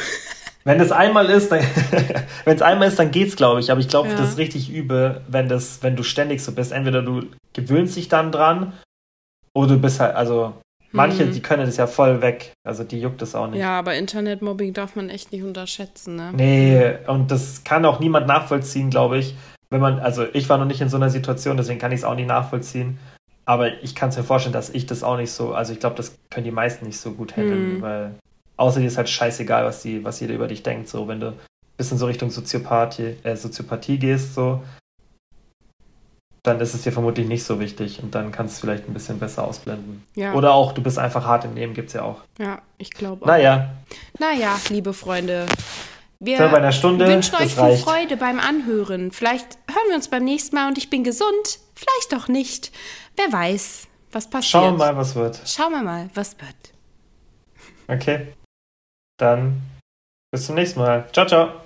Wenn 0.64 0.80
das 0.80 0.92
einmal 0.92 1.30
ist, 1.30 1.52
dann 1.52 1.62
wenn 2.46 2.56
es 2.56 2.62
einmal 2.62 2.88
ist, 2.88 3.00
dann 3.00 3.12
geht's, 3.12 3.36
glaube 3.36 3.60
ich. 3.60 3.72
Aber 3.72 3.80
ich 3.80 3.88
glaube, 3.88 4.10
ja. 4.10 4.16
das 4.16 4.32
ist 4.32 4.38
richtig 4.38 4.70
übel, 4.70 5.22
wenn 5.28 5.50
das, 5.50 5.84
wenn 5.84 5.96
du 5.96 6.04
ständig 6.04 6.44
so 6.44 6.54
bist. 6.54 6.72
Entweder 6.72 7.02
du 7.02 7.24
gewöhnst 7.54 7.96
dich 7.96 8.08
dann 8.08 8.32
dran 8.32 8.74
oder 9.54 9.74
du 9.74 9.80
bist 9.80 10.00
halt, 10.00 10.16
also 10.16 10.54
manche, 10.92 11.26
mhm. 11.26 11.34
die 11.34 11.42
können 11.42 11.66
das 11.66 11.78
ja 11.78 11.88
voll 11.88 12.22
weg. 12.22 12.54
Also 12.64 12.84
die 12.84 13.00
juckt 13.00 13.22
es 13.22 13.36
auch 13.36 13.48
nicht. 13.48 13.60
Ja, 13.60 13.80
aber 13.80 13.96
Internetmobbing 13.96 14.74
darf 14.74 14.96
man 14.96 15.10
echt 15.10 15.32
nicht 15.32 15.44
unterschätzen, 15.44 16.16
ne? 16.16 16.32
Nee, 16.34 16.94
und 17.08 17.30
das 17.30 17.64
kann 17.64 17.86
auch 17.86 18.00
niemand 18.00 18.28
nachvollziehen, 18.28 18.90
glaube 18.90 19.18
ich. 19.18 19.36
Wenn 19.70 19.82
man, 19.82 20.00
also 20.00 20.26
ich 20.34 20.48
war 20.50 20.58
noch 20.58 20.66
nicht 20.66 20.82
in 20.82 20.90
so 20.90 20.98
einer 20.98 21.10
Situation, 21.10 21.58
deswegen 21.58 21.80
kann 21.80 21.92
ich 21.92 22.00
es 22.00 22.06
auch 22.06 22.16
nicht 22.16 22.28
nachvollziehen. 22.28 23.00
Aber 23.46 23.84
ich 23.84 23.96
kann 23.96 24.10
es 24.10 24.18
mir 24.18 24.24
vorstellen, 24.24 24.54
dass 24.54 24.70
ich 24.70 24.86
das 24.86 25.04
auch 25.04 25.18
nicht 25.18 25.32
so, 25.32 25.54
also 25.54 25.74
ich 25.74 25.80
glaube, 25.80 25.98
das 25.98 26.16
können 26.30 26.46
die 26.46 26.52
meisten 26.52 26.86
nicht 26.86 26.98
so 26.98 27.12
gut 27.12 27.36
handeln, 27.36 27.78
mhm. 27.78 27.82
weil 27.82 28.16
Außer 28.58 28.80
dir 28.80 28.88
ist 28.88 28.98
halt 28.98 29.10
scheißegal, 29.10 29.66
was, 29.66 29.82
die, 29.82 30.04
was 30.04 30.20
jeder 30.20 30.36
über 30.36 30.48
dich 30.48 30.64
denkt. 30.64 30.90
So, 30.90 31.08
wenn 31.08 31.20
du 31.20 31.28
ein 31.28 31.38
bisschen 31.78 31.98
so 31.98 32.06
Richtung 32.06 32.30
Soziopathie, 32.30 33.18
äh, 33.24 33.36
Soziopathie 33.36 33.98
gehst, 33.98 34.36
so, 34.36 34.62
dann 36.44 36.60
ist 36.60 36.74
es 36.74 36.84
dir 36.84 36.92
vermutlich 36.92 37.28
nicht 37.28 37.46
so 37.46 37.60
wichtig 37.60 38.04
und 38.04 38.14
dann 38.16 38.32
kannst 38.32 38.54
du 38.54 38.56
es 38.56 38.60
vielleicht 38.62 38.88
ein 38.88 38.94
bisschen 38.94 39.18
besser 39.18 39.46
ausblenden. 39.46 40.04
Ja. 40.16 40.34
Oder 40.34 40.54
auch, 40.54 40.74
du 40.74 40.84
bist 40.84 41.00
einfach 41.00 41.26
hart 41.26 41.46
im 41.46 41.56
Leben, 41.56 41.74
gibt 41.74 41.88
es 41.88 41.94
ja 41.94 42.04
auch. 42.04 42.22
Ja, 42.38 42.62
ich 42.78 42.92
glaube 42.92 43.24
auch. 43.24 43.28
Naja. 43.28 43.74
Naja, 44.20 44.60
liebe 44.70 44.94
Freunde. 44.94 45.46
Wir 46.20 46.38
bei 46.38 46.58
einer 46.58 46.72
Stunde, 46.72 47.08
wünschen 47.08 47.36
euch 47.36 47.54
viel. 47.54 47.78
Freude 47.78 48.16
beim 48.16 48.40
Anhören. 48.40 49.12
Vielleicht 49.12 49.58
hören 49.68 49.88
wir 49.90 49.96
uns 49.96 50.08
beim 50.08 50.24
nächsten 50.24 50.56
Mal 50.56 50.70
und 50.70 50.78
ich 50.78 50.90
bin 50.90 51.04
gesund. 51.04 51.60
Vielleicht 51.76 52.22
auch 52.22 52.30
nicht. 52.30 52.72
Wer 53.18 53.32
weiß, 53.34 53.88
was 54.12 54.30
passiert. 54.30 54.52
Schauen 54.52 54.74
wir 54.76 54.78
mal, 54.78 54.96
was 54.96 55.16
wird. 55.16 55.42
Schauen 55.46 55.72
wir 55.72 55.84
mal, 55.84 56.10
was 56.14 56.38
wird. 56.40 56.56
Okay. 57.90 58.34
Dann 59.24 59.62
bis 60.34 60.48
zum 60.48 60.56
nächsten 60.56 60.82
Mal. 60.82 61.08
Ciao, 61.14 61.26
ciao. 61.26 61.63